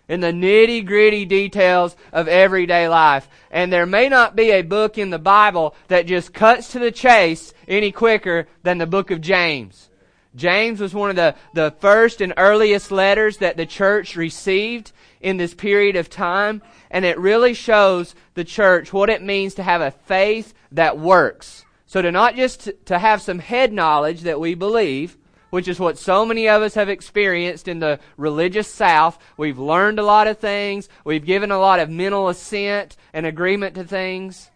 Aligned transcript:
In 0.07 0.21
the 0.21 0.31
nitty 0.31 0.85
gritty 0.85 1.25
details 1.25 1.97
of 2.13 2.29
everyday 2.29 2.87
life. 2.87 3.27
And 3.51 3.73
there 3.73 3.85
may 3.85 4.07
not 4.07 4.37
be 4.37 4.51
a 4.51 4.61
book 4.61 4.97
in 4.97 5.09
the 5.09 5.19
Bible 5.19 5.75
that 5.89 6.05
just 6.05 6.33
cuts 6.33 6.71
to 6.71 6.79
the 6.79 6.91
chase 6.93 7.53
any 7.67 7.91
quicker 7.91 8.47
than 8.63 8.77
the 8.77 8.87
book 8.87 9.11
of 9.11 9.19
James. 9.19 9.89
James 10.35 10.79
was 10.79 10.93
one 10.93 11.09
of 11.09 11.15
the, 11.15 11.35
the 11.53 11.71
first 11.79 12.21
and 12.21 12.33
earliest 12.37 12.91
letters 12.91 13.37
that 13.37 13.57
the 13.57 13.65
church 13.65 14.15
received 14.15 14.91
in 15.19 15.37
this 15.37 15.53
period 15.53 15.95
of 15.95 16.09
time, 16.09 16.61
and 16.89 17.05
it 17.05 17.19
really 17.19 17.53
shows 17.53 18.15
the 18.33 18.43
church 18.43 18.93
what 18.93 19.09
it 19.09 19.21
means 19.21 19.55
to 19.55 19.63
have 19.63 19.81
a 19.81 19.91
faith 19.91 20.53
that 20.71 20.97
works. 20.97 21.65
So 21.85 22.01
to 22.01 22.11
not 22.11 22.35
just 22.35 22.61
to, 22.61 22.73
to 22.85 22.97
have 22.97 23.21
some 23.21 23.39
head 23.39 23.73
knowledge 23.73 24.21
that 24.21 24.39
we 24.39 24.55
believe, 24.55 25.17
which 25.49 25.67
is 25.67 25.79
what 25.79 25.97
so 25.97 26.25
many 26.25 26.47
of 26.47 26.61
us 26.61 26.75
have 26.75 26.87
experienced 26.87 27.67
in 27.67 27.79
the 27.79 27.99
religious 28.15 28.69
South. 28.69 29.19
We've 29.35 29.59
learned 29.59 29.99
a 29.99 30.03
lot 30.03 30.27
of 30.27 30.39
things. 30.39 30.87
We've 31.03 31.25
given 31.25 31.51
a 31.51 31.59
lot 31.59 31.81
of 31.81 31.89
mental 31.89 32.29
assent 32.29 32.95
and 33.13 33.25
agreement 33.25 33.75
to 33.75 33.83
things. 33.83 34.49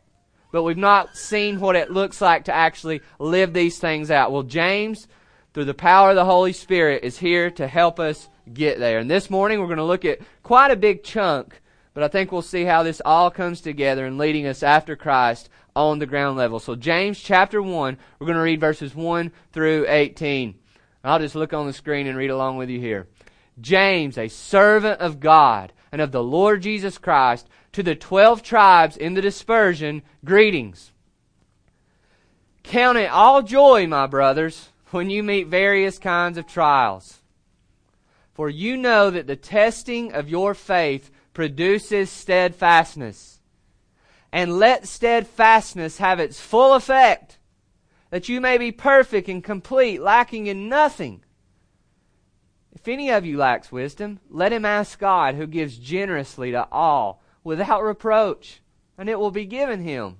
But 0.53 0.63
we've 0.63 0.77
not 0.77 1.17
seen 1.17 1.59
what 1.59 1.75
it 1.75 1.91
looks 1.91 2.21
like 2.21 2.45
to 2.45 2.53
actually 2.53 3.01
live 3.19 3.51
these 3.51 3.77
things 3.77 4.09
out. 4.09 4.31
Well, 4.31 4.43
James 4.43 5.09
through 5.55 5.63
the 5.63 5.73
power 5.73 6.09
of 6.09 6.17
the 6.17 6.25
Holy 6.25 6.51
Spirit, 6.51 7.05
is 7.05 7.17
here 7.17 7.49
to 7.49 7.65
help 7.65 7.97
us 7.97 8.27
get 8.53 8.77
there. 8.77 8.99
And 8.99 9.09
this 9.09 9.29
morning 9.29 9.61
we're 9.61 9.67
going 9.67 9.77
to 9.77 9.85
look 9.85 10.03
at 10.03 10.19
quite 10.43 10.69
a 10.69 10.75
big 10.75 11.01
chunk, 11.01 11.61
but 11.93 12.03
I 12.03 12.09
think 12.09 12.29
we'll 12.29 12.41
see 12.41 12.65
how 12.65 12.83
this 12.83 13.01
all 13.05 13.31
comes 13.31 13.61
together 13.61 14.05
in 14.05 14.17
leading 14.17 14.45
us 14.47 14.63
after 14.63 14.97
Christ 14.97 15.47
on 15.73 15.99
the 15.99 16.05
ground 16.05 16.35
level. 16.35 16.59
So 16.59 16.75
James 16.75 17.21
chapter 17.21 17.61
1, 17.61 17.97
we're 18.19 18.27
going 18.27 18.35
to 18.35 18.43
read 18.43 18.59
verses 18.59 18.93
1 18.93 19.31
through 19.53 19.85
18. 19.87 20.55
I'll 21.05 21.19
just 21.19 21.35
look 21.35 21.53
on 21.53 21.67
the 21.67 21.73
screen 21.73 22.07
and 22.07 22.17
read 22.17 22.31
along 22.31 22.57
with 22.57 22.69
you 22.69 22.81
here. 22.81 23.07
James, 23.61 24.17
a 24.17 24.27
servant 24.27 24.99
of 24.99 25.21
God 25.21 25.71
and 25.89 26.01
of 26.01 26.11
the 26.11 26.21
Lord 26.21 26.63
Jesus 26.63 26.97
Christ, 26.97 27.47
to 27.71 27.81
the 27.81 27.95
twelve 27.95 28.43
tribes 28.43 28.97
in 28.97 29.13
the 29.13 29.21
dispersion, 29.21 30.01
greetings. 30.25 30.91
Count 32.63 32.97
it 32.97 33.09
all 33.09 33.41
joy, 33.41 33.87
my 33.87 34.05
brothers 34.05 34.73
when 34.95 35.09
you 35.09 35.21
meet 35.21 35.47
various 35.47 35.99
kinds 35.99 36.37
of 36.37 36.47
trials. 36.47 37.19
For 38.33 38.49
you 38.49 38.77
know 38.77 39.09
that 39.09 39.27
the 39.27 39.35
testing 39.35 40.13
of 40.13 40.29
your 40.29 40.53
faith 40.53 41.11
produces 41.33 42.09
steadfastness. 42.09 43.41
And 44.31 44.57
let 44.57 44.87
steadfastness 44.87 45.97
have 45.97 46.21
its 46.21 46.39
full 46.39 46.73
effect, 46.73 47.39
that 48.09 48.29
you 48.29 48.39
may 48.39 48.57
be 48.57 48.71
perfect 48.71 49.27
and 49.27 49.43
complete, 49.43 50.01
lacking 50.01 50.47
in 50.47 50.69
nothing. 50.69 51.25
If 52.71 52.87
any 52.87 53.11
of 53.11 53.25
you 53.25 53.37
lacks 53.37 53.73
wisdom, 53.73 54.21
let 54.29 54.53
him 54.53 54.63
ask 54.63 54.97
God, 54.97 55.35
who 55.35 55.45
gives 55.45 55.77
generously 55.77 56.51
to 56.51 56.69
all, 56.71 57.21
without 57.43 57.83
reproach, 57.83 58.61
and 58.97 59.09
it 59.09 59.19
will 59.19 59.31
be 59.31 59.45
given 59.45 59.81
him. 59.81 60.19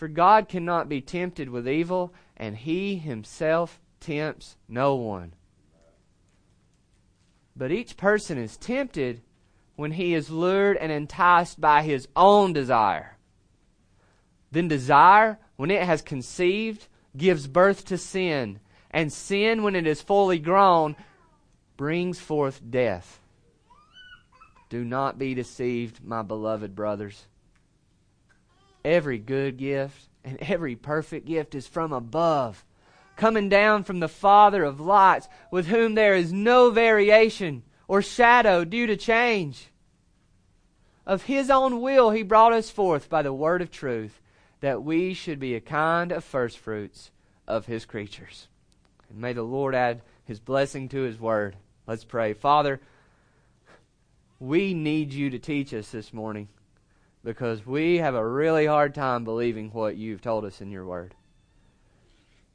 For 0.00 0.08
God 0.08 0.48
cannot 0.48 0.88
be 0.88 1.02
tempted 1.02 1.50
with 1.50 1.68
evil, 1.68 2.14
and 2.34 2.56
he 2.56 2.96
himself 2.96 3.78
tempts 4.00 4.56
no 4.66 4.94
one. 4.94 5.34
But 7.54 7.70
each 7.70 7.98
person 7.98 8.38
is 8.38 8.56
tempted 8.56 9.20
when 9.76 9.92
he 9.92 10.14
is 10.14 10.30
lured 10.30 10.78
and 10.78 10.90
enticed 10.90 11.60
by 11.60 11.82
his 11.82 12.08
own 12.16 12.54
desire. 12.54 13.18
Then 14.50 14.68
desire, 14.68 15.38
when 15.56 15.70
it 15.70 15.82
has 15.82 16.00
conceived, 16.00 16.86
gives 17.14 17.46
birth 17.46 17.84
to 17.88 17.98
sin, 17.98 18.60
and 18.90 19.12
sin, 19.12 19.62
when 19.62 19.76
it 19.76 19.86
is 19.86 20.00
fully 20.00 20.38
grown, 20.38 20.96
brings 21.76 22.18
forth 22.18 22.62
death. 22.70 23.20
Do 24.70 24.82
not 24.82 25.18
be 25.18 25.34
deceived, 25.34 26.02
my 26.02 26.22
beloved 26.22 26.74
brothers. 26.74 27.26
Every 28.84 29.18
good 29.18 29.56
gift 29.56 30.08
and 30.24 30.38
every 30.40 30.76
perfect 30.76 31.26
gift 31.26 31.54
is 31.54 31.66
from 31.66 31.92
above, 31.92 32.64
coming 33.16 33.48
down 33.48 33.84
from 33.84 34.00
the 34.00 34.08
Father 34.08 34.64
of 34.64 34.80
lights, 34.80 35.28
with 35.50 35.66
whom 35.66 35.94
there 35.94 36.14
is 36.14 36.32
no 36.32 36.70
variation 36.70 37.62
or 37.88 38.02
shadow 38.02 38.64
due 38.64 38.86
to 38.86 38.96
change. 38.96 39.68
Of 41.06 41.24
His 41.24 41.50
own 41.50 41.80
will 41.80 42.10
He 42.10 42.22
brought 42.22 42.52
us 42.52 42.70
forth 42.70 43.08
by 43.08 43.22
the 43.22 43.32
word 43.32 43.62
of 43.62 43.70
truth, 43.70 44.20
that 44.60 44.82
we 44.82 45.14
should 45.14 45.40
be 45.40 45.54
a 45.54 45.60
kind 45.60 46.12
of 46.12 46.24
firstfruits 46.24 47.10
of 47.48 47.66
His 47.66 47.84
creatures. 47.84 48.48
And 49.08 49.20
may 49.20 49.32
the 49.32 49.42
Lord 49.42 49.74
add 49.74 50.02
his 50.30 50.38
blessing 50.38 50.88
to 50.90 51.00
his 51.00 51.18
word. 51.18 51.56
Let's 51.88 52.04
pray. 52.04 52.34
Father, 52.34 52.80
we 54.38 54.74
need 54.74 55.12
you 55.12 55.28
to 55.30 55.40
teach 55.40 55.74
us 55.74 55.90
this 55.90 56.12
morning 56.12 56.46
because 57.24 57.66
we 57.66 57.98
have 57.98 58.14
a 58.14 58.26
really 58.26 58.66
hard 58.66 58.94
time 58.94 59.24
believing 59.24 59.70
what 59.70 59.96
you've 59.96 60.22
told 60.22 60.44
us 60.44 60.60
in 60.60 60.70
your 60.70 60.86
word. 60.86 61.14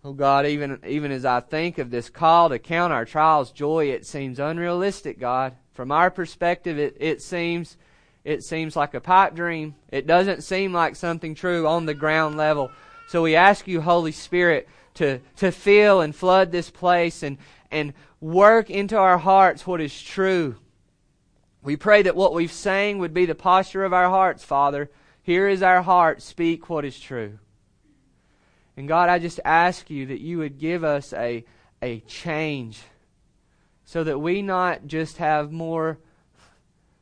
Oh 0.03 0.13
God, 0.13 0.45
even 0.45 0.79
even 0.87 1.11
as 1.11 1.25
I 1.25 1.39
think 1.39 1.77
of 1.77 1.89
this 1.89 2.09
call 2.09 2.49
to 2.49 2.59
count 2.59 2.93
our 2.93 3.05
trials 3.05 3.51
joy, 3.51 3.85
it 3.85 4.05
seems 4.05 4.39
unrealistic, 4.39 5.19
God. 5.19 5.53
From 5.73 5.91
our 5.91 6.11
perspective, 6.11 6.77
it, 6.77 6.95
it 6.99 7.21
seems 7.21 7.77
it 8.25 8.43
seems 8.43 8.75
like 8.75 8.95
a 8.95 8.99
pipe 8.99 9.35
dream. 9.35 9.75
It 9.91 10.07
doesn't 10.07 10.43
seem 10.43 10.73
like 10.73 10.95
something 10.95 11.35
true 11.35 11.67
on 11.67 11.85
the 11.85 11.93
ground 11.93 12.37
level. 12.37 12.71
So 13.07 13.21
we 13.21 13.35
ask 13.35 13.67
you, 13.67 13.81
Holy 13.81 14.11
Spirit, 14.11 14.67
to, 14.95 15.19
to 15.37 15.51
fill 15.51 16.01
and 16.01 16.15
flood 16.15 16.51
this 16.51 16.71
place 16.71 17.21
and, 17.21 17.37
and 17.69 17.93
work 18.19 18.71
into 18.71 18.97
our 18.97 19.19
hearts 19.19 19.67
what 19.67 19.79
is 19.79 20.01
true. 20.01 20.55
We 21.65 21.77
pray 21.77 22.03
that 22.03 22.15
what 22.15 22.35
we've 22.35 22.51
sang 22.51 22.99
would 22.99 23.13
be 23.13 23.25
the 23.25 23.33
posture 23.33 23.83
of 23.83 23.91
our 23.91 24.07
hearts, 24.07 24.43
Father. 24.43 24.91
Here 25.23 25.47
is 25.47 25.63
our 25.63 25.81
heart. 25.81 26.21
Speak 26.21 26.69
what 26.69 26.85
is 26.85 26.99
true. 26.99 27.39
And 28.77 28.87
God, 28.87 29.09
I 29.09 29.17
just 29.17 29.39
ask 29.43 29.89
you 29.89 30.05
that 30.05 30.21
you 30.21 30.37
would 30.37 30.59
give 30.59 30.83
us 30.83 31.11
a, 31.11 31.43
a 31.81 32.01
change 32.01 32.83
so 33.83 34.03
that 34.03 34.19
we 34.19 34.43
not 34.43 34.85
just 34.85 35.17
have 35.17 35.51
more 35.51 35.97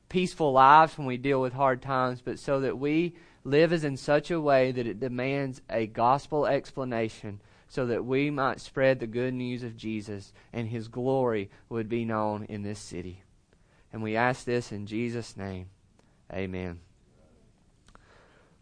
peaceful 0.08 0.54
lives 0.54 0.98
when 0.98 1.08
we 1.08 1.18
deal 1.18 1.42
with 1.42 1.52
hard 1.52 1.82
times, 1.82 2.22
but 2.22 2.40
so 2.40 2.62
that 2.62 2.80
we 2.80 3.16
live 3.44 3.74
as 3.74 3.84
in 3.84 3.98
such 3.98 4.32
a 4.32 4.40
way 4.40 4.72
that 4.72 4.88
it 4.88 5.02
demands 5.02 5.62
a 5.70 5.88
gospel 5.88 6.46
explanation 6.46 7.42
so 7.68 7.86
that 7.88 8.06
we 8.06 8.30
might 8.30 8.62
spread 8.62 9.02
the 9.02 9.08
good 9.08 9.34
news 9.34 9.62
of 9.62 9.76
Jesus 9.76 10.32
and 10.54 10.70
his 10.70 10.88
glory 10.88 11.50
would 11.68 11.90
be 11.90 12.06
known 12.06 12.46
in 12.46 12.64
this 12.64 12.80
city. 12.80 13.23
And 13.94 14.02
we 14.02 14.16
ask 14.16 14.44
this 14.44 14.72
in 14.72 14.88
Jesus' 14.88 15.38
name. 15.38 15.68
Amen. 16.34 16.80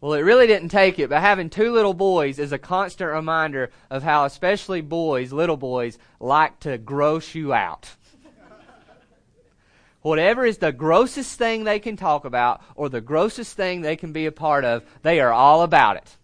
Well, 0.02 0.12
it 0.14 0.22
really 0.22 0.46
didn't 0.46 0.68
take 0.68 0.98
it, 0.98 1.08
but 1.08 1.20
having 1.20 1.48
two 1.48 1.72
little 1.72 1.94
boys 1.94 2.38
is 2.38 2.52
a 2.52 2.58
constant 2.58 3.10
reminder 3.10 3.70
of 3.88 4.02
how, 4.02 4.24
especially 4.24 4.80
boys, 4.80 5.32
little 5.32 5.56
boys, 5.56 5.96
like 6.20 6.60
to 6.60 6.76
gross 6.76 7.34
you 7.34 7.54
out. 7.54 7.88
Whatever 10.02 10.44
is 10.44 10.58
the 10.58 10.72
grossest 10.72 11.38
thing 11.38 11.64
they 11.64 11.78
can 11.78 11.96
talk 11.96 12.24
about 12.24 12.60
or 12.74 12.88
the 12.88 13.00
grossest 13.00 13.56
thing 13.56 13.80
they 13.80 13.96
can 13.96 14.12
be 14.12 14.26
a 14.26 14.32
part 14.32 14.64
of, 14.64 14.84
they 15.02 15.20
are 15.20 15.32
all 15.32 15.62
about 15.62 15.96
it. 15.96 16.16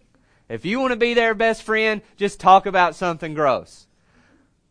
If 0.49 0.65
you 0.65 0.81
want 0.81 0.93
to 0.93 0.99
be 0.99 1.15
their 1.15 1.35
best 1.35 1.63
friend, 1.63 2.03
just 2.17 2.41
talk 2.41 2.67
about 2.67 2.97
something 2.97 3.33
gross. 3.33 3.87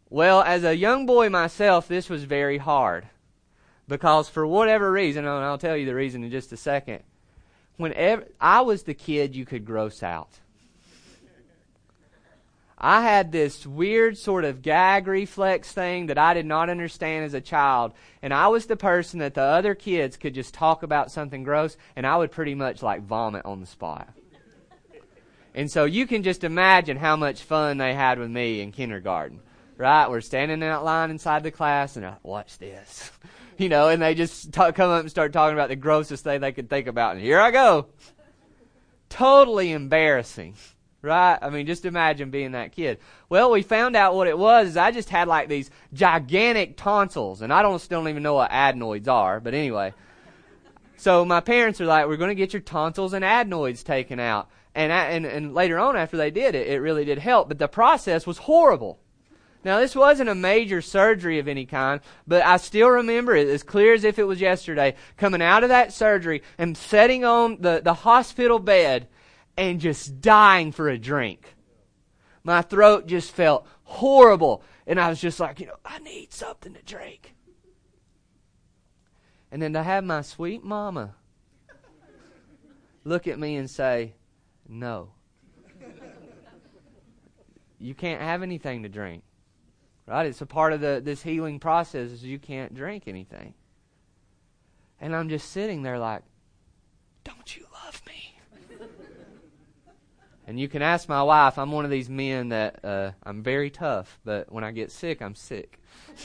Well, 0.09 0.41
as 0.41 0.63
a 0.63 0.75
young 0.75 1.05
boy 1.05 1.29
myself, 1.29 1.87
this 1.87 2.09
was 2.09 2.25
very 2.25 2.57
hard. 2.57 3.07
Because 3.87 4.27
for 4.27 4.45
whatever 4.45 4.91
reason, 4.91 5.25
and 5.25 5.43
I'll 5.43 5.57
tell 5.57 5.77
you 5.77 5.85
the 5.85 5.95
reason 5.95 6.23
in 6.23 6.31
just 6.31 6.51
a 6.51 6.57
second, 6.57 7.03
whenever 7.77 8.25
I 8.39 8.61
was 8.61 8.83
the 8.83 8.93
kid 8.93 9.35
you 9.35 9.45
could 9.45 9.65
gross 9.65 10.03
out. 10.03 10.39
I 12.79 13.01
had 13.01 13.31
this 13.31 13.65
weird 13.65 14.19
sort 14.19 14.45
of 14.45 14.61
gag 14.61 15.07
reflex 15.07 15.71
thing 15.71 16.07
that 16.07 16.19
I 16.19 16.35
did 16.35 16.45
not 16.45 16.69
understand 16.69 17.25
as 17.25 17.33
a 17.33 17.41
child. 17.41 17.93
And 18.21 18.31
I 18.31 18.49
was 18.49 18.67
the 18.67 18.75
person 18.75 19.19
that 19.19 19.33
the 19.33 19.41
other 19.41 19.73
kids 19.73 20.15
could 20.15 20.35
just 20.35 20.53
talk 20.53 20.83
about 20.83 21.11
something 21.11 21.43
gross, 21.43 21.75
and 21.95 22.05
I 22.05 22.17
would 22.17 22.31
pretty 22.31 22.53
much 22.53 22.83
like 22.83 23.01
vomit 23.01 23.45
on 23.45 23.61
the 23.61 23.65
spot. 23.65 24.09
And 25.55 25.71
so 25.71 25.85
you 25.85 26.05
can 26.05 26.21
just 26.21 26.43
imagine 26.43 26.97
how 26.97 27.15
much 27.15 27.41
fun 27.41 27.79
they 27.79 27.95
had 27.95 28.19
with 28.19 28.29
me 28.29 28.61
in 28.61 28.71
kindergarten. 28.71 29.39
Right? 29.75 30.07
We're 30.07 30.21
standing 30.21 30.55
in 30.55 30.59
that 30.59 30.83
line 30.83 31.09
inside 31.09 31.41
the 31.41 31.51
class, 31.51 31.95
and 31.95 32.05
I, 32.05 32.17
watch 32.21 32.59
this. 32.59 33.11
you 33.59 33.69
know, 33.69 33.89
and 33.89 34.01
they 34.01 34.15
just 34.15 34.51
talk, 34.53 34.75
come 34.75 34.89
up 34.89 35.01
and 35.01 35.09
start 35.09 35.33
talking 35.33 35.53
about 35.53 35.69
the 35.69 35.75
grossest 35.75 36.23
thing 36.23 36.41
they 36.41 36.51
could 36.51 36.69
think 36.69 36.87
about. 36.87 37.15
And 37.15 37.21
here 37.21 37.39
I 37.39 37.51
go. 37.51 37.87
Totally 39.09 39.71
embarrassing 39.71 40.55
right? 41.01 41.37
I 41.41 41.49
mean, 41.49 41.65
just 41.65 41.85
imagine 41.85 42.29
being 42.29 42.51
that 42.51 42.71
kid. 42.71 42.99
Well, 43.29 43.51
we 43.51 43.61
found 43.61 43.95
out 43.95 44.15
what 44.15 44.27
it 44.27 44.37
was. 44.37 44.77
I 44.77 44.91
just 44.91 45.09
had 45.09 45.27
like 45.27 45.47
these 45.47 45.69
gigantic 45.93 46.77
tonsils, 46.77 47.41
and 47.41 47.51
I 47.51 47.61
don't 47.61 47.79
still 47.79 48.01
don't 48.01 48.09
even 48.09 48.23
know 48.23 48.35
what 48.35 48.51
adenoids 48.51 49.07
are. 49.07 49.39
But 49.39 49.53
anyway, 49.53 49.93
so 50.97 51.25
my 51.25 51.39
parents 51.39 51.81
are 51.81 51.85
like, 51.85 52.07
"We're 52.07 52.17
going 52.17 52.29
to 52.29 52.35
get 52.35 52.53
your 52.53 52.61
tonsils 52.61 53.13
and 53.13 53.25
adenoids 53.25 53.83
taken 53.83 54.19
out." 54.19 54.49
And, 54.75 54.91
and 54.91 55.25
and 55.25 55.53
later 55.55 55.79
on, 55.79 55.95
after 55.95 56.17
they 56.17 56.29
did 56.29 56.53
it, 56.53 56.67
it 56.67 56.81
really 56.81 57.05
did 57.05 57.17
help. 57.17 57.47
But 57.47 57.59
the 57.59 57.67
process 57.67 58.27
was 58.27 58.37
horrible. 58.37 58.99
Now, 59.67 59.79
this 59.79 59.97
wasn't 59.97 60.29
a 60.29 60.33
major 60.33 60.81
surgery 60.81 61.39
of 61.39 61.49
any 61.49 61.65
kind, 61.65 61.99
but 62.25 62.41
I 62.41 62.55
still 62.55 62.87
remember 62.87 63.35
it 63.35 63.49
as 63.49 63.63
clear 63.63 63.93
as 63.93 64.05
if 64.05 64.17
it 64.17 64.23
was 64.23 64.39
yesterday. 64.39 64.95
Coming 65.17 65.41
out 65.41 65.63
of 65.63 65.67
that 65.67 65.91
surgery 65.91 66.41
and 66.57 66.77
sitting 66.77 67.25
on 67.25 67.59
the, 67.59 67.81
the 67.83 67.93
hospital 67.93 68.59
bed 68.59 69.09
and 69.57 69.81
just 69.81 70.21
dying 70.21 70.71
for 70.71 70.87
a 70.87 70.97
drink. 70.97 71.53
My 72.45 72.61
throat 72.61 73.07
just 73.07 73.33
felt 73.33 73.67
horrible. 73.83 74.63
And 74.85 75.01
I 75.01 75.09
was 75.09 75.19
just 75.19 75.37
like, 75.37 75.59
you 75.59 75.65
know, 75.65 75.75
I 75.83 75.99
need 75.99 76.31
something 76.31 76.73
to 76.73 76.81
drink. 76.83 77.35
And 79.51 79.61
then 79.61 79.73
to 79.73 79.83
have 79.83 80.05
my 80.05 80.21
sweet 80.21 80.63
mama 80.63 81.15
look 83.03 83.27
at 83.27 83.37
me 83.37 83.57
and 83.57 83.69
say, 83.69 84.13
no. 84.65 85.09
You 87.79 87.93
can't 87.93 88.21
have 88.21 88.43
anything 88.43 88.83
to 88.83 88.89
drink. 88.89 89.23
Right? 90.07 90.25
It's 90.25 90.41
a 90.41 90.45
part 90.45 90.73
of 90.73 90.81
the 90.81 91.01
this 91.03 91.21
healing 91.21 91.59
process 91.59 92.11
is 92.11 92.23
you 92.23 92.39
can't 92.39 92.73
drink 92.73 93.03
anything. 93.07 93.53
And 94.99 95.15
I'm 95.15 95.29
just 95.29 95.51
sitting 95.51 95.83
there 95.83 95.99
like, 95.99 96.23
don't 97.23 97.55
you 97.55 97.65
love 97.85 98.01
me? 98.07 98.39
And 100.47 100.57
you 100.57 100.69
can 100.69 100.81
ask 100.81 101.09
my 101.09 101.21
wife, 101.23 101.57
I'm 101.57 101.73
one 101.73 101.83
of 101.83 101.91
these 101.91 102.09
men 102.09 102.49
that 102.49 102.79
uh, 102.81 103.11
I'm 103.21 103.43
very 103.43 103.69
tough, 103.69 104.17
but 104.23 104.49
when 104.49 104.63
I 104.63 104.71
get 104.71 104.93
sick, 104.93 105.21
I'm 105.21 105.35
sick. 105.35 105.77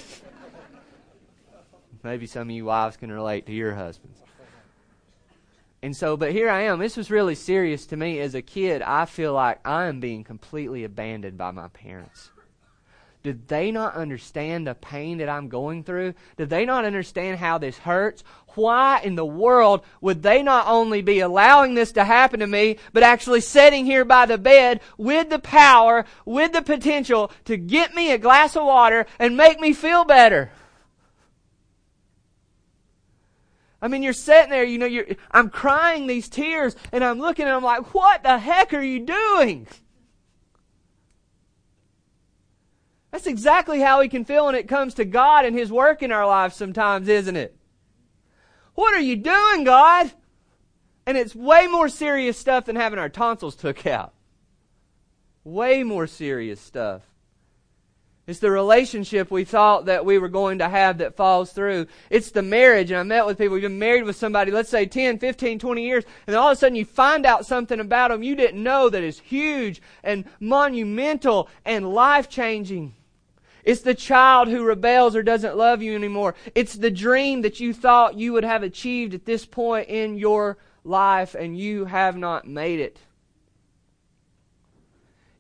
Maybe 2.05 2.29
some 2.29 2.43
of 2.43 2.51
you 2.55 2.65
wives 2.65 2.97
can 2.97 3.11
relate 3.11 3.47
to 3.47 3.53
your 3.53 3.75
husbands. 3.75 4.21
And 5.83 5.97
so, 5.97 6.17
but 6.17 6.31
here 6.31 6.49
I 6.49 6.63
am. 6.63 6.79
This 6.79 6.97
was 6.97 7.11
really 7.11 7.35
serious 7.35 7.87
to 7.87 7.97
me 7.97 8.21
as 8.21 8.37
a 8.37 8.43
kid. 8.43 8.83
I 8.83 9.07
feel 9.07 9.33
like 9.33 9.59
I 9.67 9.87
am 9.87 9.99
being 9.99 10.23
completely 10.23 10.85
abandoned 10.85 11.37
by 11.37 11.51
my 11.51 11.67
parents. 11.67 12.31
Did 13.23 13.47
they 13.47 13.71
not 13.71 13.95
understand 13.95 14.67
the 14.67 14.75
pain 14.75 15.19
that 15.19 15.29
I'm 15.29 15.49
going 15.49 15.85
through? 15.85 16.15
Did 16.37 16.51
they 16.51 16.65
not 16.65 16.85
understand 16.85 17.39
how 17.39 17.59
this 17.59 17.79
hurts? 17.79 18.25
Why 18.55 19.01
in 19.03 19.15
the 19.15 19.25
world 19.25 19.85
would 20.01 20.23
they 20.23 20.43
not 20.43 20.67
only 20.67 21.03
be 21.03 21.21
allowing 21.21 21.75
this 21.75 21.93
to 21.93 22.05
happen 22.05 22.41
to 22.41 22.47
me, 22.47 22.79
but 22.93 23.05
actually 23.05 23.41
sitting 23.41 23.87
here 23.87 24.05
by 24.05 24.27
the 24.27 24.39
bed 24.39 24.81
with 24.99 25.31
the 25.31 25.39
power, 25.39 26.05
with 26.25 26.53
the 26.53 26.63
potential 26.63 27.31
to 27.45 27.57
get 27.57 27.95
me 27.95 28.11
a 28.11 28.19
glass 28.19 28.57
of 28.57 28.65
water 28.65 29.07
and 29.21 29.37
make 29.37 29.61
me 29.61 29.73
feel 29.73 30.05
better? 30.05 30.51
I 33.81 33.89
mean, 33.89 34.03
you're 34.03 34.13
sitting 34.13 34.51
there, 34.51 34.65
you 34.65 34.79
know, 34.79 34.87
you're, 34.87 35.07
I'm 35.31 35.49
crying 35.49 36.07
these 36.07 36.29
tears 36.29 36.77
and 36.91 37.05
I'm 37.05 37.19
looking 37.19 37.47
and 37.47 37.55
I'm 37.55 37.65
like, 37.65 37.95
what 37.95 38.23
the 38.23 38.39
heck 38.39 38.75
are 38.75 38.83
you 38.83 39.01
doing? 39.01 39.67
That's 43.13 43.27
exactly 43.27 43.81
how 43.81 44.01
we 44.01 44.09
can 44.09 44.25
feel 44.25 44.47
when 44.47 44.55
it 44.55 44.67
comes 44.67 44.95
to 44.95 45.05
God 45.05 45.45
and 45.45 45.57
His 45.57 45.71
work 45.71 46.03
in 46.03 46.11
our 46.11 46.27
lives 46.27 46.57
sometimes, 46.57 47.09
isn't 47.09 47.37
it? 47.37 47.55
What 48.75 48.95
are 48.95 49.01
you 49.01 49.17
doing, 49.17 49.65
God? 49.65 50.11
And 51.05 51.19
it's 51.19 51.35
way 51.35 51.67
more 51.67 51.91
serious 51.91 52.39
stuff 52.39 52.65
than 52.65 52.77
having 52.77 52.99
our 52.99 53.11
tonsils 53.11 53.55
took 53.55 53.87
out. 53.87 54.15
Way 55.45 55.83
more 55.83 56.07
serious 56.07 56.61
stuff. 56.61 57.03
It's 58.27 58.39
the 58.39 58.53
relationship 58.53 59.31
we 59.31 59.45
thought 59.45 59.87
that 59.87 60.07
we 60.07 60.17
were 60.17 60.29
going 60.29 60.59
to 60.59 60.69
have 60.69 60.99
that 60.99 61.17
falls 61.17 61.53
through. 61.53 61.89
It's 62.09 62.31
the 62.31 62.41
marriage. 62.41 62.93
And 62.93 63.01
I 63.01 63.03
met 63.03 63.27
with 63.27 63.37
people, 63.37 63.59
you've 63.59 63.65
been 63.69 63.81
married 63.81 64.05
with 64.05 64.17
somebody, 64.17 64.53
let's 64.53 64.71
say 64.71 64.87
10, 64.87 65.19
15, 65.19 65.59
20 65.59 65.85
years, 65.85 66.05
and 66.27 66.33
then 66.33 66.41
all 66.41 66.51
of 66.51 66.57
a 66.57 66.57
sudden 66.57 66.77
you 66.77 66.85
find 66.85 67.27
out 67.27 67.45
something 67.45 67.81
about 67.81 68.11
them 68.11 68.23
you 68.23 68.37
didn't 68.37 68.63
know 68.63 68.89
that 68.89 69.03
is 69.03 69.19
huge 69.19 69.83
and 70.05 70.25
monumental 70.39 71.49
and 71.65 71.93
life 71.93 72.29
changing. 72.29 72.95
It's 73.65 73.83
the 73.83 73.95
child 73.95 74.49
who 74.49 74.65
rebels 74.65 75.15
or 75.15 75.23
doesn't 75.23 75.57
love 75.57 75.83
you 75.83 75.95
anymore. 75.95 76.35
It's 76.55 76.75
the 76.75 76.91
dream 76.91 77.43
that 77.43 77.61
you 77.61 77.73
thought 77.73 78.19
you 78.19 78.33
would 78.33 78.45
have 78.45 78.63
achieved 78.63 79.15
at 79.15 79.25
this 79.25 79.47
point 79.47 79.89
in 79.89 80.19
your 80.19 80.59
life 80.85 81.35
and 81.35 81.57
you 81.57 81.85
have 81.85 82.17
not 82.17 82.47
made 82.47 82.81
it. 82.81 82.99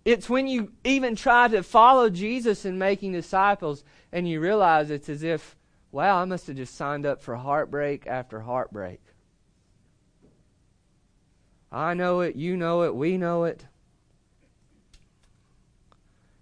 It's 0.05 0.29
when 0.29 0.47
you 0.47 0.73
even 0.85 1.15
try 1.17 1.49
to 1.49 1.63
follow 1.63 2.11
Jesus 2.11 2.65
in 2.65 2.79
making 2.79 3.13
disciples 3.13 3.85
and 4.13 4.29
you 4.29 4.41
realize 4.41 4.91
it's 4.91 5.09
as 5.09 5.23
if, 5.23 5.57
wow, 5.91 6.19
I 6.19 6.25
must 6.25 6.47
have 6.49 6.57
just 6.57 6.77
signed 6.77 7.07
up 7.07 7.23
for 7.23 7.37
heartbreak 7.37 8.07
after 8.07 8.41
heartbreak. 8.41 9.01
I 11.71 11.95
know 11.95 12.21
it, 12.21 12.37
you 12.37 12.57
know 12.57 12.83
it, 12.83 12.95
we 12.95 13.17
know 13.17 13.45
it. 13.45 13.65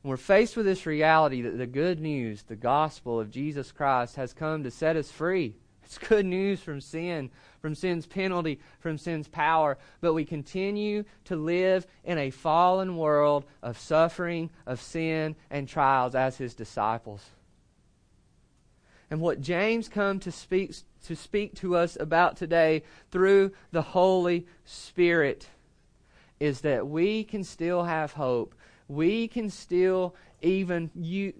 We're 0.03 0.17
faced 0.17 0.57
with 0.57 0.67
this 0.67 0.87
reality 0.87 1.43
that 1.43 1.59
the 1.59 1.67
good 1.67 2.01
news, 2.01 2.43
the 2.43 2.57
gospel 2.57 3.21
of 3.21 3.31
Jesus 3.31 3.71
Christ, 3.71 4.17
has 4.17 4.33
come 4.33 4.65
to 4.65 4.71
set 4.71 4.97
us 4.97 5.11
free. 5.11 5.57
It's 5.85 5.99
good 5.99 6.25
news 6.25 6.61
from 6.61 6.81
sin, 6.81 7.31
from 7.61 7.75
sin's 7.75 8.07
penalty, 8.07 8.61
from 8.79 8.97
sin's 8.97 9.29
power. 9.29 9.77
But 10.01 10.15
we 10.15 10.25
continue 10.25 11.05
to 11.25 11.37
live 11.37 11.87
in 12.05 12.17
a 12.17 12.31
fallen 12.31 12.97
world 12.97 13.45
of 13.63 13.79
suffering, 13.79 14.51
of 14.67 14.81
sin, 14.81 15.37
and 15.51 15.69
trials 15.69 16.15
as 16.15 16.39
his 16.39 16.55
disciples. 16.55 17.27
And 19.11 19.21
what 19.21 19.41
James 19.41 19.89
come 19.89 20.21
to 20.21 20.31
speak 20.31 20.75
to 21.07 21.17
speak 21.17 21.55
to 21.57 21.77
us 21.77 21.97
about 21.99 22.37
today 22.37 22.85
through 23.11 23.53
the 23.73 23.83
Holy 23.83 24.47
Spirit 24.65 25.49
is 26.39 26.61
that 26.61 26.87
we 26.87 27.25
can 27.25 27.43
still 27.43 27.85
have 27.85 28.13
hope. 28.13 28.55
We 28.91 29.29
can 29.29 29.51
still 29.51 30.17
even 30.43 30.91
you, 30.97 31.33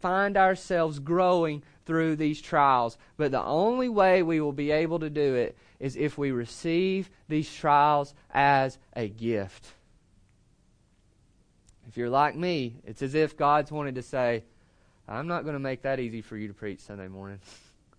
find 0.00 0.36
ourselves 0.36 0.98
growing 0.98 1.62
through 1.84 2.16
these 2.16 2.40
trials. 2.40 2.98
But 3.16 3.30
the 3.30 3.42
only 3.42 3.88
way 3.88 4.24
we 4.24 4.40
will 4.40 4.52
be 4.52 4.72
able 4.72 4.98
to 4.98 5.08
do 5.08 5.36
it 5.36 5.56
is 5.78 5.94
if 5.94 6.18
we 6.18 6.32
receive 6.32 7.08
these 7.28 7.52
trials 7.54 8.12
as 8.32 8.78
a 8.94 9.08
gift. 9.08 9.68
If 11.88 11.96
you're 11.96 12.10
like 12.10 12.34
me, 12.34 12.74
it's 12.84 13.02
as 13.02 13.14
if 13.14 13.36
God's 13.36 13.70
wanted 13.70 13.94
to 13.94 14.02
say, 14.02 14.42
I'm 15.08 15.28
not 15.28 15.44
going 15.44 15.54
to 15.54 15.60
make 15.60 15.82
that 15.82 16.00
easy 16.00 16.22
for 16.22 16.36
you 16.36 16.48
to 16.48 16.54
preach 16.54 16.80
Sunday 16.80 17.06
morning. 17.06 17.38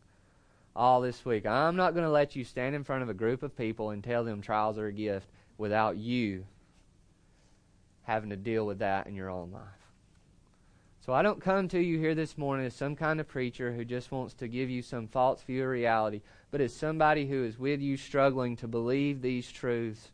All 0.76 1.00
this 1.00 1.24
week. 1.24 1.46
I'm 1.46 1.78
not 1.78 1.94
going 1.94 2.04
to 2.04 2.12
let 2.12 2.36
you 2.36 2.44
stand 2.44 2.76
in 2.76 2.84
front 2.84 3.04
of 3.04 3.10
a 3.10 3.14
group 3.14 3.42
of 3.42 3.58
people 3.58 3.92
and 3.92 4.04
tell 4.04 4.26
them 4.26 4.42
trials 4.42 4.78
are 4.78 4.88
a 4.88 4.92
gift 4.92 5.30
without 5.58 5.96
you 5.96 6.46
having 8.08 8.30
to 8.30 8.38
deal 8.38 8.66
with 8.66 8.80
that 8.80 9.06
in 9.06 9.16
your 9.16 9.30
own 9.30 9.52
life. 9.52 9.62
So 11.06 11.14
I 11.14 11.22
don't 11.22 11.42
come 11.42 11.68
to 11.68 11.80
you 11.80 12.00
here 12.00 12.16
this 12.16 12.38
morning 12.38 12.66
as 12.66 12.74
some 12.74 12.96
kind 12.96 13.20
of 13.20 13.28
preacher 13.28 13.74
who 13.74 13.84
just 13.84 14.14
wants 14.14 14.34
to 14.36 14.48
give 14.48 14.70
you 14.70 14.82
some 14.82 15.10
false 15.10 15.42
view 15.42 15.64
of 15.64 15.70
reality, 15.70 16.22
but 16.50 16.62
as 16.62 16.74
somebody 16.74 17.28
who 17.28 17.44
is 17.44 17.60
with 17.60 17.82
you 17.82 17.98
struggling 17.98 18.56
to 18.58 18.68
believe 18.68 19.22
these 19.22 19.52
truths. 19.52 20.12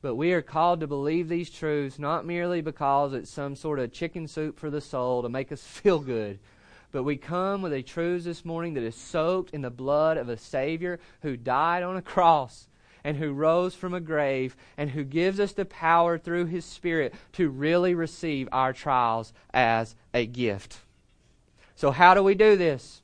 But 0.00 0.14
we 0.14 0.32
are 0.32 0.40
called 0.40 0.80
to 0.80 0.86
believe 0.86 1.28
these 1.28 1.50
truths 1.50 1.98
not 1.98 2.24
merely 2.24 2.62
because 2.62 3.12
it's 3.12 3.30
some 3.30 3.54
sort 3.54 3.78
of 3.78 3.92
chicken 3.92 4.26
soup 4.26 4.58
for 4.58 4.70
the 4.70 4.80
soul 4.80 5.22
to 5.22 5.28
make 5.28 5.52
us 5.52 5.62
feel 5.66 5.98
good, 5.98 6.38
but 6.90 7.02
we 7.02 7.18
come 7.18 7.60
with 7.60 7.74
a 7.74 7.82
truth 7.82 8.24
this 8.24 8.46
morning 8.46 8.74
that 8.74 8.82
is 8.82 8.96
soaked 8.96 9.50
in 9.50 9.60
the 9.60 9.70
blood 9.70 10.16
of 10.16 10.30
a 10.30 10.38
Savior 10.38 10.98
who 11.20 11.36
died 11.36 11.82
on 11.82 11.98
a 11.98 12.02
cross 12.02 12.66
and 13.04 13.16
who 13.16 13.32
rose 13.32 13.74
from 13.74 13.94
a 13.94 14.00
grave 14.00 14.56
and 14.76 14.90
who 14.90 15.04
gives 15.04 15.40
us 15.40 15.52
the 15.52 15.64
power 15.64 16.18
through 16.18 16.46
his 16.46 16.64
Spirit 16.64 17.14
to 17.32 17.48
really 17.48 17.94
receive 17.94 18.48
our 18.52 18.72
trials 18.72 19.32
as 19.52 19.94
a 20.14 20.26
gift. 20.26 20.78
So, 21.74 21.90
how 21.90 22.14
do 22.14 22.22
we 22.22 22.34
do 22.34 22.56
this? 22.56 23.02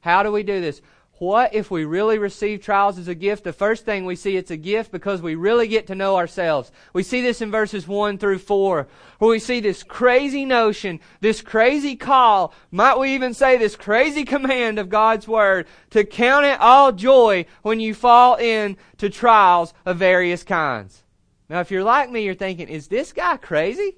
How 0.00 0.22
do 0.22 0.32
we 0.32 0.42
do 0.42 0.60
this? 0.60 0.82
What 1.22 1.54
if 1.54 1.70
we 1.70 1.84
really 1.84 2.18
receive 2.18 2.62
trials 2.62 2.98
as 2.98 3.06
a 3.06 3.14
gift? 3.14 3.44
The 3.44 3.52
first 3.52 3.84
thing 3.84 4.04
we 4.04 4.16
see 4.16 4.36
it's 4.36 4.50
a 4.50 4.56
gift 4.56 4.90
because 4.90 5.22
we 5.22 5.36
really 5.36 5.68
get 5.68 5.86
to 5.86 5.94
know 5.94 6.16
ourselves. 6.16 6.72
We 6.92 7.04
see 7.04 7.20
this 7.20 7.40
in 7.40 7.52
verses 7.52 7.86
1 7.86 8.18
through 8.18 8.40
4, 8.40 8.88
where 9.20 9.30
we 9.30 9.38
see 9.38 9.60
this 9.60 9.84
crazy 9.84 10.44
notion, 10.44 10.98
this 11.20 11.40
crazy 11.40 11.94
call, 11.94 12.52
might 12.72 12.98
we 12.98 13.14
even 13.14 13.34
say 13.34 13.56
this 13.56 13.76
crazy 13.76 14.24
command 14.24 14.80
of 14.80 14.88
God's 14.88 15.28
Word 15.28 15.68
to 15.90 16.02
count 16.02 16.44
it 16.44 16.58
all 16.58 16.90
joy 16.90 17.46
when 17.62 17.78
you 17.78 17.94
fall 17.94 18.34
into 18.34 19.08
trials 19.08 19.74
of 19.86 19.98
various 19.98 20.42
kinds. 20.42 21.04
Now, 21.48 21.60
if 21.60 21.70
you're 21.70 21.84
like 21.84 22.10
me, 22.10 22.24
you're 22.24 22.34
thinking, 22.34 22.66
is 22.66 22.88
this 22.88 23.12
guy 23.12 23.36
crazy? 23.36 23.96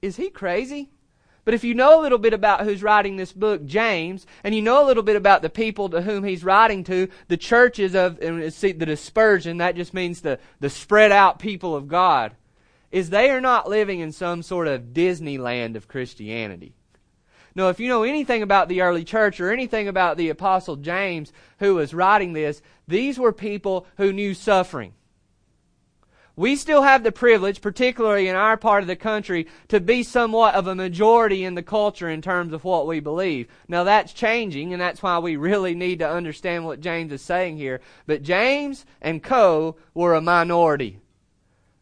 Is 0.00 0.14
he 0.14 0.30
crazy? 0.30 0.93
But 1.44 1.54
if 1.54 1.64
you 1.64 1.74
know 1.74 2.00
a 2.00 2.02
little 2.02 2.18
bit 2.18 2.32
about 2.32 2.62
who's 2.62 2.82
writing 2.82 3.16
this 3.16 3.32
book, 3.32 3.66
James, 3.66 4.26
and 4.42 4.54
you 4.54 4.62
know 4.62 4.84
a 4.84 4.86
little 4.86 5.02
bit 5.02 5.16
about 5.16 5.42
the 5.42 5.50
people 5.50 5.90
to 5.90 6.02
whom 6.02 6.24
he's 6.24 6.44
writing 6.44 6.84
to, 6.84 7.08
the 7.28 7.36
churches 7.36 7.94
of 7.94 8.18
see, 8.52 8.72
the 8.72 8.86
dispersion, 8.86 9.58
that 9.58 9.76
just 9.76 9.92
means 9.92 10.22
the, 10.22 10.38
the 10.60 10.70
spread 10.70 11.12
out 11.12 11.38
people 11.38 11.76
of 11.76 11.88
God, 11.88 12.34
is 12.90 13.10
they 13.10 13.30
are 13.30 13.40
not 13.40 13.68
living 13.68 14.00
in 14.00 14.12
some 14.12 14.42
sort 14.42 14.68
of 14.68 14.94
Disneyland 14.94 15.76
of 15.76 15.88
Christianity. 15.88 16.72
No, 17.54 17.68
if 17.68 17.78
you 17.78 17.88
know 17.88 18.02
anything 18.02 18.42
about 18.42 18.68
the 18.68 18.80
early 18.80 19.04
church 19.04 19.38
or 19.38 19.52
anything 19.52 19.86
about 19.86 20.16
the 20.16 20.30
apostle 20.30 20.76
James 20.76 21.32
who 21.60 21.76
was 21.76 21.94
writing 21.94 22.32
this, 22.32 22.62
these 22.88 23.18
were 23.18 23.32
people 23.32 23.86
who 23.96 24.12
knew 24.12 24.34
suffering. 24.34 24.92
We 26.36 26.56
still 26.56 26.82
have 26.82 27.04
the 27.04 27.12
privilege, 27.12 27.60
particularly 27.60 28.26
in 28.26 28.34
our 28.34 28.56
part 28.56 28.82
of 28.82 28.88
the 28.88 28.96
country, 28.96 29.46
to 29.68 29.78
be 29.78 30.02
somewhat 30.02 30.56
of 30.56 30.66
a 30.66 30.74
majority 30.74 31.44
in 31.44 31.54
the 31.54 31.62
culture 31.62 32.10
in 32.10 32.22
terms 32.22 32.52
of 32.52 32.64
what 32.64 32.88
we 32.88 32.98
believe. 32.98 33.46
Now 33.68 33.84
that's 33.84 34.12
changing, 34.12 34.72
and 34.72 34.82
that's 34.82 35.00
why 35.00 35.20
we 35.20 35.36
really 35.36 35.76
need 35.76 36.00
to 36.00 36.10
understand 36.10 36.64
what 36.64 36.80
James 36.80 37.12
is 37.12 37.22
saying 37.22 37.56
here. 37.56 37.80
But 38.06 38.24
James 38.24 38.84
and 39.00 39.22
Co. 39.22 39.76
were 39.94 40.14
a 40.14 40.20
minority 40.20 40.98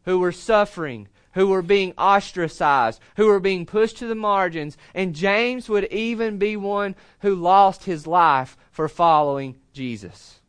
who 0.04 0.18
were 0.18 0.32
suffering, 0.32 1.09
who 1.32 1.47
were 1.47 1.62
being 1.62 1.94
ostracized, 1.97 3.00
who 3.16 3.28
were 3.28 3.40
being 3.40 3.64
pushed 3.64 3.97
to 3.99 4.06
the 4.06 4.14
margins, 4.14 4.76
and 4.94 5.14
James 5.14 5.71
would 5.71 5.90
even 5.90 6.37
be 6.37 6.59
one 6.59 6.94
who 7.21 7.35
lost 7.35 7.85
his 7.85 8.06
life 8.06 8.59
for 8.71 8.87
following 8.87 9.56
Jesus. 9.73 10.41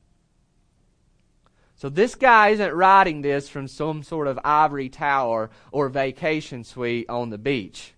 So 1.83 1.89
this 1.89 2.15
guy 2.15 2.51
isn't 2.51 2.71
writing 2.71 3.21
this 3.21 3.49
from 3.49 3.67
some 3.67 4.03
sort 4.03 4.27
of 4.27 4.39
ivory 4.45 4.87
tower 4.87 5.49
or 5.69 5.89
vacation 5.89 6.63
suite 6.63 7.09
on 7.09 7.29
the 7.29 7.37
beach. 7.37 7.93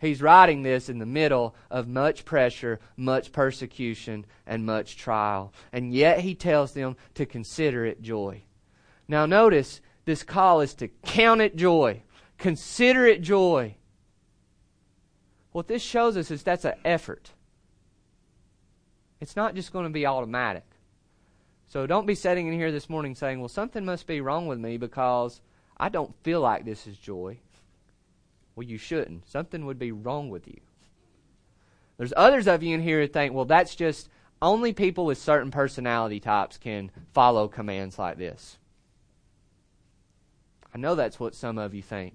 He's 0.00 0.22
writing 0.22 0.62
this 0.62 0.88
in 0.88 1.00
the 1.00 1.06
middle 1.06 1.56
of 1.68 1.88
much 1.88 2.24
pressure, 2.24 2.78
much 2.96 3.32
persecution, 3.32 4.26
and 4.46 4.64
much 4.64 4.96
trial. 4.96 5.52
And 5.72 5.92
yet 5.92 6.20
he 6.20 6.36
tells 6.36 6.70
them 6.72 6.96
to 7.14 7.26
consider 7.26 7.84
it 7.84 8.00
joy. 8.00 8.44
Now 9.08 9.26
notice 9.26 9.80
this 10.04 10.22
call 10.22 10.60
is 10.60 10.74
to 10.74 10.86
count 10.86 11.40
it 11.40 11.56
joy. 11.56 12.04
Consider 12.38 13.06
it 13.06 13.22
joy. 13.22 13.74
What 15.50 15.66
this 15.66 15.82
shows 15.82 16.16
us 16.16 16.30
is 16.30 16.44
that's 16.44 16.64
an 16.64 16.74
effort. 16.84 17.32
It's 19.20 19.34
not 19.34 19.56
just 19.56 19.72
going 19.72 19.86
to 19.86 19.90
be 19.90 20.06
automatic. 20.06 20.75
So 21.68 21.86
don't 21.86 22.06
be 22.06 22.14
sitting 22.14 22.46
in 22.46 22.52
here 22.52 22.70
this 22.70 22.88
morning 22.88 23.14
saying, 23.14 23.40
well, 23.40 23.48
something 23.48 23.84
must 23.84 24.06
be 24.06 24.20
wrong 24.20 24.46
with 24.46 24.58
me 24.58 24.76
because 24.76 25.40
I 25.76 25.88
don't 25.88 26.14
feel 26.22 26.40
like 26.40 26.64
this 26.64 26.86
is 26.86 26.96
joy. 26.96 27.38
Well, 28.54 28.66
you 28.66 28.78
shouldn't. 28.78 29.28
Something 29.28 29.66
would 29.66 29.78
be 29.78 29.92
wrong 29.92 30.30
with 30.30 30.46
you. 30.46 30.60
There's 31.98 32.12
others 32.16 32.46
of 32.46 32.62
you 32.62 32.74
in 32.74 32.82
here 32.82 33.00
who 33.00 33.06
think, 33.06 33.34
well, 33.34 33.44
that's 33.44 33.74
just 33.74 34.08
only 34.40 34.72
people 34.72 35.06
with 35.06 35.18
certain 35.18 35.50
personality 35.50 36.20
types 36.20 36.58
can 36.58 36.90
follow 37.12 37.48
commands 37.48 37.98
like 37.98 38.18
this. 38.18 38.58
I 40.74 40.78
know 40.78 40.94
that's 40.94 41.18
what 41.18 41.34
some 41.34 41.58
of 41.58 41.74
you 41.74 41.82
think. 41.82 42.14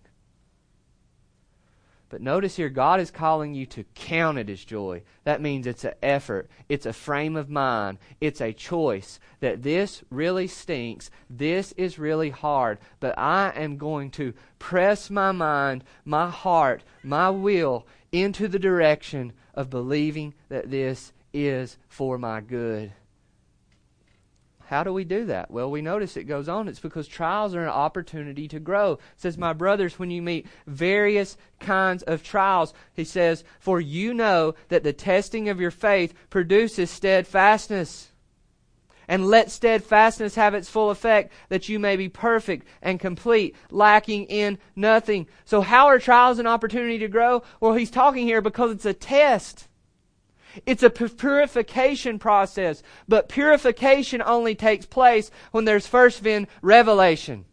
But 2.11 2.21
notice 2.21 2.57
here, 2.57 2.67
God 2.67 2.99
is 2.99 3.09
calling 3.09 3.53
you 3.53 3.65
to 3.67 3.85
count 3.95 4.37
it 4.37 4.49
as 4.49 4.65
joy. 4.65 5.03
That 5.23 5.39
means 5.41 5.65
it's 5.65 5.85
an 5.85 5.93
effort, 6.03 6.49
it's 6.67 6.85
a 6.85 6.91
frame 6.91 7.37
of 7.37 7.49
mind, 7.49 7.99
it's 8.19 8.41
a 8.41 8.51
choice 8.51 9.17
that 9.39 9.63
this 9.63 10.03
really 10.09 10.45
stinks, 10.45 11.09
this 11.29 11.71
is 11.77 11.97
really 11.97 12.29
hard, 12.29 12.79
but 12.99 13.17
I 13.17 13.53
am 13.55 13.77
going 13.77 14.11
to 14.11 14.33
press 14.59 15.09
my 15.09 15.31
mind, 15.31 15.85
my 16.03 16.29
heart, 16.29 16.83
my 17.01 17.29
will 17.29 17.87
into 18.11 18.49
the 18.49 18.59
direction 18.59 19.31
of 19.53 19.69
believing 19.69 20.33
that 20.49 20.69
this 20.69 21.13
is 21.33 21.77
for 21.87 22.17
my 22.17 22.41
good. 22.41 22.91
How 24.71 24.85
do 24.85 24.93
we 24.93 25.03
do 25.03 25.25
that? 25.25 25.51
Well, 25.51 25.69
we 25.69 25.81
notice 25.81 26.15
it 26.15 26.23
goes 26.23 26.47
on. 26.47 26.69
It's 26.69 26.79
because 26.79 27.05
trials 27.05 27.53
are 27.55 27.63
an 27.63 27.67
opportunity 27.67 28.47
to 28.47 28.59
grow. 28.61 28.93
It 28.93 28.99
says, 29.17 29.37
My 29.37 29.51
brothers, 29.51 29.99
when 29.99 30.11
you 30.11 30.21
meet 30.21 30.47
various 30.65 31.35
kinds 31.59 32.03
of 32.03 32.23
trials, 32.23 32.73
he 32.93 33.03
says, 33.03 33.43
For 33.59 33.81
you 33.81 34.13
know 34.13 34.55
that 34.69 34.83
the 34.83 34.93
testing 34.93 35.49
of 35.49 35.59
your 35.59 35.71
faith 35.71 36.13
produces 36.29 36.89
steadfastness. 36.89 38.11
And 39.09 39.27
let 39.27 39.51
steadfastness 39.51 40.35
have 40.35 40.53
its 40.53 40.69
full 40.69 40.89
effect, 40.89 41.33
that 41.49 41.67
you 41.67 41.77
may 41.77 41.97
be 41.97 42.07
perfect 42.07 42.65
and 42.81 42.97
complete, 42.97 43.57
lacking 43.71 44.27
in 44.27 44.57
nothing. 44.73 45.27
So, 45.43 45.59
how 45.59 45.87
are 45.87 45.99
trials 45.99 46.39
an 46.39 46.47
opportunity 46.47 46.97
to 46.99 47.09
grow? 47.09 47.43
Well, 47.59 47.73
he's 47.73 47.91
talking 47.91 48.25
here 48.25 48.39
because 48.39 48.71
it's 48.71 48.85
a 48.85 48.93
test. 48.93 49.67
It's 50.65 50.83
a 50.83 50.89
purification 50.89 52.19
process, 52.19 52.83
but 53.07 53.29
purification 53.29 54.21
only 54.25 54.55
takes 54.55 54.85
place 54.85 55.31
when 55.51 55.65
there's 55.65 55.87
first 55.87 56.23
been 56.23 56.47
revelation. 56.61 57.45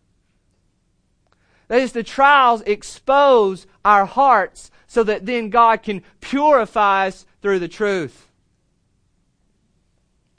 That 1.69 1.81
is, 1.81 1.93
the 1.93 2.03
trials 2.03 2.63
expose 2.63 3.67
our 3.85 4.07
hearts 4.07 4.71
so 4.87 5.05
that 5.05 5.27
then 5.27 5.51
God 5.51 5.83
can 5.83 6.03
purify 6.21 7.09
us 7.09 7.27
through 7.43 7.59
the 7.59 7.69
truth. 7.69 8.27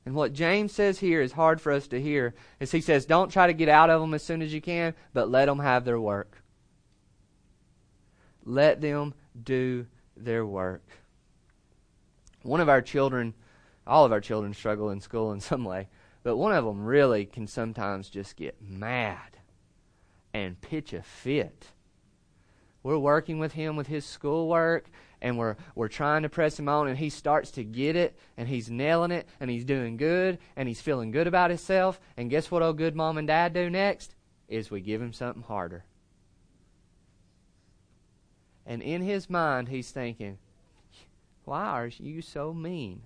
And 0.06 0.16
what 0.16 0.34
James 0.34 0.72
says 0.72 0.98
here 0.98 1.22
is 1.22 1.34
hard 1.34 1.62
for 1.62 1.72
us 1.72 1.88
to 1.90 2.02
hear. 2.02 2.34
Is 2.60 2.72
he 2.72 2.82
says, 2.82 3.06
don't 3.06 3.32
try 3.32 3.46
to 3.46 3.54
get 3.54 3.70
out 3.70 3.92
of 3.92 4.02
them 4.02 4.16
as 4.16 4.24
soon 4.24 4.42
as 4.42 4.52
you 4.52 4.60
can, 4.60 4.96
but 5.14 5.30
let 5.30 5.46
them 5.46 5.60
have 5.60 5.86
their 5.86 6.00
work. 6.00 6.42
Let 8.44 8.82
them 8.82 9.14
do 9.42 9.86
their 10.18 10.44
work. 10.46 10.84
One 12.44 12.62
of 12.62 12.70
our 12.70 12.82
children, 12.82 13.34
all 13.86 14.06
of 14.06 14.12
our 14.12 14.22
children 14.22 14.54
struggle 14.54 14.90
in 14.90 15.02
school 15.02 15.32
in 15.32 15.40
some 15.40 15.66
way, 15.66 15.88
but 16.24 16.38
one 16.38 16.54
of 16.54 16.66
them 16.66 16.86
really 16.86 17.26
can 17.26 17.48
sometimes 17.48 18.10
just 18.10 18.36
get 18.36 18.62
mad 18.62 19.38
and 20.34 20.60
pitch 20.62 20.94
a 20.94 21.02
fit. 21.02 21.68
We're 22.84 22.98
working 22.98 23.40
with 23.40 23.54
him 23.54 23.76
with 23.76 23.88
his 23.88 24.06
schoolwork 24.06 24.90
and 25.22 25.38
we're 25.38 25.56
we're 25.76 25.88
trying 25.88 26.24
to 26.24 26.30
press 26.30 26.58
him 26.58 26.70
on 26.70 26.88
and 26.88 26.98
he 26.98 27.10
starts 27.10 27.52
to 27.52 27.64
get 27.64 27.96
it 27.96 28.18
and 28.38 28.48
he's 28.48 28.70
nailing 28.70 29.12
it 29.12 29.28
and 29.40 29.50
he's 29.50 29.66
doing 29.66 29.98
good 29.98 30.38
and 30.56 30.68
he's 30.68 30.82
feeling 30.82 31.12
good 31.12 31.28
about 31.28 31.50
himself 31.50 32.00
and 32.18 32.30
guess 32.30 32.50
what 32.50 32.64
old 32.64 32.78
good 32.78 32.96
mom 32.96 33.18
and 33.18 33.28
dad 33.28 33.54
do 33.54 33.70
next 33.70 34.16
is 34.48 34.72
we 34.72 34.82
give 34.82 35.02
him 35.02 35.14
something 35.14 35.44
harder 35.44 35.84
and 38.66 38.82
in 38.82 39.02
his 39.02 39.30
mind 39.30 39.68
he's 39.68 39.92
thinking 39.92 40.38
why 41.46 41.66
are 41.66 41.88
you 41.88 42.22
so 42.22 42.54
mean 42.54 43.02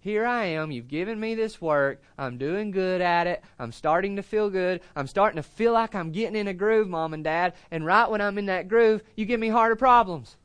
here 0.00 0.24
I 0.24 0.46
am. 0.46 0.70
You've 0.70 0.88
given 0.88 1.20
me 1.20 1.34
this 1.34 1.60
work. 1.60 2.02
I'm 2.16 2.38
doing 2.38 2.70
good 2.70 3.02
at 3.02 3.26
it. 3.26 3.44
I'm 3.58 3.70
starting 3.70 4.16
to 4.16 4.22
feel 4.22 4.48
good. 4.48 4.80
I'm 4.96 5.06
starting 5.06 5.36
to 5.36 5.42
feel 5.42 5.74
like 5.74 5.94
I'm 5.94 6.10
getting 6.10 6.36
in 6.36 6.48
a 6.48 6.54
groove, 6.54 6.88
Mom 6.88 7.12
and 7.12 7.22
Dad. 7.22 7.52
And 7.70 7.84
right 7.84 8.10
when 8.10 8.22
I'm 8.22 8.38
in 8.38 8.46
that 8.46 8.66
groove, 8.66 9.02
you 9.14 9.26
give 9.26 9.38
me 9.38 9.48
harder 9.48 9.76
problems. 9.76 10.36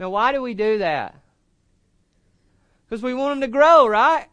Now, 0.00 0.10
why 0.10 0.32
do 0.32 0.42
we 0.42 0.54
do 0.54 0.78
that? 0.78 1.14
Because 2.88 3.02
we 3.02 3.14
want 3.14 3.32
them 3.32 3.40
to 3.42 3.52
grow, 3.52 3.86
right? 3.86 4.26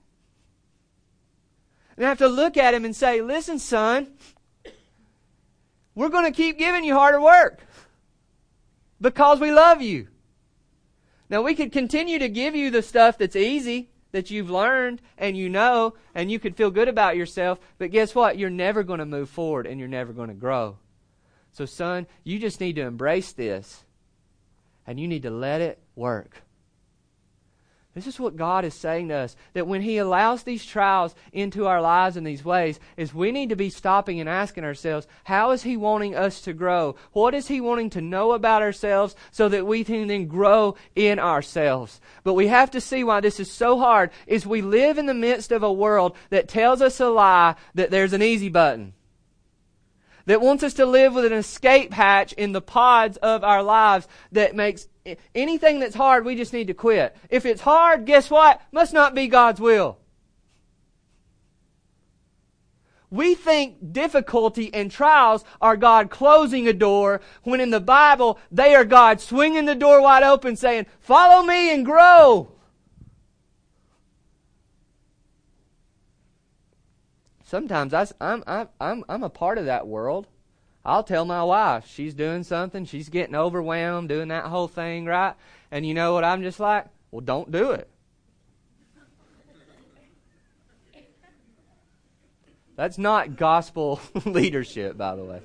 And 1.95 2.05
I 2.05 2.10
have 2.10 2.17
to 2.19 2.27
look 2.27 2.57
at 2.57 2.74
him 2.74 2.86
and 2.86 2.95
say, 2.95 3.22
listen, 3.22 3.60
son, 3.60 4.07
we're 5.93 6.10
going 6.10 6.25
to 6.25 6.36
keep 6.36 6.57
giving 6.57 6.84
you 6.84 6.95
harder 6.95 7.22
work 7.22 7.62
because 9.05 9.39
we 9.39 9.51
love 9.51 9.83
you. 9.83 10.07
Now, 11.29 11.43
we 11.43 11.53
could 11.53 11.71
continue 11.71 12.17
to 12.17 12.27
give 12.27 12.55
you 12.55 12.71
the 12.71 12.81
stuff 12.81 13.19
that's 13.19 13.35
easy, 13.35 13.91
that 14.13 14.31
you've 14.31 14.50
learned 14.50 15.00
and 15.15 15.38
you 15.38 15.47
know, 15.47 15.93
and 16.15 16.31
you 16.31 16.39
could 16.39 16.57
feel 16.57 16.71
good 16.71 16.88
about 16.88 17.15
yourself, 17.15 17.59
but 17.77 17.91
guess 17.91 18.15
what? 18.15 18.35
You're 18.39 18.50
never 18.50 18.81
going 18.81 18.97
to 18.97 19.05
move 19.05 19.29
forward 19.29 19.67
and 19.67 19.79
you're 19.79 19.88
never 19.88 20.12
going 20.12 20.29
to 20.29 20.33
grow. 20.33 20.79
So, 21.51 21.67
son, 21.67 22.07
you 22.24 22.39
just 22.39 22.59
need 22.59 22.77
to 22.77 22.81
embrace 22.81 23.31
this 23.31 23.83
and 24.88 25.00
you 25.00 25.07
need 25.07 25.21
to 25.21 25.29
let 25.29 25.62
it 25.62 25.77
work. 25.95 26.41
This 27.95 28.07
is 28.07 28.19
what 28.19 28.35
God 28.35 28.65
is 28.65 28.73
saying 28.73 29.07
to 29.07 29.15
us 29.15 29.37
that 29.53 29.67
when 29.67 29.81
He 29.81 29.97
allows 29.97 30.43
these 30.43 30.65
trials 30.65 31.15
into 31.31 31.65
our 31.65 31.81
lives 31.81 32.17
in 32.17 32.25
these 32.25 32.43
ways, 32.43 32.77
is 32.97 33.13
we 33.13 33.31
need 33.31 33.49
to 33.49 33.55
be 33.55 33.69
stopping 33.69 34.19
and 34.19 34.27
asking 34.27 34.65
ourselves, 34.65 35.07
how 35.23 35.51
is 35.51 35.63
He 35.63 35.77
wanting 35.77 36.13
us 36.13 36.41
to 36.41 36.51
grow? 36.51 36.97
What 37.13 37.33
is 37.33 37.47
He 37.47 37.61
wanting 37.61 37.89
to 37.91 38.01
know 38.01 38.33
about 38.33 38.61
ourselves 38.61 39.15
so 39.31 39.47
that 39.47 39.65
we 39.65 39.85
can 39.85 40.07
then 40.07 40.27
grow 40.27 40.75
in 40.93 41.19
ourselves? 41.19 42.01
But 42.25 42.33
we 42.33 42.47
have 42.47 42.69
to 42.71 42.81
see 42.81 43.05
why 43.05 43.21
this 43.21 43.39
is 43.39 43.49
so 43.49 43.79
hard 43.79 44.11
is 44.27 44.45
we 44.45 44.61
live 44.61 44.97
in 44.97 45.05
the 45.05 45.13
midst 45.13 45.53
of 45.53 45.63
a 45.63 45.71
world 45.71 46.17
that 46.31 46.49
tells 46.49 46.81
us 46.81 46.99
a 46.99 47.07
lie 47.07 47.55
that 47.75 47.91
there's 47.91 48.11
an 48.13 48.21
easy 48.21 48.49
button 48.49 48.93
that 50.25 50.41
wants 50.41 50.63
us 50.63 50.73
to 50.73 50.85
live 50.85 51.13
with 51.13 51.23
an 51.23 51.33
escape 51.33 51.93
hatch 51.93 52.33
in 52.33 52.51
the 52.51 52.61
pods 52.61 53.15
of 53.17 53.43
our 53.43 53.63
lives 53.63 54.07
that 54.31 54.55
makes 54.55 54.87
anything 55.33 55.79
that's 55.79 55.95
hard, 55.95 56.25
we 56.25 56.35
just 56.35 56.53
need 56.53 56.67
to 56.67 56.74
quit. 56.74 57.15
If 57.29 57.45
it's 57.45 57.62
hard, 57.62 58.05
guess 58.05 58.29
what? 58.29 58.62
Must 58.71 58.93
not 58.93 59.15
be 59.15 59.27
God's 59.27 59.59
will. 59.59 59.97
We 63.12 63.35
think 63.35 63.93
difficulty 63.93 64.74
and 64.74 64.91
trials 64.91 65.45
are 65.62 65.77
God 65.77 66.09
closing 66.09 66.67
a 66.67 66.74
door 66.74 67.21
when 67.43 67.62
in 67.62 67.69
the 67.69 67.79
Bible 67.79 68.39
they 68.51 68.75
are 68.75 68.84
God 68.84 69.21
swinging 69.21 69.65
the 69.65 69.75
door 69.75 70.01
wide 70.01 70.23
open 70.23 70.56
saying, 70.56 70.88
follow 70.99 71.43
me 71.43 71.71
and 71.73 71.86
grow. 71.86 72.56
sometimes 77.56 77.93
I, 77.93 78.06
I'm, 78.19 78.43
I'm, 78.82 79.06
I'm 79.08 79.23
a 79.23 79.30
part 79.30 79.58
of 79.58 79.65
that 79.65 79.88
world. 79.88 80.27
I'll 80.86 81.04
tell 81.04 81.26
my 81.26 81.43
wife 81.43 81.88
she's 81.88 82.13
doing 82.13 82.43
something, 82.43 82.86
she's 82.86 83.10
getting 83.10 83.36
overwhelmed, 83.36 84.08
doing 84.08 84.28
that 84.28 84.45
whole 84.45 84.67
thing, 84.67 85.06
right? 85.06 85.34
And 85.71 85.86
you 85.86 85.95
know 85.95 86.13
what 86.13 86.24
I'm 86.24 86.43
just 86.43 86.60
like? 86.60 86.86
Well, 87.10 87.21
don't 87.21 87.52
do 87.52 87.71
it. 87.71 87.89
That's 92.76 92.98
not 92.98 93.38
gospel 93.38 94.00
leadership, 94.26 94.98
by 94.98 95.15
the 95.15 95.24
way. 95.24 95.41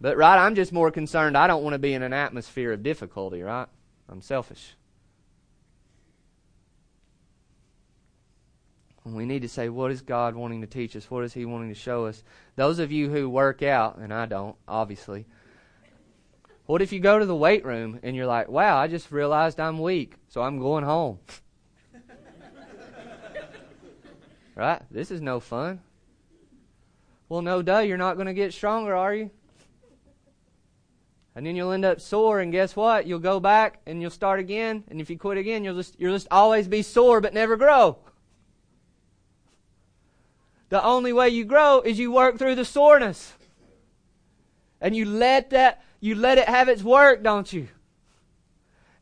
But, 0.00 0.16
right, 0.16 0.38
I'm 0.38 0.54
just 0.54 0.72
more 0.72 0.90
concerned. 0.90 1.36
I 1.36 1.46
don't 1.46 1.62
want 1.62 1.74
to 1.74 1.78
be 1.78 1.92
in 1.92 2.02
an 2.02 2.14
atmosphere 2.14 2.72
of 2.72 2.82
difficulty, 2.82 3.42
right? 3.42 3.68
I'm 4.08 4.22
selfish. 4.22 4.74
We 9.04 9.24
need 9.24 9.42
to 9.42 9.48
say, 9.48 9.68
what 9.68 9.90
is 9.90 10.02
God 10.02 10.34
wanting 10.34 10.60
to 10.60 10.66
teach 10.66 10.94
us? 10.94 11.10
What 11.10 11.24
is 11.24 11.32
He 11.32 11.44
wanting 11.44 11.70
to 11.70 11.74
show 11.74 12.06
us? 12.06 12.22
Those 12.56 12.78
of 12.78 12.92
you 12.92 13.08
who 13.08 13.30
work 13.30 13.62
out, 13.62 13.96
and 13.98 14.12
I 14.12 14.26
don't, 14.26 14.56
obviously. 14.68 15.26
What 16.66 16.82
if 16.82 16.92
you 16.92 17.00
go 17.00 17.18
to 17.18 17.26
the 17.26 17.34
weight 17.34 17.64
room 17.64 17.98
and 18.02 18.14
you're 18.14 18.26
like, 18.26 18.48
wow, 18.48 18.76
I 18.76 18.86
just 18.86 19.10
realized 19.10 19.58
I'm 19.58 19.80
weak, 19.80 20.14
so 20.28 20.42
I'm 20.42 20.58
going 20.58 20.84
home? 20.84 21.18
right? 24.54 24.82
This 24.90 25.10
is 25.10 25.20
no 25.20 25.40
fun. 25.40 25.80
Well, 27.28 27.42
no 27.42 27.62
duh, 27.62 27.78
you're 27.78 27.96
not 27.96 28.14
going 28.14 28.26
to 28.26 28.34
get 28.34 28.52
stronger, 28.52 28.94
are 28.94 29.14
you? 29.14 29.30
And 31.34 31.46
then 31.46 31.56
you'll 31.56 31.72
end 31.72 31.84
up 31.84 32.00
sore, 32.00 32.40
and 32.40 32.52
guess 32.52 32.76
what? 32.76 33.06
You'll 33.06 33.20
go 33.20 33.40
back 33.40 33.80
and 33.86 34.02
you'll 34.02 34.10
start 34.10 34.40
again, 34.40 34.84
and 34.88 35.00
if 35.00 35.08
you 35.08 35.16
quit 35.16 35.38
again, 35.38 35.64
you'll 35.64 35.76
just 35.76 35.98
you'll 35.98 36.14
just 36.14 36.28
always 36.30 36.68
be 36.68 36.82
sore 36.82 37.20
but 37.20 37.32
never 37.32 37.56
grow. 37.56 37.98
The 40.70 40.82
only 40.82 41.12
way 41.12 41.28
you 41.28 41.44
grow 41.44 41.80
is 41.80 41.98
you 41.98 42.10
work 42.10 42.38
through 42.38 42.54
the 42.54 42.64
soreness. 42.64 43.34
And 44.80 44.96
you 44.96 45.04
let 45.04 45.50
that, 45.50 45.82
you 46.00 46.14
let 46.14 46.38
it 46.38 46.48
have 46.48 46.68
its 46.68 46.82
work, 46.82 47.22
don't 47.22 47.52
you? 47.52 47.68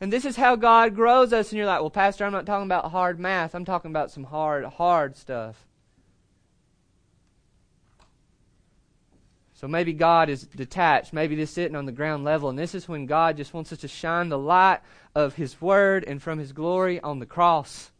And 0.01 0.13
this 0.13 0.25
is 0.25 0.37
how 0.37 0.57
God 0.57 0.95
grows 0.95 1.33
us. 1.33 1.51
And 1.51 1.59
you're 1.59 1.67
like, 1.67 1.81
well, 1.81 1.91
Pastor, 1.91 2.25
I'm 2.25 2.33
not 2.33 2.47
talking 2.47 2.67
about 2.67 2.91
hard 2.91 3.21
math. 3.21 3.55
I'm 3.55 3.65
talking 3.65 3.91
about 3.91 4.11
some 4.11 4.25
hard, 4.25 4.65
hard 4.65 5.17
stuff. 5.17 5.67
So 9.53 9.69
maybe 9.69 9.93
God 9.93 10.31
is 10.31 10.43
detached. 10.45 11.13
Maybe 11.13 11.35
this 11.35 11.51
sitting 11.51 11.77
on 11.77 11.85
the 11.85 11.93
ground 11.93 12.25
level. 12.25 12.49
And 12.49 12.59
this 12.59 12.75
is 12.75 12.89
when 12.89 13.07
God 13.07 13.37
just 13.37 13.53
wants 13.53 13.73
us 13.73 13.81
to 13.81 13.89
shine 13.89 14.31
the 14.31 14.39
light 14.39 14.81
of 15.15 15.35
His 15.35 15.61
Word 15.61 16.05
and 16.05 16.23
from 16.23 16.39
His 16.39 16.53
glory 16.53 17.01
on 17.01 17.19
the 17.19 17.27
cross 17.27 17.91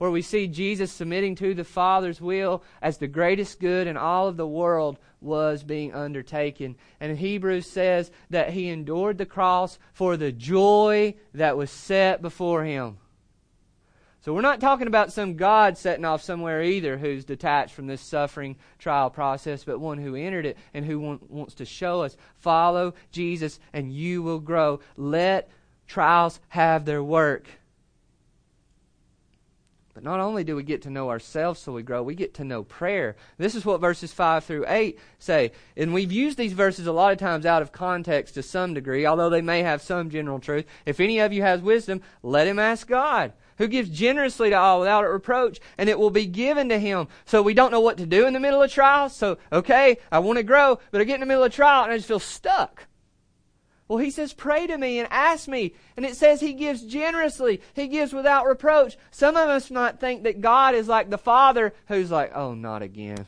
where 0.00 0.10
we 0.10 0.22
see 0.22 0.46
Jesus 0.46 0.90
submitting 0.90 1.34
to 1.34 1.52
the 1.52 1.62
Father's 1.62 2.22
will 2.22 2.62
as 2.80 2.96
the 2.96 3.06
greatest 3.06 3.60
good 3.60 3.86
in 3.86 3.98
all 3.98 4.28
of 4.28 4.38
the 4.38 4.46
world 4.46 4.98
was 5.20 5.62
being 5.62 5.92
undertaken. 5.92 6.74
And 7.00 7.18
Hebrews 7.18 7.70
says 7.70 8.10
that 8.30 8.54
he 8.54 8.70
endured 8.70 9.18
the 9.18 9.26
cross 9.26 9.78
for 9.92 10.16
the 10.16 10.32
joy 10.32 11.16
that 11.34 11.58
was 11.58 11.70
set 11.70 12.22
before 12.22 12.64
him. 12.64 12.96
So 14.22 14.32
we're 14.32 14.40
not 14.40 14.58
talking 14.58 14.86
about 14.86 15.12
some 15.12 15.36
God 15.36 15.76
setting 15.76 16.06
off 16.06 16.22
somewhere 16.22 16.62
either 16.62 16.96
who's 16.96 17.26
detached 17.26 17.74
from 17.74 17.86
this 17.86 18.00
suffering 18.00 18.56
trial 18.78 19.10
process, 19.10 19.64
but 19.64 19.80
one 19.80 19.98
who 19.98 20.14
entered 20.14 20.46
it 20.46 20.56
and 20.72 20.86
who 20.86 20.98
want, 20.98 21.30
wants 21.30 21.54
to 21.56 21.66
show 21.66 22.04
us 22.04 22.16
follow 22.38 22.94
Jesus 23.12 23.60
and 23.74 23.92
you 23.92 24.22
will 24.22 24.40
grow. 24.40 24.80
Let 24.96 25.50
trials 25.86 26.40
have 26.48 26.86
their 26.86 27.04
work. 27.04 27.44
But 29.92 30.04
not 30.04 30.20
only 30.20 30.44
do 30.44 30.54
we 30.54 30.62
get 30.62 30.82
to 30.82 30.90
know 30.90 31.10
ourselves 31.10 31.60
so 31.60 31.72
we 31.72 31.82
grow, 31.82 32.02
we 32.02 32.14
get 32.14 32.34
to 32.34 32.44
know 32.44 32.62
prayer. 32.62 33.16
This 33.38 33.56
is 33.56 33.64
what 33.64 33.80
verses 33.80 34.12
5 34.12 34.44
through 34.44 34.64
8 34.68 34.98
say. 35.18 35.50
And 35.76 35.92
we've 35.92 36.12
used 36.12 36.38
these 36.38 36.52
verses 36.52 36.86
a 36.86 36.92
lot 36.92 37.12
of 37.12 37.18
times 37.18 37.44
out 37.44 37.60
of 37.60 37.72
context 37.72 38.34
to 38.34 38.42
some 38.42 38.72
degree, 38.72 39.04
although 39.04 39.30
they 39.30 39.42
may 39.42 39.62
have 39.62 39.82
some 39.82 40.08
general 40.08 40.38
truth. 40.38 40.64
If 40.86 41.00
any 41.00 41.18
of 41.18 41.32
you 41.32 41.42
has 41.42 41.60
wisdom, 41.60 42.02
let 42.22 42.46
him 42.46 42.60
ask 42.60 42.86
God, 42.86 43.32
who 43.58 43.66
gives 43.66 43.90
generously 43.90 44.50
to 44.50 44.56
all 44.56 44.78
without 44.78 45.02
reproach, 45.02 45.60
and 45.76 45.88
it 45.88 45.98
will 45.98 46.10
be 46.10 46.26
given 46.26 46.68
to 46.68 46.78
him. 46.78 47.08
So 47.24 47.42
we 47.42 47.54
don't 47.54 47.72
know 47.72 47.80
what 47.80 47.98
to 47.98 48.06
do 48.06 48.26
in 48.26 48.32
the 48.32 48.40
middle 48.40 48.62
of 48.62 48.70
trials. 48.70 49.16
So, 49.16 49.38
okay, 49.52 49.98
I 50.12 50.20
want 50.20 50.36
to 50.36 50.44
grow, 50.44 50.78
but 50.92 51.00
I 51.00 51.04
get 51.04 51.14
in 51.14 51.20
the 51.20 51.26
middle 51.26 51.44
of 51.44 51.52
trial 51.52 51.82
and 51.82 51.92
I 51.92 51.96
just 51.96 52.08
feel 52.08 52.20
stuck. 52.20 52.86
Well, 53.90 53.98
he 53.98 54.12
says, 54.12 54.32
pray 54.32 54.68
to 54.68 54.78
me 54.78 55.00
and 55.00 55.08
ask 55.10 55.48
me. 55.48 55.74
And 55.96 56.06
it 56.06 56.14
says 56.14 56.40
he 56.40 56.52
gives 56.52 56.80
generously. 56.82 57.60
He 57.74 57.88
gives 57.88 58.12
without 58.12 58.46
reproach. 58.46 58.96
Some 59.10 59.36
of 59.36 59.48
us 59.48 59.68
might 59.68 59.98
think 59.98 60.22
that 60.22 60.40
God 60.40 60.76
is 60.76 60.86
like 60.86 61.10
the 61.10 61.18
father 61.18 61.74
who's 61.88 62.08
like, 62.08 62.30
oh, 62.32 62.54
not 62.54 62.82
again. 62.82 63.26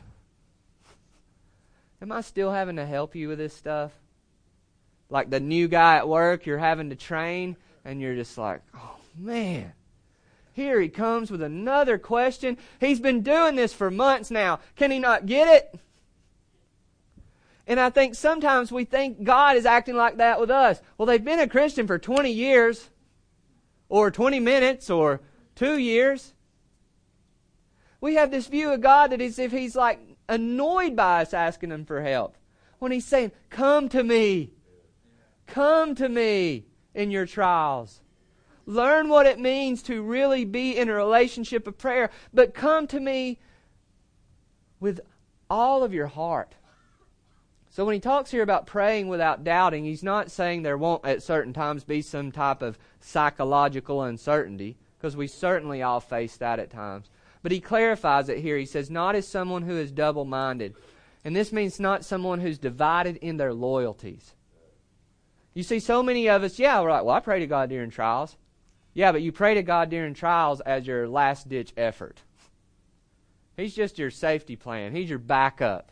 Am 2.01 2.13
I 2.13 2.21
still 2.21 2.49
having 2.49 2.77
to 2.77 2.85
help 2.85 3.13
you 3.13 3.27
with 3.27 3.39
this 3.39 3.53
stuff? 3.53 3.91
Like 5.09 5.29
the 5.29 5.41
new 5.41 5.67
guy 5.67 5.97
at 5.97 6.07
work 6.07 6.45
you're 6.45 6.57
having 6.57 6.91
to 6.91 6.95
train, 6.95 7.57
and 7.83 7.99
you're 7.99 8.15
just 8.15 8.37
like, 8.37 8.61
oh, 8.73 8.95
man. 9.17 9.73
Here 10.53 10.79
he 10.79 10.87
comes 10.87 11.29
with 11.29 11.41
another 11.41 11.97
question. 11.97 12.57
He's 12.79 13.01
been 13.01 13.21
doing 13.21 13.57
this 13.57 13.73
for 13.73 13.91
months 13.91 14.31
now. 14.31 14.61
Can 14.77 14.91
he 14.91 14.99
not 14.99 15.25
get 15.25 15.49
it? 15.49 15.79
And 17.65 17.79
I 17.79 17.89
think 17.89 18.15
sometimes 18.15 18.71
we 18.71 18.83
think 18.83 19.23
God 19.23 19.55
is 19.55 19.65
acting 19.65 19.95
like 19.95 20.17
that 20.17 20.39
with 20.39 20.51
us. 20.51 20.81
Well, 20.97 21.05
they've 21.05 21.23
been 21.23 21.39
a 21.39 21.47
Christian 21.47 21.87
for 21.87 21.97
20 21.97 22.31
years, 22.31 22.89
or 23.87 24.11
20 24.11 24.39
minutes, 24.39 24.89
or 24.89 25.21
two 25.55 25.77
years. 25.77 26.33
We 28.01 28.15
have 28.15 28.31
this 28.31 28.47
view 28.47 28.71
of 28.73 28.81
God 28.81 29.11
that 29.11 29.21
is 29.21 29.39
if 29.39 29.51
He's 29.51 29.75
like 29.75 29.99
annoyed 30.27 30.95
by 30.95 31.21
us 31.21 31.33
asking 31.33 31.71
Him 31.71 31.85
for 31.85 32.01
help. 32.01 32.35
When 32.79 32.91
He's 32.91 33.05
saying, 33.05 33.31
Come 33.49 33.87
to 33.89 34.03
me. 34.03 34.51
Come 35.47 35.95
to 35.95 36.09
me 36.09 36.65
in 36.93 37.11
your 37.11 37.25
trials. 37.25 38.01
Learn 38.65 39.09
what 39.09 39.25
it 39.25 39.39
means 39.39 39.81
to 39.83 40.01
really 40.01 40.45
be 40.45 40.77
in 40.77 40.89
a 40.89 40.93
relationship 40.93 41.67
of 41.67 41.77
prayer, 41.77 42.09
but 42.33 42.53
come 42.53 42.87
to 42.87 42.99
me 42.99 43.39
with 44.79 45.01
all 45.49 45.83
of 45.83 45.93
your 45.93 46.07
heart. 46.07 46.55
So 47.73 47.85
when 47.85 47.95
he 47.95 47.99
talks 47.99 48.29
here 48.29 48.43
about 48.43 48.67
praying 48.67 49.07
without 49.07 49.43
doubting, 49.43 49.83
he's 49.83 50.03
not 50.03 50.29
saying 50.29 50.61
there 50.61 50.77
won't 50.77 51.03
at 51.03 51.23
certain 51.23 51.53
times 51.53 51.83
be 51.83 52.03
some 52.03 52.31
type 52.31 52.61
of 52.61 52.77
psychological 52.99 54.03
uncertainty, 54.03 54.77
because 54.95 55.17
we 55.17 55.25
certainly 55.25 55.81
all 55.81 55.99
face 55.99 56.37
that 56.37 56.59
at 56.59 56.69
times. 56.69 57.09
But 57.41 57.51
he 57.51 57.59
clarifies 57.59 58.29
it 58.29 58.37
here. 58.37 58.59
He 58.59 58.67
says, 58.67 58.91
not 58.91 59.15
as 59.15 59.27
someone 59.27 59.63
who 59.63 59.75
is 59.75 59.91
double 59.91 60.23
minded. 60.23 60.75
And 61.25 61.35
this 61.35 61.51
means 61.51 61.79
not 61.79 62.05
someone 62.05 62.41
who's 62.41 62.59
divided 62.59 63.15
in 63.17 63.37
their 63.37 63.55
loyalties. 63.55 64.35
You 65.55 65.63
see, 65.63 65.79
so 65.79 66.03
many 66.03 66.29
of 66.29 66.43
us, 66.43 66.59
yeah, 66.59 66.79
we're 66.79 66.91
like, 66.91 67.05
well, 67.05 67.15
I 67.15 67.21
pray 67.21 67.39
to 67.39 67.47
God 67.47 67.69
during 67.69 67.89
trials. 67.89 68.37
Yeah, 68.93 69.11
but 69.11 69.23
you 69.23 69.31
pray 69.31 69.55
to 69.55 69.63
God 69.63 69.89
during 69.89 70.13
trials 70.13 70.61
as 70.61 70.85
your 70.85 71.07
last 71.07 71.49
ditch 71.49 71.73
effort. 71.75 72.21
He's 73.57 73.73
just 73.73 73.97
your 73.97 74.11
safety 74.11 74.55
plan, 74.55 74.95
He's 74.95 75.09
your 75.09 75.17
backup. 75.17 75.91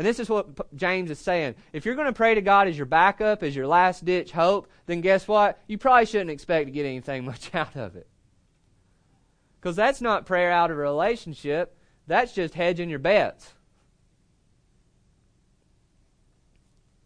And 0.00 0.06
this 0.06 0.18
is 0.18 0.30
what 0.30 0.74
James 0.74 1.10
is 1.10 1.18
saying. 1.18 1.56
If 1.74 1.84
you're 1.84 1.94
going 1.94 2.06
to 2.06 2.14
pray 2.14 2.34
to 2.34 2.40
God 2.40 2.66
as 2.66 2.74
your 2.78 2.86
backup, 2.86 3.42
as 3.42 3.54
your 3.54 3.66
last 3.66 4.02
ditch 4.02 4.32
hope, 4.32 4.66
then 4.86 5.02
guess 5.02 5.28
what? 5.28 5.60
You 5.66 5.76
probably 5.76 6.06
shouldn't 6.06 6.30
expect 6.30 6.68
to 6.68 6.70
get 6.70 6.86
anything 6.86 7.22
much 7.26 7.54
out 7.54 7.76
of 7.76 7.96
it. 7.96 8.06
Because 9.60 9.76
that's 9.76 10.00
not 10.00 10.24
prayer 10.24 10.50
out 10.50 10.70
of 10.70 10.78
a 10.78 10.80
relationship, 10.80 11.76
that's 12.06 12.32
just 12.32 12.54
hedging 12.54 12.88
your 12.88 12.98
bets. 12.98 13.52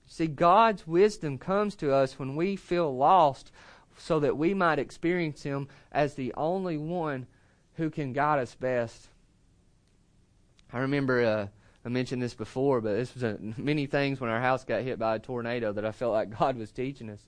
See, 0.07 0.29
God's 0.29 0.87
wisdom 0.87 1.37
comes 1.37 1.75
to 1.75 1.93
us 1.93 2.17
when 2.17 2.37
we 2.37 2.55
feel 2.55 2.97
lost 2.97 3.51
so 3.99 4.21
that 4.21 4.39
we 4.39 4.55
might 4.55 4.79
experience 4.79 5.43
Him 5.43 5.67
as 5.91 6.15
the 6.15 6.33
only 6.37 6.79
one 6.79 7.27
who 7.75 7.91
can 7.91 8.13
guide 8.13 8.39
us 8.39 8.55
best. 8.55 9.09
I 10.73 10.79
remember 10.79 11.25
uh, 11.25 11.47
I 11.85 11.90
mentioned 11.90 12.23
this 12.23 12.35
before, 12.35 12.81
but 12.81 12.94
this 12.94 13.12
was 13.14 13.23
a, 13.23 13.38
many 13.57 13.87
things 13.87 14.20
when 14.20 14.31
our 14.31 14.40
house 14.40 14.64
got 14.64 14.83
hit 14.83 14.99
by 14.99 15.16
a 15.16 15.18
tornado 15.18 15.73
that 15.73 15.85
I 15.85 15.92
felt 15.92 16.14
like 16.14 16.38
God 16.38 16.57
was 16.57 16.73
teaching 16.73 17.11
us. 17.11 17.25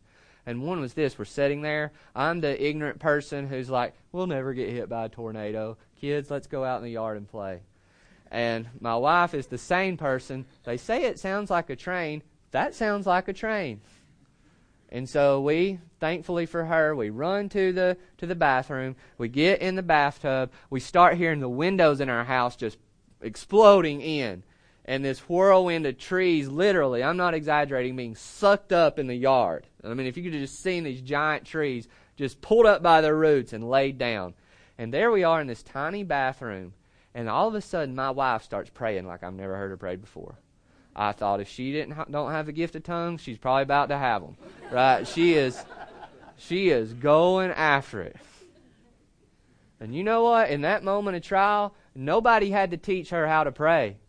And 0.47 0.63
one 0.63 0.81
was 0.81 0.95
this: 0.95 1.19
we're 1.19 1.25
sitting 1.25 1.63
there. 1.63 1.93
I'm 2.15 2.41
the 2.41 2.65
ignorant 2.65 3.01
person 3.01 3.49
who's 3.49 3.69
like, 3.69 3.95
"We'll 4.13 4.29
never 4.29 4.55
get 4.55 4.71
hit 4.71 4.89
by 4.89 5.07
a 5.07 5.09
tornado. 5.09 5.77
Kids, 6.01 6.31
let's 6.31 6.47
go 6.47 6.65
out 6.65 6.79
in 6.79 6.85
the 6.85 6.93
yard 6.93 7.17
and 7.17 7.29
play." 7.29 7.61
And 8.31 8.69
my 8.81 8.97
wife 8.97 9.35
is 9.35 9.47
the 9.47 9.59
sane 9.59 9.97
person. 9.97 10.47
They 10.65 10.77
say 10.77 11.05
it 11.05 11.19
sounds 11.19 11.51
like 11.51 11.69
a 11.71 11.77
train. 11.77 12.23
That 12.53 12.75
sounds 12.75 13.07
like 13.07 13.29
a 13.29 13.33
train. 13.33 13.81
And 14.89 15.09
so 15.09 15.41
we, 15.41 15.81
thankfully 15.99 16.47
for 16.47 16.65
her, 16.65 16.95
we 16.95 17.11
run 17.11 17.49
to 17.51 17.73
the 17.73 17.97
to 18.19 18.27
the 18.27 18.37
bathroom. 18.37 18.95
We 19.19 19.29
get 19.29 19.61
in 19.61 19.75
the 19.75 19.83
bathtub. 19.83 20.53
We 20.71 20.81
start 20.81 21.17
hearing 21.17 21.41
the 21.41 21.49
windows 21.49 22.01
in 22.01 22.09
our 22.09 22.25
house 22.25 22.55
just 22.55 22.79
exploding 23.21 24.01
in. 24.01 24.43
And 24.85 25.05
this 25.05 25.29
whirlwind 25.29 25.85
of 25.87 25.99
trees, 25.99 26.49
literally, 26.49 27.03
I'm 27.03 27.17
not 27.17 27.35
exaggerating, 27.35 27.97
being 27.97 28.15
sucked 28.15 28.73
up 28.73 28.99
in 28.99 29.09
the 29.09 29.17
yard. 29.17 29.67
I 29.83 29.95
mean, 29.95 30.07
if 30.07 30.17
you 30.17 30.23
could 30.23 30.33
have 30.33 30.43
just 30.43 30.63
seen 30.63 30.85
these 30.85 31.01
giant 31.01 31.45
trees 31.45 31.89
just 32.17 32.41
pulled 32.41 32.67
up 32.67 32.83
by 32.83 33.01
their 33.01 33.17
roots 33.17 33.53
and 33.53 33.69
laid 33.69 33.99
down. 33.99 34.35
And 34.79 34.93
there 34.93 35.11
we 35.11 35.25
are 35.25 35.41
in 35.41 35.49
this 35.49 35.63
tiny 35.63 36.05
bathroom. 36.05 36.73
And 37.15 37.29
all 37.29 37.49
of 37.49 37.55
a 37.55 37.61
sudden, 37.61 37.95
my 37.95 38.11
wife 38.11 38.43
starts 38.43 38.71
praying 38.71 39.07
like 39.07 39.23
I've 39.23 39.35
never 39.35 39.57
heard 39.57 39.71
her 39.71 39.77
pray 39.77 39.97
before. 39.97 40.37
I 40.95 41.13
thought 41.13 41.41
if 41.41 41.49
she 41.49 41.73
didn't 41.73 41.93
ha- 41.93 42.07
don't 42.11 42.31
have 42.31 42.47
the 42.47 42.53
gift 42.53 42.77
of 42.77 42.83
tongues, 42.83 43.21
she's 43.21 43.39
probably 43.39 43.63
about 43.63 43.89
to 43.89 43.99
have 43.99 44.23
them. 44.23 44.37
Right? 44.71 45.07
She 45.07 45.35
is 45.35 45.63
she 46.39 46.69
is 46.69 46.93
going 46.93 47.51
after 47.51 48.03
it. 48.03 48.17
And 49.81 49.95
you 49.95 50.05
know 50.05 50.23
what? 50.25 50.51
In 50.51 50.63
that 50.63 50.85
moment 50.85 51.17
of 51.17 51.23
trial, 51.23 51.75
nobody 51.97 52.51
had 52.51 52.71
to 52.71 52.77
teach 52.77 53.11
her 53.11 53.27
how 53.27 53.45
to 53.45 53.53
pray. 53.53 53.97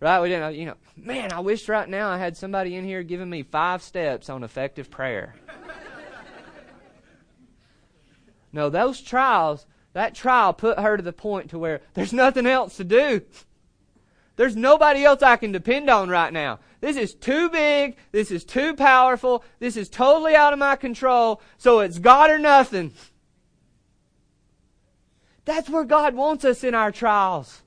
Right? 0.00 0.20
We 0.20 0.28
didn't, 0.28 0.54
you 0.54 0.66
know, 0.66 0.74
man, 0.96 1.32
I 1.32 1.40
wish 1.40 1.68
right 1.68 1.88
now 1.88 2.08
I 2.08 2.18
had 2.18 2.36
somebody 2.36 2.76
in 2.76 2.84
here 2.84 3.02
giving 3.02 3.28
me 3.28 3.42
five 3.42 3.82
steps 3.82 4.30
on 4.30 4.44
effective 4.44 4.92
prayer. 4.92 5.34
no, 8.52 8.70
those 8.70 9.00
trials, 9.00 9.66
that 9.94 10.14
trial 10.14 10.52
put 10.52 10.78
her 10.78 10.96
to 10.96 11.02
the 11.02 11.12
point 11.12 11.50
to 11.50 11.58
where 11.58 11.80
there's 11.94 12.12
nothing 12.12 12.46
else 12.46 12.76
to 12.76 12.84
do. 12.84 13.22
There's 14.38 14.54
nobody 14.54 15.04
else 15.04 15.20
I 15.20 15.34
can 15.34 15.50
depend 15.50 15.90
on 15.90 16.08
right 16.08 16.32
now. 16.32 16.60
This 16.80 16.96
is 16.96 17.12
too 17.12 17.50
big. 17.50 17.96
This 18.12 18.30
is 18.30 18.44
too 18.44 18.74
powerful. 18.74 19.44
This 19.58 19.76
is 19.76 19.88
totally 19.88 20.36
out 20.36 20.52
of 20.52 20.60
my 20.60 20.76
control. 20.76 21.42
So 21.56 21.80
it's 21.80 21.98
God 21.98 22.30
or 22.30 22.38
nothing. 22.38 22.92
That's 25.48 25.70
where 25.70 25.84
God 25.84 26.14
wants 26.14 26.44
us 26.44 26.62
in 26.62 26.74
our 26.74 26.92
trials. 26.92 27.62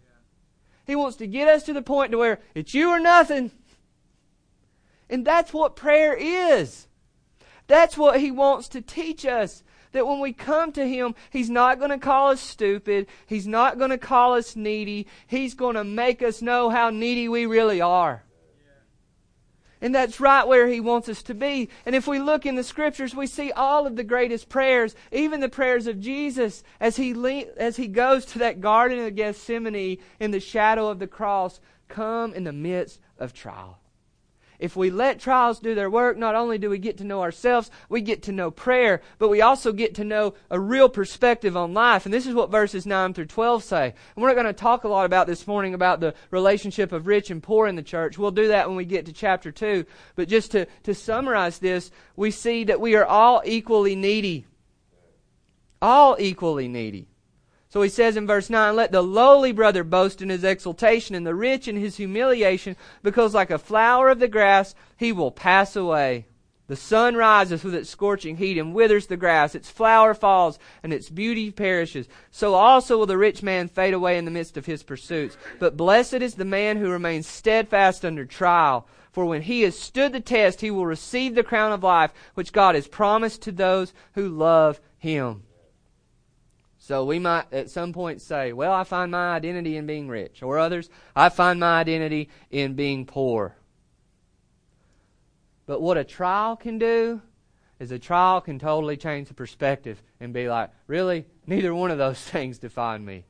He 0.86 0.96
wants 0.96 1.18
to 1.18 1.26
get 1.26 1.48
us 1.48 1.64
to 1.64 1.74
the 1.74 1.82
point 1.82 2.12
to 2.12 2.20
where 2.20 2.40
it's 2.54 2.76
you 2.76 2.92
or 2.92 3.00
nothing. 3.00 3.50
And 5.10 5.26
that's 5.26 5.52
what 5.52 5.76
prayer 5.76 6.14
is. 6.14 6.86
That's 7.66 7.98
what 7.98 8.20
He 8.20 8.30
wants 8.30 8.68
to 8.70 8.82
teach 8.82 9.26
us 9.26 9.64
that 9.94 10.06
when 10.06 10.20
we 10.20 10.32
come 10.32 10.72
to 10.74 10.88
Him, 10.88 11.16
He's 11.32 11.50
not 11.50 11.80
going 11.80 11.90
to 11.90 11.98
call 11.98 12.30
us 12.30 12.40
stupid. 12.40 13.08
He's 13.26 13.48
not 13.48 13.80
going 13.80 13.90
to 13.90 13.98
call 13.98 14.36
us 14.36 14.56
needy. 14.56 15.08
He's 15.26 15.56
going 15.56 15.76
to 15.76 15.84
make 15.84 16.22
us 16.22 16.40
know 16.40 16.70
how 16.70 16.92
needy 16.92 17.28
we 17.30 17.48
really 17.48 17.82
are. 17.82 18.24
And 19.82 19.94
that's 19.94 20.20
right 20.20 20.48
where 20.48 20.68
He 20.68 20.80
wants 20.80 21.10
us 21.10 21.24
to 21.24 21.34
be. 21.34 21.70
And 21.86 21.96
if 21.96 22.08
we 22.08 22.20
look 22.20 22.46
in 22.46 22.56
the 22.56 22.64
Scriptures, 22.64 23.16
we 23.16 23.28
see 23.28 23.52
all 23.52 23.88
of 23.88 23.96
the 23.96 24.04
greatest 24.04 24.48
prayers, 24.48 24.96
even 25.12 25.40
the 25.40 25.50
prayers 25.50 25.88
of 25.88 26.00
Jesus, 26.00 26.64
as 26.80 26.96
He, 26.96 27.14
le- 27.14 27.52
as 27.58 27.76
he 27.76 27.88
goes 27.88 28.26
to 28.28 28.40
that 28.40 28.62
Garden 28.62 29.00
of 29.00 29.16
Gethsemane 29.16 29.98
in 30.20 30.32
the 30.32 30.40
shadow 30.40 30.88
of 30.88 31.00
the 31.00 31.08
cross, 31.08 31.60
come 31.88 32.34
in 32.34 32.44
the 32.44 32.54
midst 32.54 33.00
of 33.18 33.34
trial. 33.34 33.81
If 34.62 34.76
we 34.76 34.92
let 34.92 35.20
trials 35.20 35.60
do 35.60 35.74
their 35.74 35.90
work, 35.90 36.18
not 36.18 36.36
only 36.36 36.60
do 36.60 36.70
we 36.70 36.78
get 36.78 37.00
to 37.00 37.04
know 37.04 37.24
ourselves, 37.24 37.72
we 37.90 38.00
get 38.00 38.22
to 38.24 38.32
know 38.32 38.52
prayer, 38.52 39.02
but 39.18 39.28
we 39.28 39.42
also 39.42 39.74
get 39.74 39.96
to 39.96 40.04
know 40.04 40.36
a 40.52 40.60
real 40.60 40.88
perspective 40.88 41.58
on 41.58 41.74
life. 41.74 42.06
And 42.06 42.14
this 42.14 42.28
is 42.28 42.36
what 42.36 42.52
verses 42.52 42.86
9 42.86 43.16
through 43.16 43.26
12 43.26 43.64
say. 43.64 43.86
And 43.86 44.22
we're 44.22 44.28
not 44.28 44.36
going 44.36 44.46
to 44.46 44.54
talk 44.54 44.84
a 44.84 44.88
lot 44.88 45.08
about 45.08 45.26
this 45.26 45.48
morning 45.48 45.74
about 45.74 46.00
the 46.00 46.14
relationship 46.30 46.92
of 46.92 47.08
rich 47.08 47.32
and 47.32 47.42
poor 47.42 47.66
in 47.66 47.76
the 47.76 47.82
church. 47.82 48.20
We'll 48.20 48.30
do 48.30 48.50
that 48.50 48.68
when 48.68 48.78
we 48.78 48.86
get 48.86 49.08
to 49.08 49.14
chapter 49.14 49.52
2. 49.52 49.84
But 50.16 50.30
just 50.30 50.52
to, 50.52 50.68
to 50.84 50.94
summarize 50.94 51.58
this, 51.58 51.90
we 52.16 52.30
see 52.30 52.64
that 52.66 52.80
we 52.80 52.96
are 52.96 53.06
all 53.06 53.42
equally 53.44 53.96
needy. 53.96 54.46
All 55.82 56.16
equally 56.20 56.68
needy. 56.68 57.11
So 57.72 57.82
he 57.82 57.88
says 57.88 58.18
in 58.18 58.28
verse 58.28 58.50
9, 58.50 58.76
Let 58.76 58.92
the 58.92 59.02
lowly 59.02 59.54
brother 59.54 59.86
boast 59.86 60.22
in 60.22 60.28
his 60.28 60.44
exaltation, 60.44 61.16
and 61.16 61.26
the 61.26 61.34
rich 61.34 61.70
in 61.70 61.78
his 61.78 61.96
humiliation, 61.96 62.76
because 63.02 63.34
like 63.34 63.50
a 63.50 63.58
flower 63.58 64.10
of 64.10 64.20
the 64.20 64.28
grass, 64.28 64.76
he 64.98 65.14
will 65.14 65.32
pass 65.32 65.78
away. 65.78 66.26
The 66.68 66.76
sun 66.76 67.16
rises 67.16 67.64
with 67.64 67.74
its 67.74 67.90
scorching 67.90 68.36
heat 68.36 68.58
and 68.58 68.74
withers 68.74 69.08
the 69.08 69.16
grass. 69.16 69.56
Its 69.56 69.70
flower 69.70 70.14
falls 70.14 70.60
and 70.84 70.92
its 70.92 71.10
beauty 71.10 71.50
perishes. 71.50 72.10
So 72.30 72.56
also 72.56 72.98
will 72.98 73.06
the 73.06 73.18
rich 73.18 73.42
man 73.42 73.70
fade 73.70 73.94
away 73.94 74.18
in 74.18 74.26
the 74.26 74.32
midst 74.32 74.58
of 74.58 74.66
his 74.66 74.84
pursuits. 74.84 75.38
But 75.58 75.78
blessed 75.78 76.16
is 76.16 76.36
the 76.36 76.46
man 76.46 76.76
who 76.76 76.90
remains 76.90 77.26
steadfast 77.26 78.04
under 78.04 78.26
trial. 78.26 78.86
For 79.14 79.26
when 79.26 79.42
he 79.42 79.62
has 79.62 79.80
stood 79.80 80.12
the 80.12 80.20
test, 80.20 80.60
he 80.60 80.72
will 80.72 80.86
receive 80.86 81.36
the 81.36 81.44
crown 81.44 81.72
of 81.72 81.84
life 81.84 82.12
which 82.34 82.54
God 82.54 82.76
has 82.76 82.88
promised 82.88 83.42
to 83.44 83.52
those 83.54 83.94
who 84.14 84.28
love 84.28 84.80
him. 84.98 85.44
So 86.84 87.06
we 87.06 87.20
might 87.20 87.46
at 87.54 87.70
some 87.70 87.94
point 87.94 88.22
say, 88.22 88.54
well, 88.54 88.74
I 88.74 88.84
find 88.86 89.12
my 89.12 89.36
identity 89.36 89.78
in 89.78 89.86
being 89.86 90.08
rich. 90.08 90.42
Or 90.42 90.58
others, 90.58 90.90
I 91.16 91.30
find 91.30 91.60
my 91.60 91.80
identity 91.80 92.28
in 92.50 92.74
being 92.74 93.06
poor. 93.06 93.56
But 95.68 95.80
what 95.80 96.00
a 96.00 96.04
trial 96.04 96.56
can 96.56 96.80
do 96.80 97.22
is 97.80 97.92
a 97.92 98.00
trial 98.00 98.42
can 98.42 98.58
totally 98.58 98.98
change 98.98 99.28
the 99.28 99.36
perspective 99.36 100.02
and 100.20 100.34
be 100.34 100.50
like, 100.50 100.72
really? 100.88 101.28
Neither 101.46 101.72
one 101.72 101.92
of 101.92 102.00
those 102.00 102.20
things 102.20 102.58
define 102.58 103.06
me. 103.06 103.26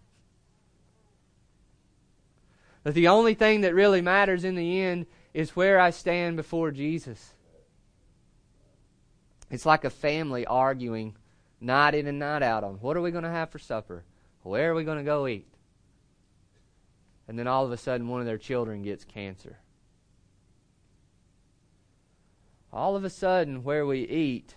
That 2.85 2.93
the 2.93 3.09
only 3.09 3.33
thing 3.33 3.61
that 3.61 3.75
really 3.75 3.99
matters 3.99 4.45
in 4.45 4.55
the 4.55 4.81
end 4.81 5.07
is 5.33 5.57
where 5.57 5.77
I 5.77 5.89
stand 5.89 6.37
before 6.37 6.71
Jesus. 6.71 7.33
It's 9.49 9.65
like 9.65 9.83
a 9.83 9.89
family 9.89 10.45
arguing 10.45 11.17
night 11.61 11.93
in 11.93 12.07
and 12.07 12.19
night 12.19 12.43
out 12.43 12.63
on 12.63 12.75
what 12.75 12.97
are 12.97 13.01
we 13.01 13.11
going 13.11 13.23
to 13.23 13.29
have 13.29 13.51
for 13.51 13.59
supper? 13.59 14.03
Where 14.43 14.71
are 14.71 14.75
we 14.75 14.83
going 14.83 14.97
to 14.97 15.03
go 15.03 15.27
eat? 15.27 15.47
And 17.27 17.37
then 17.37 17.47
all 17.47 17.63
of 17.63 17.71
a 17.71 17.77
sudden, 17.77 18.07
one 18.07 18.19
of 18.19 18.25
their 18.25 18.39
children 18.39 18.81
gets 18.81 19.05
cancer. 19.05 19.57
All 22.73 22.95
of 22.95 23.03
a 23.03 23.09
sudden, 23.09 23.63
where 23.63 23.85
we 23.85 24.01
eat 24.01 24.55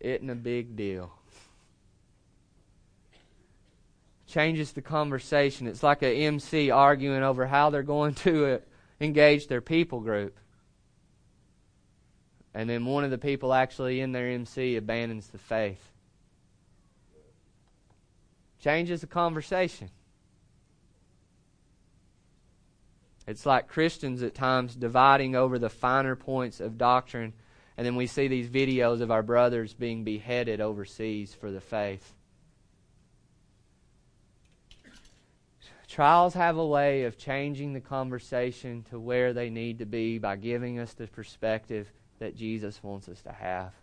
isn't 0.00 0.28
a 0.28 0.34
big 0.34 0.76
deal. 0.76 1.12
Changes 4.26 4.72
the 4.72 4.82
conversation. 4.82 5.66
It's 5.66 5.82
like 5.82 6.02
a 6.02 6.24
MC 6.24 6.70
arguing 6.70 7.22
over 7.22 7.46
how 7.46 7.70
they're 7.70 7.82
going 7.82 8.14
to 8.16 8.46
uh, 8.46 8.58
engage 9.00 9.46
their 9.46 9.60
people 9.60 10.00
group. 10.00 10.36
And 12.52 12.68
then 12.68 12.84
one 12.84 13.04
of 13.04 13.10
the 13.10 13.18
people 13.18 13.52
actually 13.52 14.00
in 14.00 14.12
their 14.12 14.28
MC 14.28 14.76
abandons 14.76 15.28
the 15.28 15.38
faith. 15.38 15.93
Changes 18.64 19.02
the 19.02 19.06
conversation. 19.06 19.90
It's 23.26 23.44
like 23.44 23.68
Christians 23.68 24.22
at 24.22 24.34
times 24.34 24.74
dividing 24.74 25.36
over 25.36 25.58
the 25.58 25.68
finer 25.68 26.16
points 26.16 26.60
of 26.60 26.78
doctrine, 26.78 27.34
and 27.76 27.86
then 27.86 27.94
we 27.94 28.06
see 28.06 28.26
these 28.26 28.48
videos 28.48 29.02
of 29.02 29.10
our 29.10 29.22
brothers 29.22 29.74
being 29.74 30.02
beheaded 30.02 30.62
overseas 30.62 31.34
for 31.34 31.50
the 31.50 31.60
faith. 31.60 32.14
Trials 35.86 36.32
have 36.32 36.56
a 36.56 36.66
way 36.66 37.04
of 37.04 37.18
changing 37.18 37.74
the 37.74 37.82
conversation 37.82 38.82
to 38.88 38.98
where 38.98 39.34
they 39.34 39.50
need 39.50 39.80
to 39.80 39.84
be 39.84 40.16
by 40.16 40.36
giving 40.36 40.78
us 40.78 40.94
the 40.94 41.06
perspective 41.06 41.92
that 42.18 42.34
Jesus 42.34 42.82
wants 42.82 43.10
us 43.10 43.20
to 43.24 43.32
have. 43.32 43.74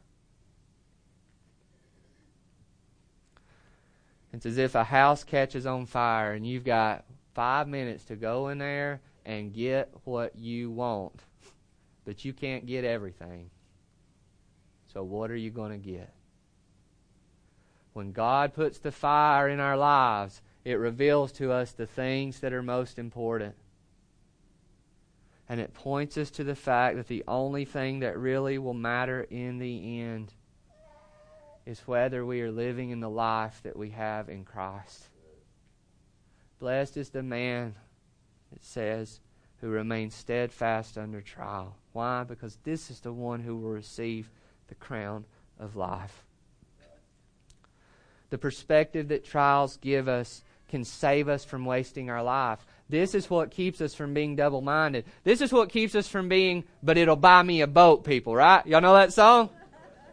It's 4.34 4.46
as 4.46 4.58
if 4.58 4.76
a 4.76 4.84
house 4.84 5.24
catches 5.24 5.66
on 5.66 5.86
fire 5.86 6.34
and 6.34 6.46
you've 6.46 6.64
got 6.64 7.06
five 7.34 7.68
minutes 7.68 8.06
to 8.06 8.16
go 8.16 8.50
in 8.50 8.58
there 8.58 9.02
and 9.26 9.54
get 9.54 9.90
what 10.04 10.36
you 10.38 10.72
want, 10.72 11.24
but 12.06 12.24
you 12.26 12.34
can't 12.34 12.66
get 12.66 12.86
everything. 12.86 13.50
So, 14.94 15.04
what 15.04 15.32
are 15.32 15.36
you 15.36 15.52
going 15.52 15.72
to 15.72 15.78
get? 15.78 16.14
When 17.94 18.12
God 18.12 18.54
puts 18.54 18.78
the 18.78 18.92
fire 18.92 19.50
in 19.50 19.60
our 19.60 19.78
lives, 19.78 20.42
it 20.64 20.76
reveals 20.76 21.32
to 21.34 21.52
us 21.52 21.72
the 21.72 21.86
things 21.86 22.40
that 22.40 22.54
are 22.54 22.64
most 22.64 22.98
important. 22.98 23.56
And 25.50 25.60
it 25.60 25.74
points 25.74 26.18
us 26.18 26.30
to 26.32 26.46
the 26.46 26.56
fact 26.56 26.96
that 26.96 27.08
the 27.08 27.24
only 27.28 27.66
thing 27.66 28.00
that 28.00 28.18
really 28.18 28.58
will 28.58 28.74
matter 28.74 29.24
in 29.30 29.60
the 29.60 30.00
end 30.02 30.34
is 31.66 31.80
whether 31.88 32.26
we 32.26 32.42
are 32.42 32.52
living 32.52 32.90
in 32.90 33.00
the 33.00 33.10
life 33.10 33.62
that 33.64 33.78
we 33.78 33.92
have 33.92 34.30
in 34.30 34.46
Christ. 34.46 35.08
Blessed 36.60 36.98
is 36.98 37.10
the 37.10 37.24
man 37.24 37.76
it 38.54 38.64
says, 38.64 39.20
who 39.62 39.70
remains 39.70 40.14
steadfast 40.16 40.98
under 40.98 41.22
trial. 41.22 41.76
Why? 41.94 42.24
Because 42.24 42.58
this 42.64 42.90
is 42.90 43.00
the 43.00 43.14
one 43.14 43.40
who 43.40 43.56
will 43.56 43.70
receive 43.70 44.30
the 44.68 44.76
crown 44.76 45.26
of 45.60 45.76
life. 45.76 46.26
The 48.30 48.38
perspective 48.38 49.10
that 49.10 49.26
trials 49.26 49.78
give 49.78 50.08
us 50.08 50.44
can 50.70 50.84
save 50.84 51.28
us 51.28 51.44
from 51.44 51.66
wasting 51.66 52.10
our 52.10 52.24
life. 52.24 52.66
This 52.90 53.14
is 53.14 53.30
what 53.30 53.52
keeps 53.52 53.82
us 53.82 53.94
from 53.94 54.14
being 54.14 54.36
double 54.36 54.62
minded. 54.62 55.06
This 55.24 55.42
is 55.42 55.52
what 55.52 55.70
keeps 55.70 55.96
us 55.96 56.08
from 56.08 56.30
being, 56.30 56.64
but 56.82 56.98
it'll 56.98 57.16
buy 57.16 57.44
me 57.44 57.62
a 57.62 57.68
boat, 57.68 58.04
people, 58.04 58.36
right? 58.36 58.66
Y'all 58.66 58.82
know 58.82 58.94
that 58.94 59.14
song? 59.14 59.50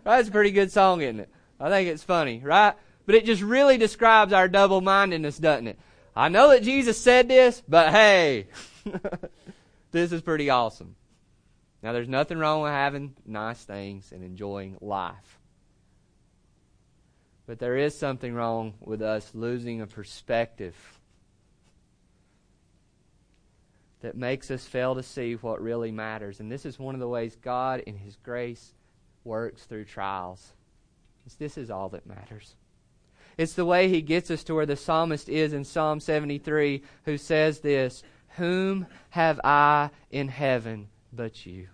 That's 0.05 0.29
a 0.29 0.33
pretty 0.33 0.51
good 0.51 0.73
song, 0.73 1.01
isn't 1.01 1.21
it? 1.21 1.29
I 1.61 1.68
think 1.68 1.88
it's 1.88 2.03
funny, 2.03 2.40
right? 2.44 2.75
But 3.07 3.14
it 3.14 3.25
just 3.25 3.42
really 3.42 3.79
describes 3.79 4.33
our 4.33 4.49
double 4.49 4.81
mindedness, 4.81 5.38
doesn't 5.38 5.66
it? 5.66 5.79
I 6.14 6.29
know 6.29 6.51
that 6.51 6.62
Jesus 6.62 7.01
said 7.01 7.29
this, 7.29 7.62
but 7.68 7.90
hey, 7.90 8.49
this 9.92 10.12
is 10.12 10.21
pretty 10.21 10.51
awesome. 10.51 10.97
Now, 11.83 11.92
there's 11.92 12.09
nothing 12.09 12.38
wrong 12.38 12.62
with 12.62 12.73
having 12.73 13.14
nice 13.25 13.62
things 13.62 14.11
and 14.12 14.25
enjoying 14.25 14.77
life. 14.81 15.38
But 17.47 17.61
there 17.61 17.77
is 17.77 17.97
something 17.97 18.35
wrong 18.35 18.75
with 18.81 19.01
us 19.01 19.31
losing 19.33 19.81
a 19.81 19.87
perspective 19.87 20.77
that 24.01 24.16
makes 24.16 24.51
us 24.51 24.66
fail 24.66 24.94
to 24.94 25.03
see 25.03 25.35
what 25.35 25.62
really 25.62 25.90
matters. 25.90 26.40
And 26.40 26.51
this 26.51 26.66
is 26.66 26.79
one 26.79 26.94
of 26.94 27.01
the 27.01 27.09
ways 27.09 27.37
God, 27.40 27.81
in 27.81 27.97
His 27.97 28.16
grace, 28.16 28.75
works 29.25 29.64
through 29.64 29.87
trials. 29.87 30.53
This 31.37 31.59
is 31.59 31.71
all 31.71 31.88
that 31.91 32.07
matters. 32.07 32.55
It's 33.37 33.55
the 33.55 33.64
way 33.64 33.88
he 33.88 34.03
gets 34.03 34.31
us 34.31 34.43
to 34.45 34.55
where 34.55 34.67
the 34.67 34.77
psalmist 34.77 35.29
is 35.29 35.53
in 35.53 35.64
Psalm 35.64 36.01
73, 36.01 36.83
who 37.05 37.17
says 37.17 37.61
this 37.61 38.03
Whom 38.37 38.87
have 39.11 39.41
I 39.45 39.91
in 40.11 40.29
heaven 40.29 40.88
but 41.12 41.47
you? 41.47 41.69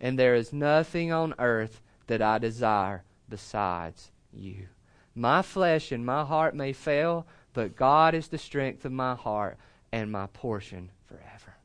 And 0.00 0.18
there 0.18 0.34
is 0.34 0.52
nothing 0.52 1.12
on 1.12 1.34
earth 1.38 1.80
that 2.06 2.22
I 2.22 2.38
desire 2.38 3.04
besides 3.28 4.10
you. 4.32 4.66
My 5.14 5.42
flesh 5.42 5.92
and 5.92 6.04
my 6.04 6.24
heart 6.24 6.54
may 6.54 6.72
fail, 6.72 7.26
but 7.52 7.76
God 7.76 8.14
is 8.14 8.28
the 8.28 8.38
strength 8.38 8.84
of 8.84 8.92
my 8.92 9.14
heart 9.14 9.58
and 9.92 10.10
my 10.10 10.26
portion 10.26 10.90
forever. 11.06 11.56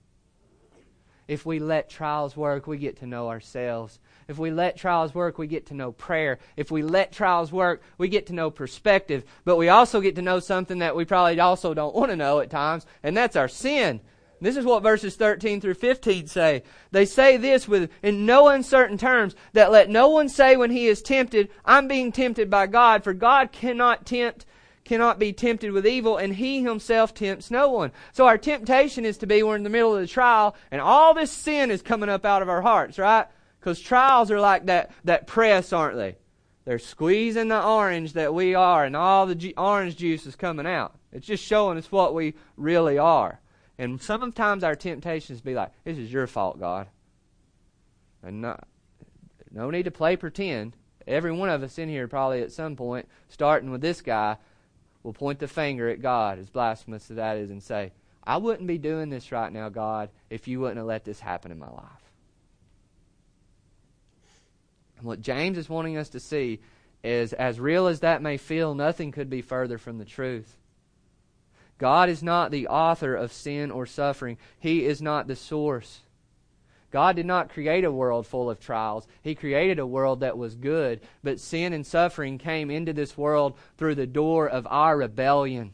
If 1.27 1.45
we 1.45 1.59
let 1.59 1.89
trials 1.89 2.37
work, 2.37 2.67
we 2.67 2.77
get 2.77 2.97
to 2.99 3.05
know 3.05 3.29
ourselves 3.29 3.99
if 4.27 4.37
we 4.37 4.51
let 4.51 4.77
trials 4.77 5.15
work, 5.15 5.37
we 5.37 5.47
get 5.47 5.67
to 5.67 5.73
know 5.73 5.91
prayer. 5.91 6.39
If 6.55 6.69
we 6.69 6.83
let 6.83 7.11
trials 7.11 7.51
work, 7.51 7.81
we 7.97 8.09
get 8.09 8.27
to 8.27 8.33
know 8.33 8.49
perspective. 8.51 9.23
But 9.45 9.57
we 9.57 9.69
also 9.69 10.01
get 10.01 10.15
to 10.15 10.21
know 10.21 10.39
something 10.39 10.79
that 10.79 10.95
we 10.95 11.05
probably 11.05 11.39
also 11.39 11.73
don't 11.73 11.95
want 11.95 12.11
to 12.11 12.15
know 12.17 12.39
at 12.39 12.49
times, 12.49 12.85
and 13.03 13.15
that's 13.15 13.35
our 13.35 13.47
sin. 13.47 14.01
This 14.39 14.57
is 14.57 14.65
what 14.65 14.83
verses 14.83 15.15
13 15.15 15.61
through 15.61 15.75
15 15.75 16.27
say. 16.27 16.63
They 16.91 17.05
say 17.05 17.37
this 17.37 17.67
with 17.67 17.89
in 18.03 18.25
no 18.25 18.49
uncertain 18.49 18.97
terms 18.97 19.35
that 19.53 19.71
let 19.71 19.89
no 19.89 20.09
one 20.09 20.29
say 20.29 20.55
when 20.57 20.69
he 20.69 20.87
is 20.87 21.01
tempted, 21.01 21.49
I'm 21.65 21.87
being 21.87 22.11
tempted 22.11 22.49
by 22.49 22.67
God, 22.67 23.03
for 23.03 23.13
God 23.13 23.51
cannot 23.51 24.05
tempt 24.05 24.45
cannot 24.87 25.19
be 25.19 25.33
tempted 25.33 25.71
with 25.71 25.85
evil, 25.85 26.15
and 26.15 26.33
he 26.33 26.63
himself 26.63 27.13
tempts 27.13 27.51
no 27.51 27.67
one. 27.67 27.91
So 28.13 28.25
our 28.25 28.37
temptation 28.37 29.03
is 29.03 29.17
to 29.17 29.27
be 29.27 29.43
we're 29.43 29.57
in 29.57 29.63
the 29.63 29.69
middle 29.69 29.93
of 29.93 29.99
the 29.99 30.07
trial, 30.07 30.55
and 30.71 30.79
all 30.79 31.13
this 31.13 31.29
sin 31.29 31.71
is 31.71 31.81
coming 31.81 32.07
up 32.07 32.23
out 32.23 32.41
of 32.41 32.47
our 32.47 32.61
hearts, 32.61 32.97
right? 32.97 33.27
Because 33.59 33.79
trials 33.79 34.31
are 34.31 34.39
like 34.39 34.67
that, 34.67 34.91
that 35.03 35.27
press, 35.27 35.73
aren't 35.73 35.97
they? 35.97 36.15
They're 36.65 36.79
squeezing 36.79 37.47
the 37.47 37.63
orange 37.63 38.13
that 38.13 38.33
we 38.33 38.53
are, 38.53 38.83
and 38.83 38.95
all 38.95 39.25
the 39.25 39.35
ju- 39.35 39.53
orange 39.57 39.95
juice 39.95 40.25
is 40.25 40.35
coming 40.35 40.67
out. 40.67 40.95
It's 41.13 41.25
just 41.25 41.43
showing 41.43 41.77
us 41.77 41.91
what 41.91 42.13
we 42.13 42.33
really 42.57 42.97
are. 42.97 43.39
And 43.77 44.01
sometimes 44.01 44.63
our 44.63 44.75
temptations 44.75 45.39
be 45.39 45.53
like, 45.53 45.71
"This 45.85 45.97
is 45.97 46.11
your 46.11 46.27
fault, 46.27 46.59
God," 46.59 46.87
and 48.21 48.41
not, 48.41 48.67
no 49.51 49.69
need 49.69 49.83
to 49.83 49.91
play 49.91 50.17
pretend. 50.17 50.75
Every 51.07 51.31
one 51.31 51.49
of 51.49 51.63
us 51.63 51.77
in 51.77 51.87
here, 51.87 52.07
probably 52.07 52.41
at 52.41 52.51
some 52.51 52.75
point, 52.75 53.07
starting 53.29 53.71
with 53.71 53.79
this 53.79 54.01
guy, 54.01 54.37
will 55.03 55.13
point 55.13 55.39
the 55.39 55.47
finger 55.47 55.87
at 55.87 56.01
God, 56.01 56.37
as 56.37 56.49
blasphemous 56.49 57.09
as 57.09 57.15
that 57.15 57.37
is, 57.37 57.49
and 57.49 57.63
say, 57.63 57.93
"I 58.25 58.37
wouldn't 58.37 58.67
be 58.67 58.77
doing 58.77 59.09
this 59.09 59.31
right 59.31 59.53
now, 59.53 59.69
God, 59.69 60.09
if 60.29 60.49
you 60.49 60.59
wouldn't 60.59 60.77
have 60.77 60.85
let 60.85 61.05
this 61.05 61.21
happen 61.21 61.51
in 61.51 61.59
my 61.59 61.69
life." 61.69 62.06
What 65.01 65.21
James 65.21 65.57
is 65.57 65.69
wanting 65.69 65.97
us 65.97 66.09
to 66.09 66.19
see 66.19 66.59
is 67.03 67.33
as 67.33 67.59
real 67.59 67.87
as 67.87 67.99
that 67.99 68.21
may 68.21 68.37
feel, 68.37 68.73
nothing 68.73 69.11
could 69.11 69.29
be 69.29 69.41
further 69.41 69.77
from 69.77 69.97
the 69.97 70.05
truth. 70.05 70.57
God 71.77 72.09
is 72.09 72.23
not 72.23 72.49
the 72.49 72.67
author 72.67 73.15
of 73.15 73.31
sin 73.31 73.69
or 73.69 73.85
suffering, 73.85 74.37
He 74.59 74.85
is 74.85 75.01
not 75.01 75.27
the 75.27 75.35
source. 75.35 76.01
God 76.89 77.15
did 77.15 77.25
not 77.25 77.49
create 77.49 77.83
a 77.83 77.91
world 77.91 78.25
full 78.25 78.49
of 78.49 78.59
trials. 78.59 79.07
He 79.21 79.35
created 79.35 79.77
a 79.77 79.85
world 79.85 80.21
that 80.21 80.37
was 80.37 80.55
good, 80.55 81.01
but 81.21 81.39
sin 81.39 81.73
and 81.73 81.85
suffering 81.85 82.37
came 82.37 82.71
into 82.71 82.93
this 82.93 83.17
world 83.17 83.57
through 83.77 83.95
the 83.95 84.07
door 84.07 84.47
of 84.47 84.65
our 84.69 84.97
rebellion. 84.97 85.73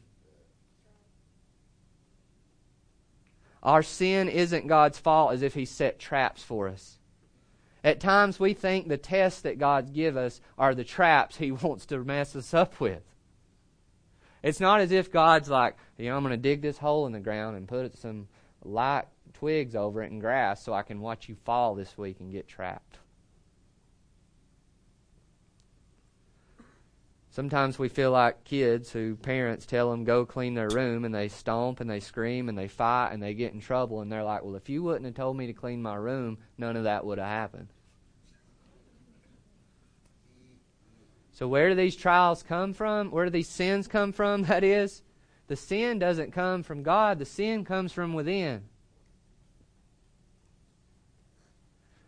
Our 3.61 3.83
sin 3.83 4.27
isn't 4.27 4.67
God's 4.67 4.97
fault 4.97 5.33
as 5.33 5.41
if 5.41 5.53
He 5.53 5.65
set 5.65 5.99
traps 5.99 6.43
for 6.43 6.67
us. 6.67 6.97
At 7.83 7.99
times 7.99 8.39
we 8.39 8.53
think 8.53 8.87
the 8.87 8.97
tests 8.97 9.41
that 9.41 9.59
God 9.59 9.93
give 9.93 10.15
us 10.15 10.39
are 10.57 10.73
the 10.73 10.83
traps 10.83 11.37
He 11.37 11.51
wants 11.51 11.85
to 11.87 12.03
mess 12.03 12.35
us 12.35 12.53
up 12.53 12.79
with. 12.79 13.03
It's 14.41 14.59
not 14.59 14.81
as 14.81 14.91
if 14.91 15.11
God's 15.11 15.49
like, 15.49 15.77
you 15.97 16.09
know, 16.09 16.17
I'm 16.17 16.23
going 16.23 16.31
to 16.31 16.37
dig 16.37 16.61
this 16.61 16.77
hole 16.77 17.05
in 17.05 17.13
the 17.13 17.19
ground 17.19 17.55
and 17.55 17.67
put 17.67 17.97
some 17.97 18.27
light 18.63 19.05
twigs 19.33 19.75
over 19.75 20.03
it 20.03 20.11
and 20.11 20.21
grass 20.21 20.61
so 20.63 20.73
I 20.73 20.81
can 20.81 20.99
watch 20.99 21.29
you 21.29 21.35
fall 21.45 21.75
this 21.75 21.97
week 21.97 22.19
and 22.19 22.31
get 22.31 22.47
trapped. 22.47 22.97
Sometimes 27.33 27.79
we 27.79 27.89
feel 27.89 28.11
like 28.11 28.43
kids 28.43 28.91
who 28.91 29.15
parents 29.15 29.65
tell 29.65 29.89
them 29.89 30.03
go 30.03 30.23
clean 30.23 30.53
their 30.53 30.69
room 30.69 31.03
and 31.03 31.15
they 31.15 31.29
stomp 31.29 31.79
and 31.79 31.89
they 31.89 31.99
scream 31.99 32.47
and 32.47 32.55
they 32.55 32.67
fight 32.67 33.09
and 33.11 33.23
they 33.23 33.33
get 33.33 33.53
in 33.53 33.59
trouble 33.59 34.01
and 34.01 34.11
they're 34.11 34.23
like, 34.23 34.43
well, 34.43 34.55
if 34.55 34.69
you 34.69 34.83
wouldn't 34.83 35.05
have 35.05 35.15
told 35.15 35.35
me 35.35 35.47
to 35.47 35.53
clean 35.53 35.81
my 35.81 35.95
room, 35.95 36.37
none 36.59 36.77
of 36.77 36.83
that 36.83 37.03
would 37.03 37.17
have 37.17 37.27
happened. 37.27 37.69
So, 41.31 41.47
where 41.47 41.69
do 41.69 41.75
these 41.75 41.95
trials 41.95 42.43
come 42.43 42.71
from? 42.71 43.09
Where 43.09 43.25
do 43.25 43.31
these 43.31 43.49
sins 43.49 43.87
come 43.87 44.11
from? 44.11 44.43
That 44.53 44.63
is, 44.63 45.01
the 45.47 45.55
sin 45.55 45.97
doesn't 45.97 46.33
come 46.33 46.61
from 46.61 46.83
God, 46.83 47.17
the 47.17 47.25
sin 47.25 47.65
comes 47.65 47.91
from 47.91 48.13
within. 48.13 48.65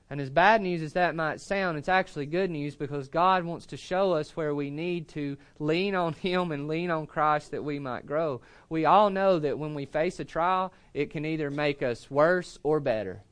And 0.10 0.22
as 0.22 0.30
bad 0.30 0.62
news 0.62 0.84
as 0.84 0.94
that 0.94 1.16
might 1.16 1.42
sound, 1.42 1.80
it's 1.80 1.90
actually 1.90 2.28
good 2.28 2.52
news 2.52 2.76
because 2.76 3.08
God 3.08 3.44
wants 3.44 3.66
to 3.68 3.78
show 3.78 4.14
us 4.14 4.36
where 4.36 4.54
we 4.54 4.70
need 4.70 5.08
to 5.10 5.36
lean 5.58 5.96
on 5.96 6.14
Him 6.14 6.52
and 6.52 6.68
lean 6.68 6.92
on 6.92 7.08
Christ 7.08 7.52
that 7.52 7.64
we 7.64 7.80
might 7.80 8.06
grow. 8.06 8.42
We 8.70 8.86
all 8.86 9.10
know 9.10 9.40
that 9.40 9.58
when 9.58 9.74
we 9.74 9.86
face 9.86 10.20
a 10.20 10.26
trial, 10.26 10.72
it 10.94 11.10
can 11.10 11.26
either 11.26 11.50
make 11.50 11.82
us 11.82 12.12
worse 12.12 12.60
or 12.62 12.80
better. 12.80 13.24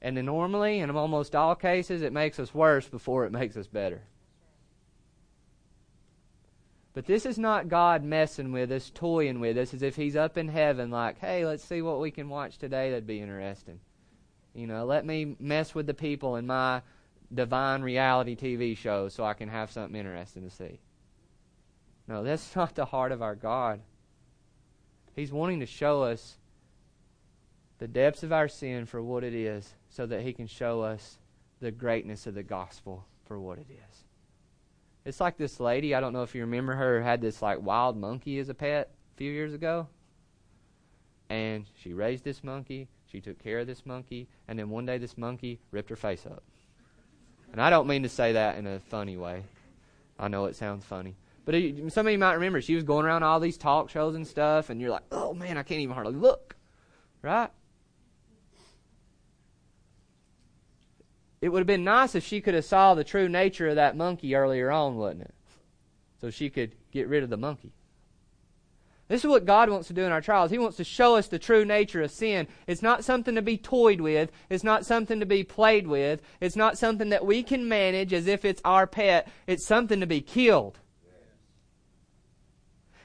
And 0.00 0.16
then 0.16 0.26
normally, 0.26 0.78
in 0.80 0.90
almost 0.90 1.36
all 1.36 1.54
cases, 1.54 2.00
it 2.00 2.12
makes 2.12 2.40
us 2.40 2.54
worse 2.54 2.88
before 2.88 3.26
it 3.26 3.32
makes 3.32 3.56
us 3.56 3.66
better. 3.66 4.02
But 6.94 7.06
this 7.06 7.26
is 7.26 7.38
not 7.38 7.68
God 7.68 8.02
messing 8.02 8.50
with 8.50 8.72
us, 8.72 8.90
toying 8.94 9.40
with 9.40 9.58
us, 9.58 9.74
as 9.74 9.82
if 9.82 9.94
He's 9.96 10.16
up 10.16 10.38
in 10.38 10.48
heaven, 10.48 10.90
like, 10.90 11.18
hey, 11.18 11.44
let's 11.44 11.64
see 11.64 11.82
what 11.82 12.00
we 12.00 12.10
can 12.10 12.30
watch 12.30 12.56
today. 12.56 12.90
That'd 12.90 13.06
be 13.06 13.20
interesting. 13.20 13.80
You 14.54 14.66
know, 14.66 14.84
let 14.84 15.06
me 15.06 15.36
mess 15.38 15.74
with 15.74 15.86
the 15.86 15.94
people 15.94 16.36
in 16.36 16.46
my 16.46 16.82
divine 17.32 17.82
reality 17.82 18.36
TV 18.36 18.76
show 18.76 19.08
so 19.08 19.24
I 19.24 19.34
can 19.34 19.48
have 19.48 19.70
something 19.70 19.98
interesting 19.98 20.42
to 20.42 20.50
see. 20.50 20.80
No, 22.06 22.22
that's 22.22 22.54
not 22.56 22.74
the 22.74 22.84
heart 22.84 23.12
of 23.12 23.22
our 23.22 23.34
God. 23.34 23.80
He's 25.14 25.32
wanting 25.32 25.60
to 25.60 25.66
show 25.66 26.02
us 26.02 26.36
the 27.78 27.88
depths 27.88 28.22
of 28.22 28.32
our 28.32 28.48
sin 28.48 28.86
for 28.86 29.02
what 29.02 29.24
it 29.24 29.34
is 29.34 29.74
so 29.88 30.06
that 30.06 30.22
He 30.22 30.32
can 30.32 30.46
show 30.46 30.82
us 30.82 31.18
the 31.60 31.70
greatness 31.70 32.26
of 32.26 32.34
the 32.34 32.42
gospel 32.42 33.04
for 33.24 33.38
what 33.38 33.58
it 33.58 33.66
is. 33.70 34.04
It's 35.04 35.20
like 35.20 35.36
this 35.36 35.58
lady, 35.58 35.94
I 35.94 36.00
don't 36.00 36.12
know 36.12 36.22
if 36.22 36.34
you 36.34 36.42
remember 36.42 36.74
her, 36.74 37.02
had 37.02 37.20
this 37.20 37.42
like 37.42 37.60
wild 37.60 37.96
monkey 37.96 38.38
as 38.38 38.48
a 38.48 38.54
pet 38.54 38.90
a 39.14 39.16
few 39.16 39.32
years 39.32 39.52
ago. 39.52 39.88
And 41.28 41.66
she 41.74 41.92
raised 41.92 42.24
this 42.24 42.44
monkey, 42.44 42.88
she 43.12 43.20
took 43.20 43.38
care 43.38 43.58
of 43.58 43.66
this 43.66 43.84
monkey, 43.84 44.26
and 44.48 44.58
then 44.58 44.70
one 44.70 44.86
day 44.86 44.96
this 44.96 45.18
monkey 45.18 45.60
ripped 45.70 45.90
her 45.90 45.96
face 45.96 46.24
up. 46.24 46.42
And 47.52 47.60
I 47.60 47.68
don't 47.68 47.86
mean 47.86 48.04
to 48.04 48.08
say 48.08 48.32
that 48.32 48.56
in 48.56 48.66
a 48.66 48.80
funny 48.80 49.18
way. 49.18 49.44
I 50.18 50.28
know 50.28 50.46
it 50.46 50.56
sounds 50.56 50.86
funny. 50.86 51.14
But 51.44 51.54
it, 51.54 51.92
some 51.92 52.06
of 52.06 52.12
you 52.12 52.18
might 52.18 52.34
remember 52.34 52.62
she 52.62 52.74
was 52.74 52.84
going 52.84 53.04
around 53.04 53.22
all 53.22 53.38
these 53.38 53.58
talk 53.58 53.90
shows 53.90 54.14
and 54.14 54.26
stuff, 54.26 54.70
and 54.70 54.80
you're 54.80 54.90
like, 54.90 55.04
oh 55.12 55.34
man, 55.34 55.58
I 55.58 55.62
can't 55.62 55.82
even 55.82 55.94
hardly 55.94 56.14
look. 56.14 56.56
Right? 57.20 57.50
It 61.42 61.50
would 61.50 61.58
have 61.58 61.66
been 61.66 61.84
nice 61.84 62.14
if 62.14 62.24
she 62.24 62.40
could 62.40 62.54
have 62.54 62.64
saw 62.64 62.94
the 62.94 63.04
true 63.04 63.28
nature 63.28 63.68
of 63.68 63.74
that 63.74 63.96
monkey 63.96 64.34
earlier 64.34 64.70
on, 64.70 64.96
wouldn't 64.96 65.22
it? 65.22 65.34
So 66.20 66.30
she 66.30 66.48
could 66.48 66.76
get 66.92 67.08
rid 67.08 67.24
of 67.24 67.30
the 67.30 67.36
monkey. 67.36 67.72
This 69.12 69.26
is 69.26 69.28
what 69.28 69.44
God 69.44 69.68
wants 69.68 69.88
to 69.88 69.92
do 69.92 70.04
in 70.04 70.10
our 70.10 70.22
trials. 70.22 70.50
He 70.50 70.56
wants 70.56 70.78
to 70.78 70.84
show 70.84 71.16
us 71.16 71.26
the 71.26 71.38
true 71.38 71.66
nature 71.66 72.00
of 72.00 72.10
sin. 72.10 72.48
It's 72.66 72.80
not 72.80 73.04
something 73.04 73.34
to 73.34 73.42
be 73.42 73.58
toyed 73.58 74.00
with. 74.00 74.32
It's 74.48 74.64
not 74.64 74.86
something 74.86 75.20
to 75.20 75.26
be 75.26 75.44
played 75.44 75.86
with. 75.86 76.22
It's 76.40 76.56
not 76.56 76.78
something 76.78 77.10
that 77.10 77.26
we 77.26 77.42
can 77.42 77.68
manage 77.68 78.14
as 78.14 78.26
if 78.26 78.42
it's 78.42 78.62
our 78.64 78.86
pet. 78.86 79.28
It's 79.46 79.66
something 79.66 80.00
to 80.00 80.06
be 80.06 80.22
killed. 80.22 80.78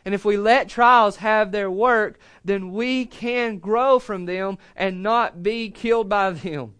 And 0.05 0.15
if 0.15 0.23
we 0.23 0.37
let 0.37 0.69
trials 0.69 1.17
have 1.17 1.51
their 1.51 1.69
work, 1.69 2.19
then 2.45 2.71
we 2.71 3.05
can 3.05 3.57
grow 3.57 3.99
from 3.99 4.27
them 4.27 4.59
and 4.77 5.03
not 5.03 5.43
be 5.43 5.69
killed 5.69 6.07
by 6.07 6.31
them. 6.31 6.75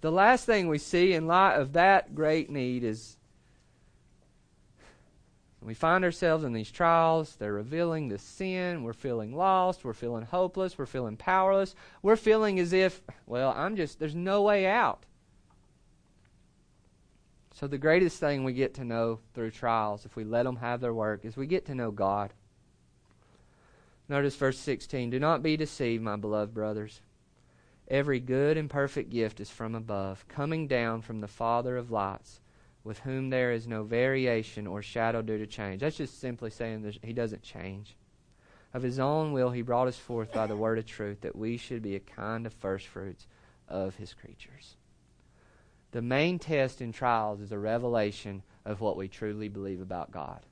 The 0.00 0.12
last 0.12 0.46
thing 0.46 0.68
we 0.68 0.78
see 0.78 1.12
in 1.12 1.26
light 1.26 1.56
of 1.56 1.74
that 1.74 2.14
great 2.14 2.48
need 2.48 2.84
is 2.84 3.15
we 5.66 5.74
find 5.74 6.04
ourselves 6.04 6.44
in 6.44 6.52
these 6.52 6.70
trials. 6.70 7.34
They're 7.34 7.52
revealing 7.52 8.08
the 8.08 8.18
sin. 8.18 8.84
We're 8.84 8.92
feeling 8.92 9.34
lost. 9.34 9.84
We're 9.84 9.94
feeling 9.94 10.24
hopeless. 10.24 10.78
We're 10.78 10.86
feeling 10.86 11.16
powerless. 11.16 11.74
We're 12.02 12.14
feeling 12.14 12.60
as 12.60 12.72
if, 12.72 13.02
well, 13.26 13.52
I'm 13.56 13.74
just, 13.74 13.98
there's 13.98 14.14
no 14.14 14.42
way 14.42 14.66
out. 14.66 15.02
So, 17.52 17.66
the 17.66 17.78
greatest 17.78 18.20
thing 18.20 18.44
we 18.44 18.52
get 18.52 18.74
to 18.74 18.84
know 18.84 19.18
through 19.34 19.50
trials, 19.50 20.06
if 20.06 20.14
we 20.14 20.22
let 20.22 20.44
them 20.44 20.56
have 20.56 20.80
their 20.80 20.94
work, 20.94 21.24
is 21.24 21.36
we 21.36 21.48
get 21.48 21.66
to 21.66 21.74
know 21.74 21.90
God. 21.90 22.32
Notice 24.08 24.36
verse 24.36 24.58
16 24.60 25.10
Do 25.10 25.18
not 25.18 25.42
be 25.42 25.56
deceived, 25.56 26.02
my 26.02 26.14
beloved 26.14 26.54
brothers. 26.54 27.00
Every 27.88 28.20
good 28.20 28.56
and 28.56 28.70
perfect 28.70 29.10
gift 29.10 29.40
is 29.40 29.50
from 29.50 29.74
above, 29.74 30.28
coming 30.28 30.68
down 30.68 31.02
from 31.02 31.20
the 31.20 31.28
Father 31.28 31.76
of 31.76 31.90
lights 31.90 32.40
with 32.86 33.00
whom 33.00 33.30
there 33.30 33.50
is 33.50 33.66
no 33.66 33.82
variation 33.82 34.64
or 34.64 34.80
shadow 34.80 35.20
due 35.20 35.38
to 35.38 35.46
change. 35.46 35.80
That's 35.80 35.96
just 35.96 36.20
simply 36.20 36.50
saying 36.50 36.82
that 36.82 36.96
he 37.02 37.12
doesn't 37.12 37.42
change. 37.42 37.96
Of 38.72 38.82
his 38.82 39.00
own 39.00 39.32
will, 39.32 39.50
he 39.50 39.62
brought 39.62 39.88
us 39.88 39.96
forth 39.96 40.32
by 40.32 40.46
the 40.46 40.56
word 40.56 40.78
of 40.78 40.86
truth, 40.86 41.22
that 41.22 41.34
we 41.34 41.56
should 41.56 41.82
be 41.82 41.96
a 41.96 42.00
kind 42.00 42.46
of 42.46 42.52
first 42.52 42.86
fruits 42.86 43.26
of 43.68 43.96
his 43.96 44.14
creatures. 44.14 44.76
The 45.90 46.00
main 46.00 46.38
test 46.38 46.80
in 46.80 46.92
trials 46.92 47.40
is 47.40 47.50
a 47.50 47.58
revelation 47.58 48.44
of 48.64 48.80
what 48.80 48.96
we 48.96 49.08
truly 49.08 49.48
believe 49.48 49.80
about 49.80 50.12
God. 50.12 50.46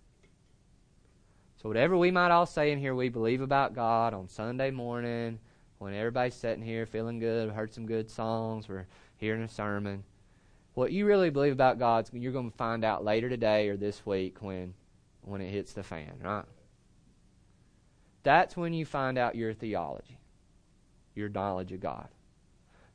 So, 1.62 1.68
whatever 1.68 1.96
we 1.96 2.10
might 2.10 2.32
all 2.32 2.46
say 2.46 2.72
in 2.72 2.80
here, 2.80 2.96
we 2.96 3.10
believe 3.10 3.42
about 3.42 3.74
God 3.74 4.12
on 4.12 4.26
Sunday 4.26 4.72
morning, 4.72 5.38
when 5.78 5.94
everybody's 5.94 6.34
sitting 6.34 6.64
here 6.64 6.84
feeling 6.84 7.20
good, 7.20 7.50
heard 7.50 7.72
some 7.72 7.86
good 7.86 8.10
songs, 8.10 8.68
we're 8.68 8.86
hearing 9.18 9.42
a 9.42 9.48
sermon 9.48 10.02
what 10.74 10.92
you 10.92 11.06
really 11.06 11.30
believe 11.30 11.52
about 11.52 11.78
God, 11.78 12.08
you're 12.12 12.32
going 12.32 12.50
to 12.50 12.56
find 12.56 12.84
out 12.84 13.04
later 13.04 13.28
today 13.28 13.68
or 13.68 13.76
this 13.76 14.04
week 14.04 14.38
when, 14.40 14.74
when 15.22 15.40
it 15.40 15.50
hits 15.50 15.72
the 15.72 15.82
fan, 15.82 16.12
right? 16.22 16.44
That's 18.24 18.56
when 18.56 18.72
you 18.72 18.84
find 18.84 19.16
out 19.16 19.36
your 19.36 19.54
theology, 19.54 20.18
your 21.14 21.28
knowledge 21.28 21.72
of 21.72 21.80
God. 21.80 22.08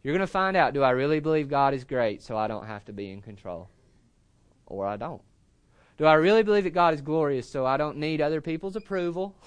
You're 0.03 0.13
going 0.13 0.25
to 0.25 0.31
find 0.31 0.57
out 0.57 0.73
do 0.73 0.83
I 0.83 0.91
really 0.91 1.19
believe 1.19 1.49
God 1.49 1.73
is 1.73 1.83
great 1.83 2.21
so 2.21 2.37
I 2.37 2.47
don't 2.47 2.65
have 2.65 2.85
to 2.85 2.93
be 2.93 3.11
in 3.11 3.21
control? 3.21 3.69
Or 4.65 4.85
I 4.85 4.97
don't. 4.97 5.21
Do 5.97 6.05
I 6.05 6.13
really 6.13 6.43
believe 6.43 6.63
that 6.63 6.69
God 6.71 6.93
is 6.93 7.01
glorious 7.01 7.49
so 7.49 7.65
I 7.65 7.77
don't 7.77 7.97
need 7.97 8.21
other 8.21 8.41
people's 8.41 8.75
approval? 8.75 9.35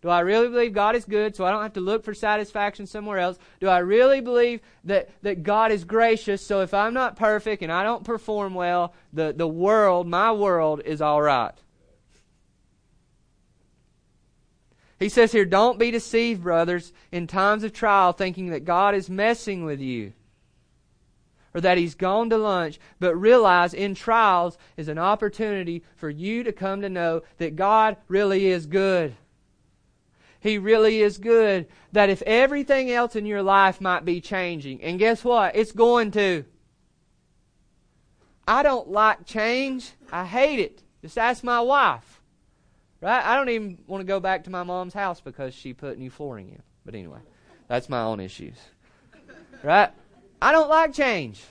Do 0.00 0.08
I 0.08 0.20
really 0.20 0.48
believe 0.48 0.72
God 0.72 0.94
is 0.94 1.04
good 1.04 1.34
so 1.34 1.44
I 1.44 1.50
don't 1.50 1.62
have 1.62 1.72
to 1.72 1.80
look 1.80 2.04
for 2.04 2.14
satisfaction 2.14 2.86
somewhere 2.86 3.18
else? 3.18 3.38
Do 3.60 3.68
I 3.68 3.78
really 3.78 4.20
believe 4.20 4.60
that, 4.84 5.10
that 5.22 5.42
God 5.42 5.72
is 5.72 5.84
gracious 5.84 6.44
so 6.44 6.60
if 6.60 6.72
I'm 6.72 6.94
not 6.94 7.16
perfect 7.16 7.62
and 7.62 7.72
I 7.72 7.82
don't 7.82 8.04
perform 8.04 8.54
well, 8.54 8.94
the, 9.12 9.34
the 9.36 9.48
world, 9.48 10.06
my 10.06 10.30
world, 10.30 10.82
is 10.84 11.00
all 11.00 11.20
right? 11.20 11.52
He 15.00 15.08
says 15.08 15.32
here, 15.32 15.44
don't 15.44 15.78
be 15.78 15.90
deceived, 15.90 16.42
brothers, 16.42 16.92
in 17.12 17.26
times 17.26 17.64
of 17.64 17.72
trial, 17.72 18.12
thinking 18.12 18.50
that 18.50 18.64
God 18.64 18.94
is 18.94 19.08
messing 19.08 19.64
with 19.64 19.80
you 19.80 20.12
or 21.54 21.60
that 21.60 21.78
He's 21.78 21.94
gone 21.94 22.30
to 22.30 22.36
lunch, 22.36 22.78
but 23.00 23.16
realize 23.16 23.74
in 23.74 23.94
trials 23.94 24.58
is 24.76 24.88
an 24.88 24.98
opportunity 24.98 25.82
for 25.96 26.10
you 26.10 26.42
to 26.44 26.52
come 26.52 26.82
to 26.82 26.88
know 26.88 27.22
that 27.38 27.56
God 27.56 27.96
really 28.08 28.46
is 28.46 28.66
good. 28.66 29.16
He 30.48 30.56
really 30.56 31.02
is 31.02 31.18
good. 31.18 31.66
That 31.92 32.08
if 32.08 32.22
everything 32.22 32.90
else 32.90 33.14
in 33.16 33.26
your 33.26 33.42
life 33.42 33.80
might 33.80 34.04
be 34.04 34.20
changing, 34.20 34.82
and 34.82 34.98
guess 34.98 35.22
what? 35.22 35.54
It's 35.54 35.72
going 35.72 36.10
to. 36.12 36.44
I 38.46 38.62
don't 38.62 38.88
like 38.88 39.26
change. 39.26 39.90
I 40.10 40.24
hate 40.24 40.58
it. 40.58 40.82
Just 41.02 41.18
ask 41.18 41.44
my 41.44 41.60
wife. 41.60 42.22
Right? 43.02 43.22
I 43.22 43.36
don't 43.36 43.50
even 43.50 43.78
want 43.86 44.00
to 44.00 44.06
go 44.06 44.20
back 44.20 44.44
to 44.44 44.50
my 44.50 44.62
mom's 44.62 44.94
house 44.94 45.20
because 45.20 45.52
she 45.52 45.74
put 45.74 45.98
new 45.98 46.10
flooring 46.10 46.48
in. 46.48 46.62
But 46.84 46.94
anyway, 46.94 47.20
that's 47.68 47.90
my 47.90 48.00
own 48.00 48.18
issues. 48.18 48.56
Right? 49.62 49.90
I 50.40 50.52
don't 50.52 50.70
like 50.70 50.94
change. 50.94 51.44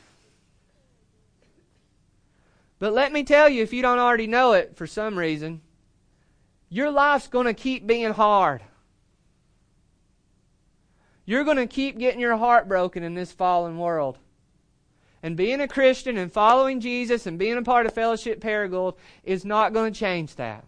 But 2.80 2.94
let 2.94 3.14
me 3.14 3.24
tell 3.24 3.48
you, 3.48 3.62
if 3.62 3.74
you 3.74 3.82
don't 3.82 4.00
already 4.00 4.28
know 4.28 4.54
it 4.54 4.76
for 4.76 4.88
some 4.88 5.18
reason, 5.18 5.62
your 6.70 6.90
life's 6.90 7.28
going 7.28 7.46
to 7.46 7.54
keep 7.54 7.86
being 7.86 8.12
hard. 8.12 8.62
You're 11.28 11.44
going 11.44 11.58
to 11.58 11.68
keep 11.68 12.00
getting 12.00 12.22
your 12.22 12.38
heart 12.38 12.70
broken 12.70 13.04
in 13.04 13.14
this 13.14 13.34
fallen 13.34 13.78
world. 13.78 14.18
And 15.22 15.36
being 15.36 15.60
a 15.60 15.68
Christian 15.68 16.18
and 16.18 16.32
following 16.32 16.80
Jesus 16.80 17.28
and 17.28 17.38
being 17.38 17.58
a 17.58 17.64
part 17.64 17.86
of 17.86 17.94
Fellowship 17.94 18.40
Paragould 18.40 18.96
is 19.26 19.44
not 19.44 19.74
going 19.74 19.92
to 19.92 20.00
change 20.00 20.36
that. 20.36 20.64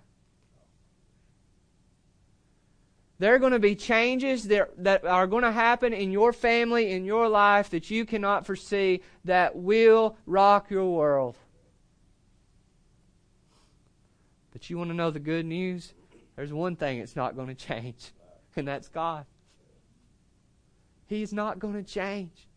There 3.19 3.33
are 3.33 3.39
going 3.39 3.53
to 3.53 3.59
be 3.59 3.73
changes 3.73 4.49
that, 4.49 4.83
that 4.83 5.05
are 5.05 5.27
going 5.27 5.43
to 5.43 5.51
happen 5.51 5.93
in 5.93 6.11
your 6.11 6.33
family, 6.33 6.91
in 6.91 7.05
your 7.05 7.29
life, 7.29 7.69
that 7.69 7.89
you 7.89 8.05
cannot 8.05 8.45
foresee 8.45 9.01
that 9.23 9.55
will 9.55 10.17
rock 10.25 10.69
your 10.69 10.89
world. 10.93 11.37
But 14.51 14.69
you 14.69 14.77
want 14.77 14.89
to 14.89 14.95
know 14.95 15.09
the 15.09 15.19
good 15.19 15.45
news? 15.45 15.93
There's 16.35 16.51
one 16.51 16.75
thing 16.75 16.99
it's 16.99 17.15
not 17.15 17.37
going 17.37 17.47
to 17.55 17.55
change, 17.55 18.11
and 18.57 18.67
that's 18.67 18.89
God. 18.89 19.25
He's 21.09 21.33
not 21.33 21.57
going 21.57 21.73
to 21.73 21.83
change. 21.83 22.47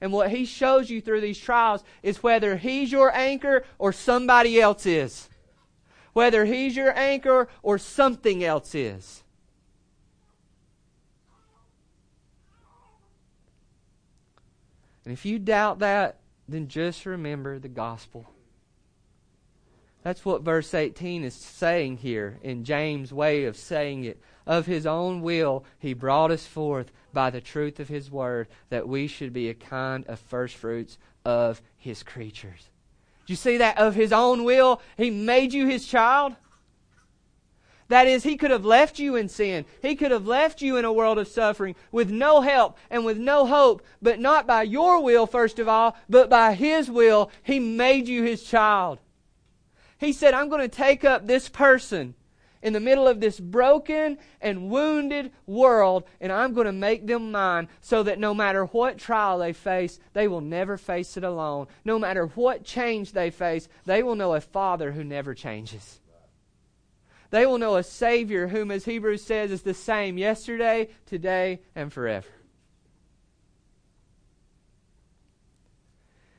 And 0.00 0.10
what 0.10 0.30
He 0.30 0.46
shows 0.46 0.88
you 0.88 1.02
through 1.02 1.20
these 1.20 1.38
trials 1.38 1.84
is 2.02 2.22
whether 2.22 2.56
He's 2.56 2.90
your 2.90 3.14
anchor 3.14 3.64
or 3.78 3.92
somebody 3.92 4.60
else 4.60 4.86
is. 4.86 5.28
Whether 6.14 6.46
He's 6.46 6.74
your 6.74 6.96
anchor 6.98 7.48
or 7.62 7.76
something 7.76 8.42
else 8.42 8.74
is. 8.74 9.22
And 15.04 15.12
if 15.12 15.26
you 15.26 15.38
doubt 15.38 15.80
that, 15.80 16.20
then 16.48 16.68
just 16.68 17.04
remember 17.04 17.58
the 17.58 17.68
gospel. 17.68 18.30
That's 20.02 20.24
what 20.24 20.42
verse 20.42 20.74
18 20.74 21.22
is 21.22 21.34
saying 21.34 21.98
here 21.98 22.38
in 22.42 22.64
James' 22.64 23.12
way 23.12 23.44
of 23.44 23.56
saying 23.56 24.04
it. 24.04 24.20
Of 24.46 24.66
his 24.66 24.86
own 24.86 25.22
will, 25.22 25.64
he 25.78 25.94
brought 25.94 26.30
us 26.30 26.46
forth 26.46 26.90
by 27.12 27.30
the 27.30 27.40
truth 27.40 27.78
of 27.78 27.88
his 27.88 28.10
word 28.10 28.48
that 28.70 28.88
we 28.88 29.06
should 29.06 29.32
be 29.32 29.48
a 29.48 29.54
kind 29.54 30.04
of 30.06 30.18
first 30.18 30.56
fruits 30.56 30.98
of 31.24 31.62
his 31.76 32.02
creatures. 32.02 32.68
Do 33.26 33.32
you 33.32 33.36
see 33.36 33.58
that? 33.58 33.78
Of 33.78 33.94
his 33.94 34.12
own 34.12 34.44
will, 34.44 34.80
he 34.96 35.10
made 35.10 35.52
you 35.52 35.66
his 35.66 35.86
child. 35.86 36.34
That 37.88 38.06
is, 38.06 38.22
he 38.22 38.36
could 38.36 38.50
have 38.50 38.64
left 38.64 38.98
you 38.98 39.16
in 39.16 39.28
sin. 39.28 39.66
He 39.82 39.94
could 39.94 40.10
have 40.12 40.26
left 40.26 40.62
you 40.62 40.76
in 40.76 40.84
a 40.84 40.92
world 40.92 41.18
of 41.18 41.28
suffering 41.28 41.76
with 41.92 42.10
no 42.10 42.40
help 42.40 42.78
and 42.90 43.04
with 43.04 43.18
no 43.18 43.46
hope, 43.46 43.82
but 44.00 44.18
not 44.18 44.46
by 44.46 44.62
your 44.62 45.02
will, 45.02 45.26
first 45.26 45.58
of 45.58 45.68
all, 45.68 45.94
but 46.08 46.30
by 46.30 46.54
his 46.54 46.90
will. 46.90 47.30
He 47.42 47.60
made 47.60 48.08
you 48.08 48.22
his 48.22 48.42
child. 48.42 48.98
He 49.98 50.12
said, 50.12 50.34
I'm 50.34 50.48
going 50.48 50.62
to 50.62 50.74
take 50.74 51.04
up 51.04 51.26
this 51.26 51.48
person 51.48 52.14
in 52.62 52.72
the 52.72 52.80
middle 52.80 53.08
of 53.08 53.20
this 53.20 53.40
broken 53.40 54.18
and 54.40 54.70
wounded 54.70 55.32
world, 55.46 56.04
and 56.20 56.32
I'm 56.32 56.54
going 56.54 56.66
to 56.66 56.72
make 56.72 57.06
them 57.06 57.32
mine 57.32 57.68
so 57.80 58.02
that 58.04 58.18
no 58.18 58.32
matter 58.32 58.64
what 58.66 58.98
trial 58.98 59.38
they 59.38 59.52
face, 59.52 59.98
they 60.12 60.28
will 60.28 60.40
never 60.40 60.76
face 60.76 61.16
it 61.16 61.24
alone. 61.24 61.66
No 61.84 61.98
matter 61.98 62.26
what 62.26 62.64
change 62.64 63.12
they 63.12 63.30
face, 63.30 63.68
they 63.84 64.02
will 64.02 64.14
know 64.14 64.34
a 64.34 64.40
Father 64.40 64.92
who 64.92 65.04
never 65.04 65.34
changes. 65.34 66.00
They 67.30 67.46
will 67.46 67.58
know 67.58 67.76
a 67.76 67.82
Savior 67.82 68.48
whom, 68.48 68.70
as 68.70 68.84
Hebrews 68.84 69.24
says, 69.24 69.50
is 69.50 69.62
the 69.62 69.74
same 69.74 70.18
yesterday, 70.18 70.90
today, 71.06 71.60
and 71.74 71.90
forever. 71.90 72.28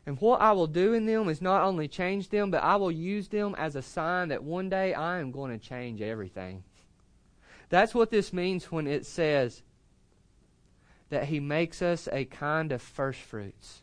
And 0.06 0.20
what 0.20 0.42
I 0.42 0.52
will 0.52 0.68
do 0.68 0.94
in 0.94 1.06
them 1.06 1.30
is 1.30 1.42
not 1.42 1.64
only 1.64 1.88
change 1.88 2.30
them, 2.30 2.52
but 2.52 2.64
I 2.64 2.76
will 2.76 2.92
use 2.92 3.30
them 3.30 3.56
as 3.58 3.76
a 3.76 3.82
sign 3.82 4.30
that 4.30 4.44
one 4.44 4.70
day 4.70 4.94
I 4.94 5.20
am 5.20 5.32
going 5.32 5.58
to 5.58 5.66
change 5.66 6.02
everything. 6.02 6.64
That's 7.70 7.96
what 7.96 8.12
this 8.12 8.34
means 8.34 8.72
when 8.72 8.86
it 8.86 9.06
says 9.06 9.64
that 11.10 11.26
He 11.26 11.40
makes 11.40 11.82
us 11.82 12.10
a 12.12 12.26
kind 12.26 12.72
of 12.72 12.82
first 12.82 13.20
fruits. 13.22 13.82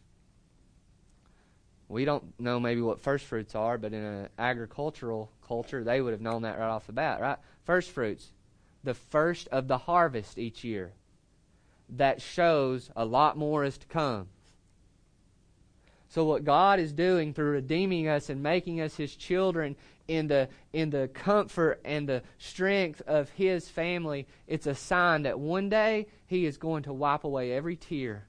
We 1.88 2.04
don't 2.04 2.38
know 2.38 2.60
maybe 2.60 2.82
what 2.82 3.00
first 3.00 3.24
fruits 3.24 3.54
are, 3.54 3.78
but 3.78 3.92
in 3.92 4.04
an 4.04 4.28
agricultural 4.38 5.30
culture, 5.46 5.82
they 5.82 6.00
would 6.00 6.12
have 6.12 6.20
known 6.20 6.42
that 6.42 6.58
right 6.58 6.68
off 6.68 6.86
the 6.86 6.92
bat, 6.92 7.20
right? 7.20 7.38
First 7.64 7.90
fruits, 7.90 8.28
the 8.84 8.94
first 8.94 9.48
of 9.48 9.68
the 9.68 9.78
harvest 9.78 10.38
each 10.38 10.62
year. 10.62 10.92
That 11.88 12.22
shows 12.22 12.90
a 12.94 13.04
lot 13.04 13.36
more 13.36 13.64
is 13.64 13.76
to 13.78 13.86
come. 13.86 14.28
So 16.10 16.24
what 16.24 16.44
God 16.44 16.80
is 16.80 16.92
doing 16.92 17.32
through 17.32 17.52
redeeming 17.52 18.08
us 18.08 18.30
and 18.30 18.42
making 18.42 18.80
us 18.80 18.96
his 18.96 19.14
children 19.14 19.76
in 20.08 20.26
the 20.26 20.48
in 20.72 20.90
the 20.90 21.08
comfort 21.14 21.80
and 21.84 22.08
the 22.08 22.22
strength 22.36 23.00
of 23.06 23.30
his 23.30 23.68
family, 23.68 24.26
it's 24.48 24.66
a 24.66 24.74
sign 24.74 25.22
that 25.22 25.38
one 25.38 25.68
day 25.68 26.08
he 26.26 26.46
is 26.46 26.56
going 26.56 26.82
to 26.82 26.92
wipe 26.92 27.22
away 27.22 27.52
every 27.52 27.76
tear. 27.76 28.26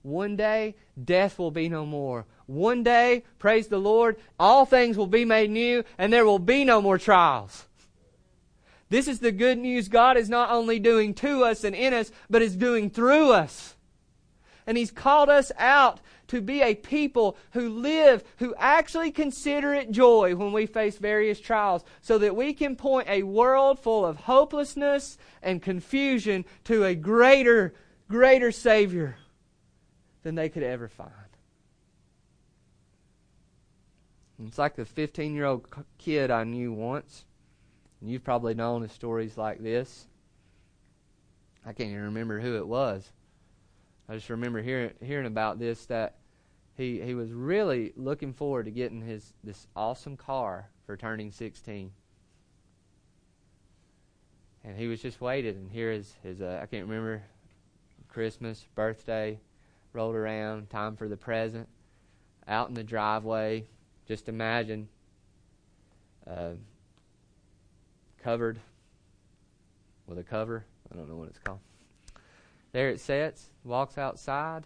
One 0.00 0.34
day 0.34 0.76
death 1.02 1.38
will 1.38 1.50
be 1.50 1.68
no 1.68 1.84
more. 1.84 2.24
One 2.46 2.82
day, 2.82 3.24
praise 3.38 3.68
the 3.68 3.78
Lord, 3.78 4.16
all 4.38 4.64
things 4.64 4.96
will 4.96 5.06
be 5.06 5.26
made 5.26 5.50
new 5.50 5.84
and 5.98 6.10
there 6.10 6.24
will 6.24 6.38
be 6.38 6.64
no 6.64 6.80
more 6.80 6.98
trials. 6.98 7.66
This 8.88 9.08
is 9.08 9.18
the 9.18 9.32
good 9.32 9.58
news 9.58 9.88
God 9.88 10.16
is 10.16 10.30
not 10.30 10.50
only 10.50 10.78
doing 10.78 11.12
to 11.14 11.44
us 11.44 11.64
and 11.64 11.74
in 11.74 11.92
us, 11.92 12.10
but 12.30 12.40
is 12.42 12.56
doing 12.56 12.88
through 12.88 13.32
us. 13.32 13.74
And 14.66 14.78
He's 14.78 14.90
called 14.90 15.28
us 15.28 15.52
out 15.58 16.00
to 16.28 16.40
be 16.40 16.62
a 16.62 16.74
people 16.74 17.36
who 17.52 17.68
live, 17.68 18.24
who 18.38 18.54
actually 18.58 19.10
consider 19.10 19.74
it 19.74 19.90
joy 19.90 20.34
when 20.34 20.52
we 20.52 20.66
face 20.66 20.98
various 20.98 21.40
trials, 21.40 21.84
so 22.00 22.18
that 22.18 22.36
we 22.36 22.52
can 22.52 22.76
point 22.76 23.08
a 23.08 23.22
world 23.22 23.78
full 23.78 24.04
of 24.04 24.16
hopelessness 24.16 25.18
and 25.42 25.62
confusion 25.62 26.44
to 26.64 26.84
a 26.84 26.94
greater, 26.94 27.74
greater 28.08 28.50
Savior 28.50 29.16
than 30.22 30.34
they 30.34 30.48
could 30.48 30.62
ever 30.62 30.88
find. 30.88 31.10
It's 34.46 34.58
like 34.58 34.76
the 34.76 34.84
15 34.84 35.34
year 35.34 35.44
old 35.44 35.66
kid 35.98 36.30
I 36.30 36.44
knew 36.44 36.72
once. 36.72 37.24
And 38.00 38.10
you've 38.10 38.24
probably 38.24 38.54
known 38.54 38.86
stories 38.88 39.38
like 39.38 39.62
this. 39.62 40.06
I 41.64 41.72
can't 41.72 41.90
even 41.90 42.04
remember 42.04 42.40
who 42.40 42.56
it 42.56 42.66
was. 42.66 43.10
I 44.08 44.14
just 44.14 44.28
remember 44.28 44.60
hearing 44.60 44.90
hearing 45.00 45.26
about 45.26 45.58
this 45.58 45.86
that 45.86 46.16
he 46.76 47.00
he 47.00 47.14
was 47.14 47.30
really 47.32 47.92
looking 47.96 48.32
forward 48.32 48.66
to 48.66 48.70
getting 48.70 49.00
his 49.00 49.32
this 49.42 49.66
awesome 49.74 50.16
car 50.16 50.68
for 50.86 50.96
turning 50.96 51.30
16. 51.30 51.90
And 54.66 54.78
he 54.78 54.86
was 54.86 55.00
just 55.00 55.20
waiting, 55.20 55.56
and 55.56 55.70
here 55.70 55.90
is 55.90 56.14
his 56.22 56.40
uh, 56.40 56.60
I 56.62 56.66
can't 56.66 56.86
remember 56.86 57.22
Christmas, 58.08 58.66
birthday, 58.74 59.38
rolled 59.92 60.14
around, 60.14 60.70
time 60.70 60.96
for 60.96 61.08
the 61.08 61.16
present, 61.16 61.68
out 62.46 62.68
in 62.68 62.74
the 62.74 62.84
driveway. 62.84 63.66
Just 64.06 64.28
imagine 64.28 64.88
uh, 66.26 66.52
covered 68.22 68.58
with 70.06 70.18
a 70.18 70.22
cover. 70.22 70.64
I 70.92 70.96
don't 70.96 71.08
know 71.08 71.16
what 71.16 71.28
it's 71.28 71.38
called. 71.38 71.60
There 72.74 72.90
it 72.90 72.98
sits, 72.98 73.50
walks 73.62 73.98
outside, 73.98 74.64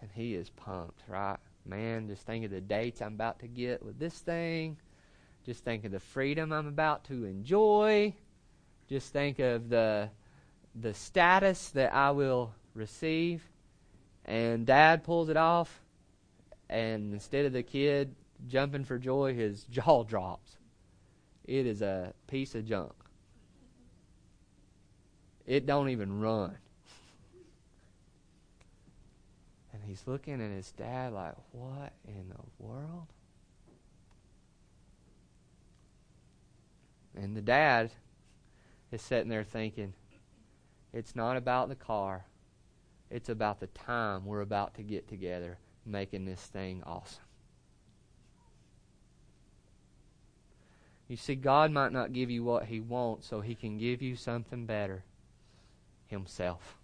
and 0.00 0.10
he 0.12 0.34
is 0.34 0.50
pumped, 0.50 1.04
right? 1.06 1.36
Man, 1.64 2.08
just 2.08 2.26
think 2.26 2.44
of 2.44 2.50
the 2.50 2.60
dates 2.60 3.00
I'm 3.00 3.14
about 3.14 3.38
to 3.38 3.46
get 3.46 3.80
with 3.80 3.96
this 3.96 4.18
thing. 4.18 4.76
Just 5.46 5.64
think 5.64 5.84
of 5.84 5.92
the 5.92 6.00
freedom 6.00 6.50
I'm 6.50 6.66
about 6.66 7.04
to 7.04 7.26
enjoy. 7.26 8.12
Just 8.88 9.12
think 9.12 9.38
of 9.38 9.68
the 9.68 10.10
the 10.74 10.92
status 10.94 11.68
that 11.70 11.94
I 11.94 12.10
will 12.10 12.52
receive. 12.74 13.48
And 14.24 14.66
dad 14.66 15.04
pulls 15.04 15.28
it 15.28 15.36
off, 15.36 15.80
and 16.68 17.14
instead 17.14 17.46
of 17.46 17.52
the 17.52 17.62
kid 17.62 18.16
jumping 18.48 18.84
for 18.84 18.98
joy, 18.98 19.32
his 19.32 19.62
jaw 19.70 20.02
drops. 20.02 20.56
It 21.44 21.66
is 21.66 21.82
a 21.82 22.14
piece 22.26 22.56
of 22.56 22.64
junk. 22.64 22.94
It 25.46 25.66
don't 25.66 25.90
even 25.90 26.18
run. 26.18 26.56
He's 29.86 30.02
looking 30.06 30.40
at 30.40 30.50
his 30.50 30.72
dad 30.72 31.12
like, 31.12 31.34
what 31.52 31.92
in 32.06 32.28
the 32.28 32.64
world? 32.64 33.06
And 37.16 37.36
the 37.36 37.42
dad 37.42 37.90
is 38.90 39.02
sitting 39.02 39.28
there 39.28 39.44
thinking, 39.44 39.94
it's 40.92 41.16
not 41.16 41.36
about 41.36 41.68
the 41.68 41.74
car. 41.74 42.24
It's 43.10 43.28
about 43.28 43.60
the 43.60 43.66
time 43.68 44.24
we're 44.26 44.40
about 44.40 44.74
to 44.74 44.82
get 44.82 45.08
together 45.08 45.58
making 45.86 46.24
this 46.24 46.40
thing 46.40 46.82
awesome. 46.84 47.22
You 51.08 51.16
see, 51.16 51.34
God 51.34 51.70
might 51.70 51.92
not 51.92 52.12
give 52.12 52.30
you 52.30 52.42
what 52.42 52.64
He 52.64 52.80
wants 52.80 53.26
so 53.26 53.40
He 53.40 53.54
can 53.54 53.76
give 53.78 54.00
you 54.02 54.16
something 54.16 54.66
better 54.66 55.04
Himself 56.06 56.78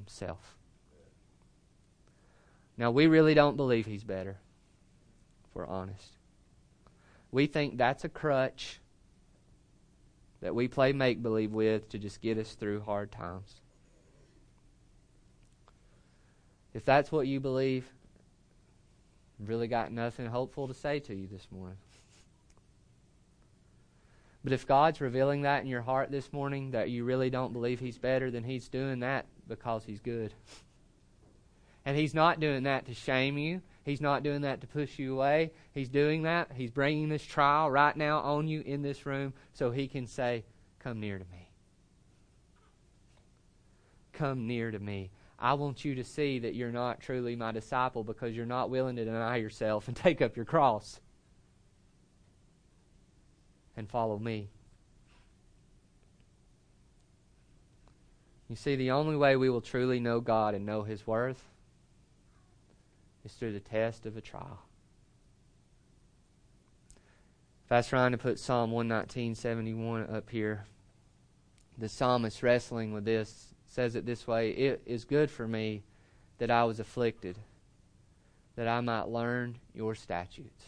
himself. 0.00 0.56
Now, 2.76 2.90
we 2.90 3.06
really 3.06 3.34
don't 3.34 3.56
believe 3.56 3.86
he's 3.86 4.04
better, 4.04 4.38
if 5.44 5.54
we're 5.54 5.66
honest. 5.66 6.16
We 7.30 7.46
think 7.46 7.76
that's 7.76 8.04
a 8.04 8.08
crutch 8.08 8.80
that 10.40 10.54
we 10.54 10.66
play 10.66 10.92
make 10.92 11.22
believe 11.22 11.52
with 11.52 11.88
to 11.90 11.98
just 11.98 12.22
get 12.22 12.38
us 12.38 12.54
through 12.54 12.80
hard 12.80 13.12
times. 13.12 13.60
If 16.72 16.84
that's 16.84 17.12
what 17.12 17.26
you 17.26 17.40
believe, 17.40 17.86
I've 19.40 19.48
really 19.48 19.68
got 19.68 19.92
nothing 19.92 20.26
hopeful 20.26 20.66
to 20.68 20.74
say 20.74 21.00
to 21.00 21.14
you 21.14 21.26
this 21.26 21.48
morning. 21.50 21.76
But 24.42 24.54
if 24.54 24.66
God's 24.66 25.02
revealing 25.02 25.42
that 25.42 25.62
in 25.62 25.68
your 25.68 25.82
heart 25.82 26.10
this 26.10 26.32
morning, 26.32 26.70
that 26.70 26.88
you 26.88 27.04
really 27.04 27.28
don't 27.28 27.52
believe 27.52 27.80
He's 27.80 27.98
better, 27.98 28.30
then 28.30 28.44
He's 28.44 28.68
doing 28.68 29.00
that 29.00 29.26
because 29.50 29.84
He's 29.84 30.00
good. 30.00 30.32
And 31.84 31.96
He's 31.96 32.14
not 32.14 32.40
doing 32.40 32.62
that 32.62 32.86
to 32.86 32.94
shame 32.94 33.36
you. 33.36 33.60
He's 33.84 34.00
not 34.00 34.22
doing 34.22 34.42
that 34.42 34.62
to 34.62 34.66
push 34.66 34.98
you 34.98 35.12
away. 35.14 35.52
He's 35.72 35.88
doing 35.88 36.22
that. 36.22 36.52
He's 36.54 36.70
bringing 36.70 37.10
this 37.10 37.24
trial 37.24 37.70
right 37.70 37.96
now 37.96 38.20
on 38.20 38.48
you 38.48 38.62
in 38.62 38.80
this 38.80 39.04
room 39.04 39.34
so 39.52 39.70
He 39.70 39.88
can 39.88 40.06
say, 40.06 40.44
Come 40.78 41.00
near 41.00 41.18
to 41.18 41.24
me. 41.24 41.50
come 44.12 44.46
near 44.46 44.70
to 44.70 44.78
me. 44.78 45.10
I 45.38 45.54
want 45.54 45.82
you 45.84 45.94
to 45.94 46.04
see 46.04 46.40
that 46.40 46.54
you're 46.54 46.72
not 46.72 47.00
truly 47.00 47.34
my 47.34 47.52
disciple 47.52 48.04
because 48.04 48.36
you're 48.36 48.44
not 48.44 48.68
willing 48.68 48.96
to 48.96 49.04
deny 49.06 49.36
yourself 49.36 49.88
and 49.88 49.96
take 49.96 50.20
up 50.20 50.36
your 50.36 50.44
cross 50.44 51.00
and 53.76 53.88
follow 53.88 54.18
me. 54.18 54.50
You 58.50 58.56
see, 58.56 58.74
the 58.74 58.90
only 58.90 59.14
way 59.14 59.36
we 59.36 59.48
will 59.48 59.60
truly 59.60 60.00
know 60.00 60.20
God 60.20 60.56
and 60.56 60.66
know 60.66 60.82
His 60.82 61.06
worth 61.06 61.40
is 63.24 63.32
through 63.32 63.52
the 63.52 63.60
test 63.60 64.06
of 64.06 64.16
a 64.16 64.20
trial. 64.20 64.58
If 67.64 67.70
I 67.70 67.76
was 67.76 67.86
trying 67.86 68.10
to 68.10 68.18
put 68.18 68.40
Psalm 68.40 68.72
119.71 68.72 70.12
up 70.12 70.28
here, 70.30 70.64
the 71.78 71.88
psalmist 71.88 72.42
wrestling 72.42 72.92
with 72.92 73.04
this 73.04 73.54
says 73.68 73.94
it 73.94 74.04
this 74.04 74.26
way 74.26 74.50
It 74.50 74.82
is 74.84 75.04
good 75.04 75.30
for 75.30 75.46
me 75.46 75.84
that 76.38 76.50
I 76.50 76.64
was 76.64 76.80
afflicted, 76.80 77.38
that 78.56 78.66
I 78.66 78.80
might 78.80 79.06
learn 79.06 79.58
your 79.76 79.94
statutes. 79.94 80.64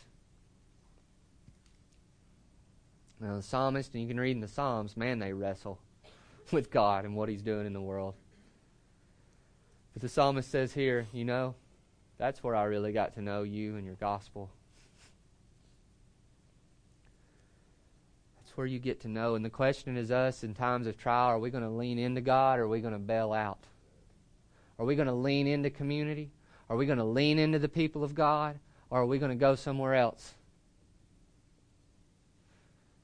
Now, 3.19 3.35
the 3.35 3.43
psalmist, 3.43 3.93
and 3.95 4.03
you 4.03 4.09
can 4.09 4.21
read 4.21 4.37
in 4.37 4.41
the 4.41 4.47
Psalms, 4.47 4.97
man, 4.97 5.19
they 5.19 5.33
wrestle 5.33 5.81
with 6.53 6.71
God 6.71 7.05
and 7.05 7.15
what 7.15 7.29
He's 7.29 7.43
doing 7.43 7.67
in 7.67 7.73
the 7.73 7.81
world. 7.81 8.15
But 9.93 10.03
the 10.03 10.09
psalmist 10.09 10.51
says 10.51 10.73
here, 10.73 11.07
you 11.13 11.25
know, 11.25 11.55
that's 12.19 12.43
where 12.43 12.57
I 12.57 12.65
really 12.65 12.93
got 12.93 13.15
to 13.15 13.23
know 13.23 13.43
you 13.43 13.77
and 13.77 13.85
your 13.85 13.97
gospel. 13.97 14.51
That's 18.39 18.57
where 18.57 18.67
you 18.67 18.79
get 18.79 19.01
to 19.03 19.09
know. 19.09 19.35
And 19.35 19.45
the 19.45 19.51
question 19.51 19.97
is 19.97 20.11
us 20.11 20.45
in 20.45 20.55
times 20.55 20.87
of 20.87 20.97
trial 20.97 21.29
are 21.29 21.39
we 21.39 21.51
going 21.51 21.65
to 21.65 21.71
lean 21.71 21.99
into 21.99 22.21
God 22.21 22.59
or 22.59 22.65
are 22.65 22.69
we 22.69 22.81
going 22.81 22.93
to 22.93 22.99
bail 22.99 23.33
out? 23.33 23.61
Are 24.79 24.85
we 24.85 24.95
going 24.97 25.09
to 25.09 25.15
lean 25.15 25.47
into 25.47 25.71
community? 25.71 26.31
Are 26.69 26.77
we 26.77 26.87
going 26.87 26.99
to 26.99 27.05
lean 27.05 27.39
into 27.39 27.59
the 27.59 27.69
people 27.69 28.03
of 28.03 28.15
God? 28.15 28.59
Or 28.91 29.01
are 29.01 29.07
we 29.07 29.19
going 29.19 29.31
to 29.31 29.37
go 29.37 29.55
somewhere 29.55 29.95
else? 29.95 30.35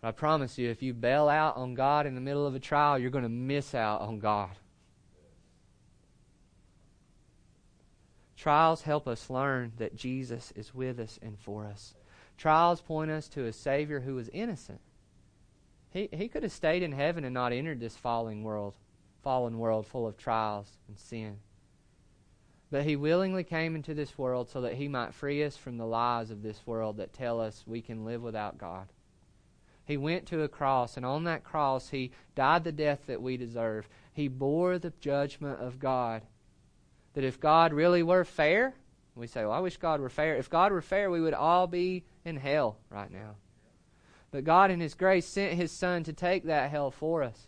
But 0.00 0.08
I 0.08 0.12
promise 0.12 0.58
you, 0.58 0.70
if 0.70 0.82
you 0.82 0.94
bail 0.94 1.28
out 1.28 1.56
on 1.56 1.74
God 1.74 2.06
in 2.06 2.14
the 2.14 2.20
middle 2.20 2.46
of 2.46 2.54
a 2.54 2.60
trial, 2.60 2.98
you're 2.98 3.10
going 3.10 3.24
to 3.24 3.28
miss 3.28 3.74
out 3.74 4.00
on 4.00 4.18
God. 4.18 4.50
Trials 8.36 8.82
help 8.82 9.08
us 9.08 9.28
learn 9.28 9.72
that 9.78 9.96
Jesus 9.96 10.52
is 10.54 10.72
with 10.72 11.00
us 11.00 11.18
and 11.20 11.36
for 11.38 11.64
us. 11.66 11.94
Trials 12.36 12.80
point 12.80 13.10
us 13.10 13.28
to 13.30 13.46
a 13.46 13.52
Savior 13.52 14.00
who 14.00 14.16
is 14.18 14.30
innocent. 14.32 14.80
He, 15.90 16.08
he 16.12 16.28
could 16.28 16.44
have 16.44 16.52
stayed 16.52 16.84
in 16.84 16.92
heaven 16.92 17.24
and 17.24 17.34
not 17.34 17.52
entered 17.52 17.80
this 17.80 17.96
falling 17.96 18.44
world, 18.44 18.74
fallen 19.24 19.58
world 19.58 19.88
full 19.88 20.06
of 20.06 20.16
trials 20.16 20.78
and 20.86 20.96
sin. 20.96 21.38
But 22.70 22.84
he 22.84 22.94
willingly 22.94 23.42
came 23.42 23.74
into 23.74 23.94
this 23.94 24.16
world 24.16 24.48
so 24.48 24.60
that 24.60 24.74
he 24.74 24.86
might 24.86 25.14
free 25.14 25.42
us 25.42 25.56
from 25.56 25.78
the 25.78 25.86
lies 25.86 26.30
of 26.30 26.42
this 26.42 26.60
world 26.64 26.98
that 26.98 27.12
tell 27.12 27.40
us 27.40 27.64
we 27.66 27.80
can 27.80 28.04
live 28.04 28.22
without 28.22 28.58
God. 28.58 28.88
He 29.88 29.96
went 29.96 30.26
to 30.26 30.42
a 30.42 30.48
cross, 30.48 30.98
and 30.98 31.06
on 31.06 31.24
that 31.24 31.44
cross, 31.44 31.88
He 31.88 32.10
died 32.34 32.62
the 32.62 32.72
death 32.72 33.06
that 33.06 33.22
we 33.22 33.38
deserve. 33.38 33.88
He 34.12 34.28
bore 34.28 34.78
the 34.78 34.92
judgment 35.00 35.60
of 35.60 35.78
God. 35.78 36.20
That 37.14 37.24
if 37.24 37.40
God 37.40 37.72
really 37.72 38.02
were 38.02 38.26
fair, 38.26 38.74
we 39.14 39.26
say, 39.26 39.44
Well, 39.44 39.52
I 39.52 39.60
wish 39.60 39.78
God 39.78 40.02
were 40.02 40.10
fair. 40.10 40.36
If 40.36 40.50
God 40.50 40.72
were 40.72 40.82
fair, 40.82 41.10
we 41.10 41.22
would 41.22 41.32
all 41.32 41.66
be 41.66 42.04
in 42.26 42.36
hell 42.36 42.76
right 42.90 43.10
now. 43.10 43.36
But 44.30 44.44
God, 44.44 44.70
in 44.70 44.78
His 44.78 44.92
grace, 44.92 45.24
sent 45.24 45.54
His 45.54 45.72
Son 45.72 46.04
to 46.04 46.12
take 46.12 46.44
that 46.44 46.70
hell 46.70 46.90
for 46.90 47.22
us, 47.22 47.46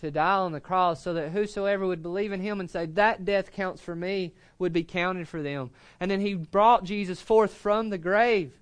to 0.00 0.10
die 0.10 0.38
on 0.38 0.50
the 0.50 0.60
cross, 0.60 1.04
so 1.04 1.14
that 1.14 1.30
whosoever 1.30 1.86
would 1.86 2.02
believe 2.02 2.32
in 2.32 2.40
Him 2.40 2.58
and 2.58 2.68
say, 2.68 2.86
That 2.86 3.24
death 3.24 3.52
counts 3.52 3.80
for 3.80 3.94
me, 3.94 4.34
would 4.58 4.72
be 4.72 4.82
counted 4.82 5.28
for 5.28 5.40
them. 5.40 5.70
And 6.00 6.10
then 6.10 6.20
He 6.20 6.34
brought 6.34 6.82
Jesus 6.82 7.20
forth 7.20 7.54
from 7.54 7.90
the 7.90 7.98
grave 7.98 8.58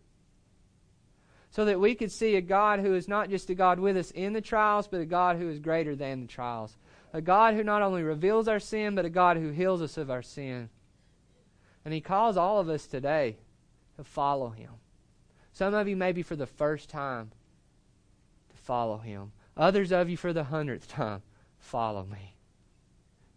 so 1.55 1.65
that 1.67 1.79
we 1.79 1.95
could 1.95 2.11
see 2.11 2.35
a 2.35 2.41
God 2.41 2.81
who 2.81 2.97
is 2.97 3.07
not 3.07 3.31
just 3.31 3.49
a 3.49 3.55
God 3.55 3.79
with 3.79 3.97
us 3.97 4.11
in 4.11 4.33
the 4.33 4.41
trials, 4.41 4.89
but 4.89 5.01
a 5.01 5.05
God 5.05 5.37
who 5.37 5.49
is 5.49 5.61
greater 5.61 5.95
than 5.95 6.23
the 6.23 6.27
trials. 6.27 6.77
A 7.13 7.21
God 7.21 7.55
who 7.55 7.63
not 7.63 7.81
only 7.81 8.03
reveals 8.03 8.49
our 8.49 8.59
sin, 8.59 8.97
but 8.97 9.05
a 9.05 9.11
God 9.11 9.37
who 9.37 9.51
heals 9.51 9.81
us 9.81 9.97
of 9.97 10.11
our 10.11 10.21
sin. 10.21 10.69
And 11.85 11.95
He 11.95 12.01
calls 12.01 12.37
all 12.37 12.59
of 12.59 12.69
us 12.69 12.89
today 12.89 13.37
to 13.97 14.03
follow 14.03 14.51
Him. 14.51 14.71
Some 15.53 15.75
of 15.75 15.87
you, 15.87 15.95
maybe 15.95 16.23
for 16.23 16.35
the 16.35 16.45
first 16.45 16.89
time, 16.89 17.31
to 18.51 18.57
follow 18.57 18.99
Him. 18.99 19.31
Others 19.57 19.93
of 19.93 20.11
you, 20.11 20.17
for 20.17 20.33
the 20.33 20.43
hundredth 20.43 20.89
time, 20.89 21.23
follow 21.61 22.05
me. 22.05 22.35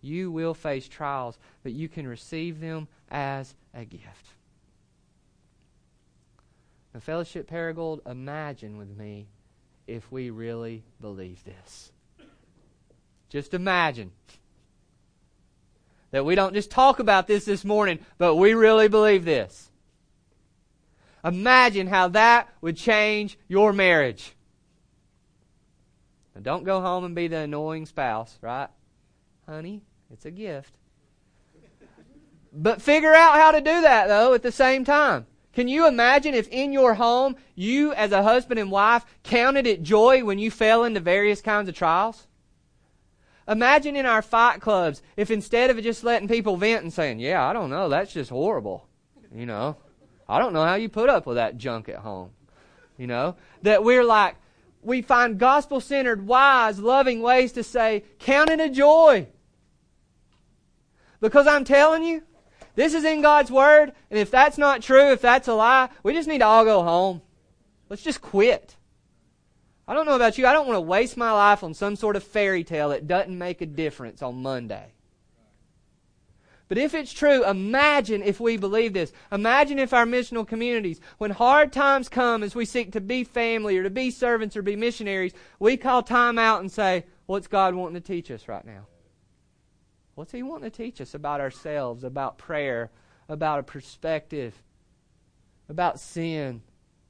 You 0.02 0.32
will 0.32 0.56
face 0.56 0.88
trials, 0.88 1.38
but 1.62 1.74
you 1.74 1.88
can 1.88 2.08
receive 2.08 2.62
them 2.62 2.88
as 3.12 3.54
a 3.76 3.86
gift. 3.86 4.34
Now, 6.98 7.02
Fellowship 7.02 7.48
Paragould, 7.48 8.00
imagine 8.10 8.80
with 8.80 8.98
me 8.98 9.28
if 9.86 10.12
we 10.12 10.32
really 10.32 10.84
believe 11.00 11.44
this. 11.44 11.92
Just 13.30 13.54
imagine 13.54 14.14
that 16.10 16.26
we 16.26 16.34
don't 16.34 16.56
just 16.56 16.72
talk 16.72 16.98
about 16.98 17.28
this 17.28 17.46
this 17.46 17.64
morning, 17.64 18.00
but 18.18 18.34
we 18.34 18.56
really 18.56 18.88
believe 18.88 19.26
this. 19.26 19.70
Imagine 21.24 21.86
how 21.86 22.08
that 22.08 22.50
would 22.62 22.78
change 22.78 23.38
your 23.48 23.74
marriage. 23.74 24.34
Now, 26.34 26.42
don't 26.42 26.64
go 26.64 26.82
home 26.82 27.04
and 27.04 27.14
be 27.14 27.28
the 27.28 27.38
annoying 27.38 27.86
spouse, 27.86 28.40
right? 28.42 28.70
Honey, 29.48 29.84
it's 30.12 30.26
a 30.26 30.32
gift. 30.32 30.74
But 32.52 32.82
figure 32.82 33.14
out 33.14 33.36
how 33.36 33.52
to 33.52 33.62
do 33.62 33.82
that, 33.82 34.08
though, 34.08 34.34
at 34.34 34.42
the 34.42 34.52
same 34.52 34.84
time. 34.84 35.28
Can 35.58 35.68
you 35.68 35.88
imagine 35.88 36.36
if 36.36 36.48
in 36.50 36.72
your 36.72 36.94
home 36.94 37.36
you, 37.56 37.92
as 37.94 38.12
a 38.12 38.22
husband 38.22 38.60
and 38.60 38.70
wife, 38.70 39.04
counted 39.24 39.66
it 39.66 39.82
joy 39.82 40.24
when 40.24 40.38
you 40.38 40.52
fell 40.52 40.84
into 40.84 41.00
various 41.00 41.42
kinds 41.42 41.68
of 41.68 41.74
trials? 41.74 42.28
Imagine 43.48 43.96
in 43.96 44.06
our 44.06 44.22
fight 44.22 44.62
clubs 44.62 45.02
if 45.16 45.32
instead 45.32 45.72
of 45.72 45.82
just 45.82 46.04
letting 46.04 46.28
people 46.28 46.58
vent 46.58 46.84
and 46.84 46.94
saying, 46.94 47.18
Yeah, 47.18 47.44
I 47.44 47.54
don't 47.54 47.72
know, 47.72 47.90
that's 47.90 48.14
just 48.14 48.30
horrible. 48.30 48.88
You 49.34 49.48
know, 49.48 49.78
I 50.30 50.38
don't 50.38 50.54
know 50.54 50.64
how 50.64 50.76
you 50.76 50.90
put 50.90 51.10
up 51.10 51.26
with 51.26 51.38
that 51.38 51.58
junk 51.58 51.90
at 51.90 51.96
home. 51.96 52.30
You 52.96 53.08
know, 53.08 53.36
that 53.64 53.84
we're 53.84 54.04
like, 54.04 54.36
we 54.84 55.02
find 55.02 55.40
gospel 55.40 55.82
centered, 55.82 56.28
wise, 56.28 56.78
loving 56.78 57.24
ways 57.24 57.54
to 57.54 57.64
say, 57.64 58.04
Count 58.20 58.52
it 58.52 58.60
a 58.60 58.70
joy. 58.70 59.28
Because 61.20 61.48
I'm 61.48 61.64
telling 61.64 62.04
you, 62.04 62.22
this 62.78 62.94
is 62.94 63.04
in 63.04 63.24
God's 63.24 63.50
Word, 63.50 63.92
and 64.12 64.20
if 64.20 64.30
that's 64.30 64.60
not 64.60 64.84
true, 64.84 65.12
if 65.12 65.20
that's 65.20 65.48
a 65.48 65.56
lie, 65.56 65.90
we 66.04 66.14
just 66.14 66.28
need 66.28 66.38
to 66.38 66.46
all 66.46 66.64
go 66.64 66.84
home. 66.84 67.24
Let's 67.90 68.04
just 68.04 68.22
quit. 68.22 68.76
I 69.88 69.96
don't 69.96 70.06
know 70.06 70.16
about 70.16 70.38
you. 70.38 70.46
I 70.46 70.54
don't 70.54 70.68
want 70.68 70.78
to 70.78 70.82
waste 70.82 71.18
my 71.18 71.32
life 71.32 71.64
on 71.64 71.74
some 71.74 71.96
sort 71.96 72.16
of 72.16 72.24
fairy 72.24 72.64
tale 72.64 72.90
that 72.90 73.08
doesn't 73.08 73.36
make 73.36 73.62
a 73.62 73.66
difference 73.66 74.22
on 74.22 74.44
Monday. 74.44 74.94
But 76.68 76.78
if 76.78 76.94
it's 76.94 77.12
true, 77.12 77.44
imagine 77.50 78.22
if 78.22 78.40
we 78.40 78.58
believe 78.58 78.94
this. 78.94 79.12
Imagine 79.32 79.80
if 79.80 79.92
our 79.92 80.06
missional 80.06 80.48
communities, 80.48 81.02
when 81.18 81.32
hard 81.32 81.74
times 81.74 82.10
come 82.10 82.44
as 82.44 82.54
we 82.54 82.66
seek 82.66 82.92
to 82.92 83.02
be 83.02 83.24
family 83.24 83.76
or 83.80 83.84
to 83.84 83.90
be 83.90 84.12
servants 84.12 84.56
or 84.56 84.62
be 84.62 84.76
missionaries, 84.76 85.34
we 85.58 85.78
call 85.78 86.04
time 86.04 86.38
out 86.38 86.60
and 86.60 86.72
say, 86.72 87.06
What's 87.26 87.48
God 87.48 87.74
wanting 87.74 88.00
to 88.00 88.08
teach 88.08 88.30
us 88.30 88.48
right 88.48 88.64
now? 88.64 88.86
What's 90.18 90.32
He 90.32 90.42
wanting 90.42 90.72
to 90.72 90.76
teach 90.76 91.00
us 91.00 91.14
about 91.14 91.42
ourselves, 91.42 92.04
about 92.04 92.40
prayer, 92.40 92.90
about 93.30 93.60
a 93.60 93.64
perspective, 93.64 94.64
about 95.70 96.00
sin, 96.00 96.64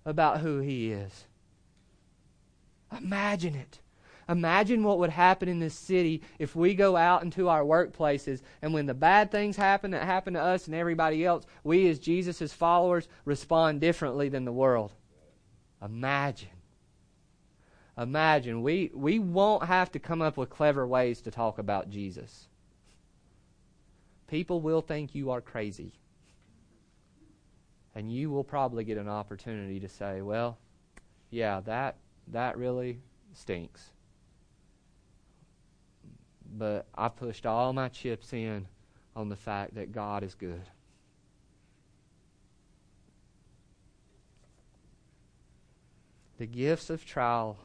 about 0.06 0.42
who 0.42 0.60
He 0.60 0.92
is? 0.92 1.24
Imagine 2.92 3.56
it. 3.56 3.80
Imagine 4.28 4.84
what 4.84 5.00
would 5.00 5.12
happen 5.12 5.48
in 5.48 5.60
this 5.60 5.74
city 5.74 6.22
if 6.38 6.54
we 6.54 6.76
go 6.76 6.98
out 6.98 7.24
into 7.24 7.48
our 7.48 7.64
workplaces 7.64 8.42
and 8.62 8.74
when 8.74 8.88
the 8.88 8.94
bad 8.94 9.32
things 9.32 9.56
happen 9.56 9.92
that 9.92 10.04
happen 10.04 10.34
to 10.34 10.42
us 10.42 10.68
and 10.68 10.76
everybody 10.76 11.24
else, 11.24 11.46
we 11.64 11.88
as 11.88 12.00
Jesus' 12.00 12.52
followers 12.52 13.08
respond 13.24 13.80
differently 13.80 14.28
than 14.28 14.44
the 14.44 14.52
world. 14.52 14.92
Imagine. 15.82 16.50
Imagine. 17.98 18.62
We, 18.64 18.92
we 18.94 19.18
won't 19.18 19.64
have 19.64 19.94
to 19.94 20.00
come 20.00 20.22
up 20.22 20.36
with 20.36 20.50
clever 20.50 20.86
ways 20.86 21.22
to 21.22 21.32
talk 21.32 21.58
about 21.58 21.90
Jesus 21.90 22.50
people 24.28 24.62
will 24.62 24.82
think 24.82 25.16
you 25.16 25.32
are 25.32 25.42
crazy. 25.42 25.94
And 27.96 28.12
you 28.12 28.30
will 28.30 28.44
probably 28.44 28.84
get 28.84 28.98
an 28.98 29.10
opportunity 29.10 29.80
to 29.80 29.90
say, 29.90 30.22
well, 30.22 30.58
yeah, 31.32 31.62
that 31.62 31.98
that 32.28 32.58
really 32.58 33.00
stinks. 33.34 33.92
But 36.58 36.86
I 36.96 37.10
pushed 37.10 37.46
all 37.46 37.74
my 37.74 37.90
chips 37.90 38.34
in 38.34 38.68
on 39.16 39.30
the 39.30 39.36
fact 39.36 39.76
that 39.76 39.92
God 39.92 40.24
is 40.24 40.36
good. 40.36 40.62
The 46.38 46.46
gifts 46.46 46.92
of 46.92 47.04
trial 47.04 47.58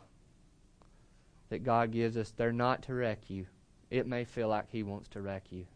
that 1.50 1.62
God 1.62 1.90
gives 1.90 2.16
us, 2.16 2.32
they're 2.34 2.52
not 2.52 2.82
to 2.84 2.94
wreck 2.94 3.28
you 3.28 3.46
It 3.90 4.06
may 4.06 4.24
feel 4.24 4.48
like 4.48 4.70
He 4.70 4.82
wants 4.82 5.08
to 5.10 5.20
wreck 5.20 5.52
you, 5.52 5.66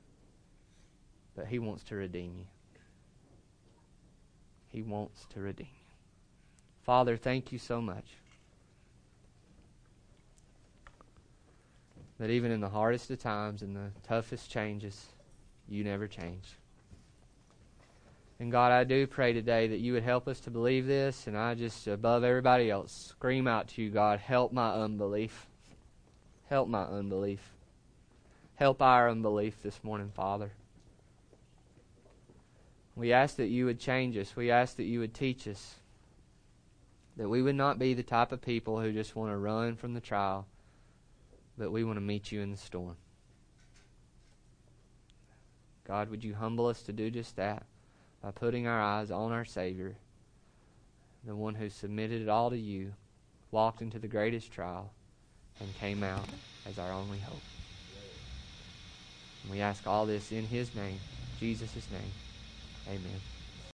but 1.37 1.47
He 1.47 1.59
wants 1.59 1.85
to 1.85 1.95
redeem 1.95 2.35
you. 2.39 2.47
He 4.69 4.83
wants 4.83 5.27
to 5.35 5.41
redeem 5.41 5.69
you. 5.71 5.95
Father, 6.85 7.17
thank 7.17 7.53
you 7.53 7.59
so 7.59 7.81
much. 7.81 8.07
That 12.19 12.31
even 12.31 12.51
in 12.51 12.61
the 12.61 12.69
hardest 12.69 13.11
of 13.11 13.21
times 13.21 13.63
and 13.63 13.77
the 13.77 13.91
toughest 14.03 14.51
changes, 14.51 15.07
you 15.69 15.85
never 15.85 16.09
change. 16.09 16.57
And 18.39 18.53
God, 18.53 18.71
I 18.71 18.85
do 18.85 19.07
pray 19.07 19.33
today 19.33 19.69
that 19.69 19.81
you 19.81 19.95
would 19.95 20.03
help 20.03 20.29
us 20.29 20.41
to 20.41 20.51
believe 20.51 20.87
this, 20.87 21.27
and 21.27 21.37
I 21.37 21.55
just, 21.55 21.87
above 21.87 22.23
everybody 22.23 22.71
else, 22.71 22.93
scream 22.93 23.49
out 23.49 23.69
to 23.69 23.83
you, 23.83 23.91
God, 23.91 24.21
help 24.21 24.53
my 24.53 24.73
unbelief. 24.73 25.47
Help 26.49 26.69
my 26.69 26.85
unbelief. 26.85 27.41
Help 28.55 28.83
our 28.83 29.11
unbelief 29.11 29.63
this 29.63 29.83
morning, 29.83 30.11
Father. 30.15 30.53
We 32.97 33.13
ask 33.13 33.37
that 33.37 33.49
you 33.49 33.67
would 33.67 33.79
change 33.79 34.17
us. 34.17 34.35
We 34.35 34.51
ask 34.51 34.77
that 34.77 34.85
you 34.85 35.01
would 35.01 35.15
teach 35.15 35.47
us. 35.47 35.75
That 37.19 37.29
we 37.29 37.43
would 37.43 37.55
not 37.55 37.79
be 37.79 37.93
the 37.93 38.03
type 38.03 38.33
of 38.33 38.41
people 38.41 38.81
who 38.81 38.91
just 38.91 39.15
want 39.15 39.31
to 39.31 39.37
run 39.37 39.77
from 39.77 39.93
the 39.95 40.01
trial, 40.01 40.47
but 41.59 41.71
we 41.71 41.85
want 41.85 41.99
to 41.99 42.03
meet 42.03 42.33
you 42.33 42.41
in 42.41 42.51
the 42.51 42.57
storm. 42.57 42.97
God, 45.87 46.11
would 46.11 46.25
you 46.25 46.35
humble 46.35 46.67
us 46.67 46.83
to 46.83 46.93
do 46.93 47.11
just 47.11 47.37
that 47.37 47.65
by 48.23 48.31
putting 48.33 48.67
our 48.67 48.81
eyes 48.81 49.11
on 49.11 49.31
our 49.31 49.45
Savior, 49.45 49.97
the 51.25 51.37
one 51.37 51.55
who 51.55 51.69
submitted 51.69 52.23
it 52.23 52.29
all 52.29 52.51
to 52.51 52.59
you, 52.59 52.93
walked 53.51 53.83
into 53.83 53.99
the 53.99 54.09
greatest 54.09 54.51
trial, 54.53 54.91
and 55.61 55.79
came 55.79 56.03
out 56.03 56.27
as 56.69 56.79
our 56.79 56.93
only 56.93 57.19
hope. 57.19 57.43
And 59.43 59.53
we 59.53 59.61
ask 59.61 59.87
all 59.87 60.07
this 60.07 60.33
in 60.33 60.45
His 60.45 60.75
name, 60.75 60.99
Jesus' 61.39 61.87
name. 61.91 62.26
Amen. 62.89 63.36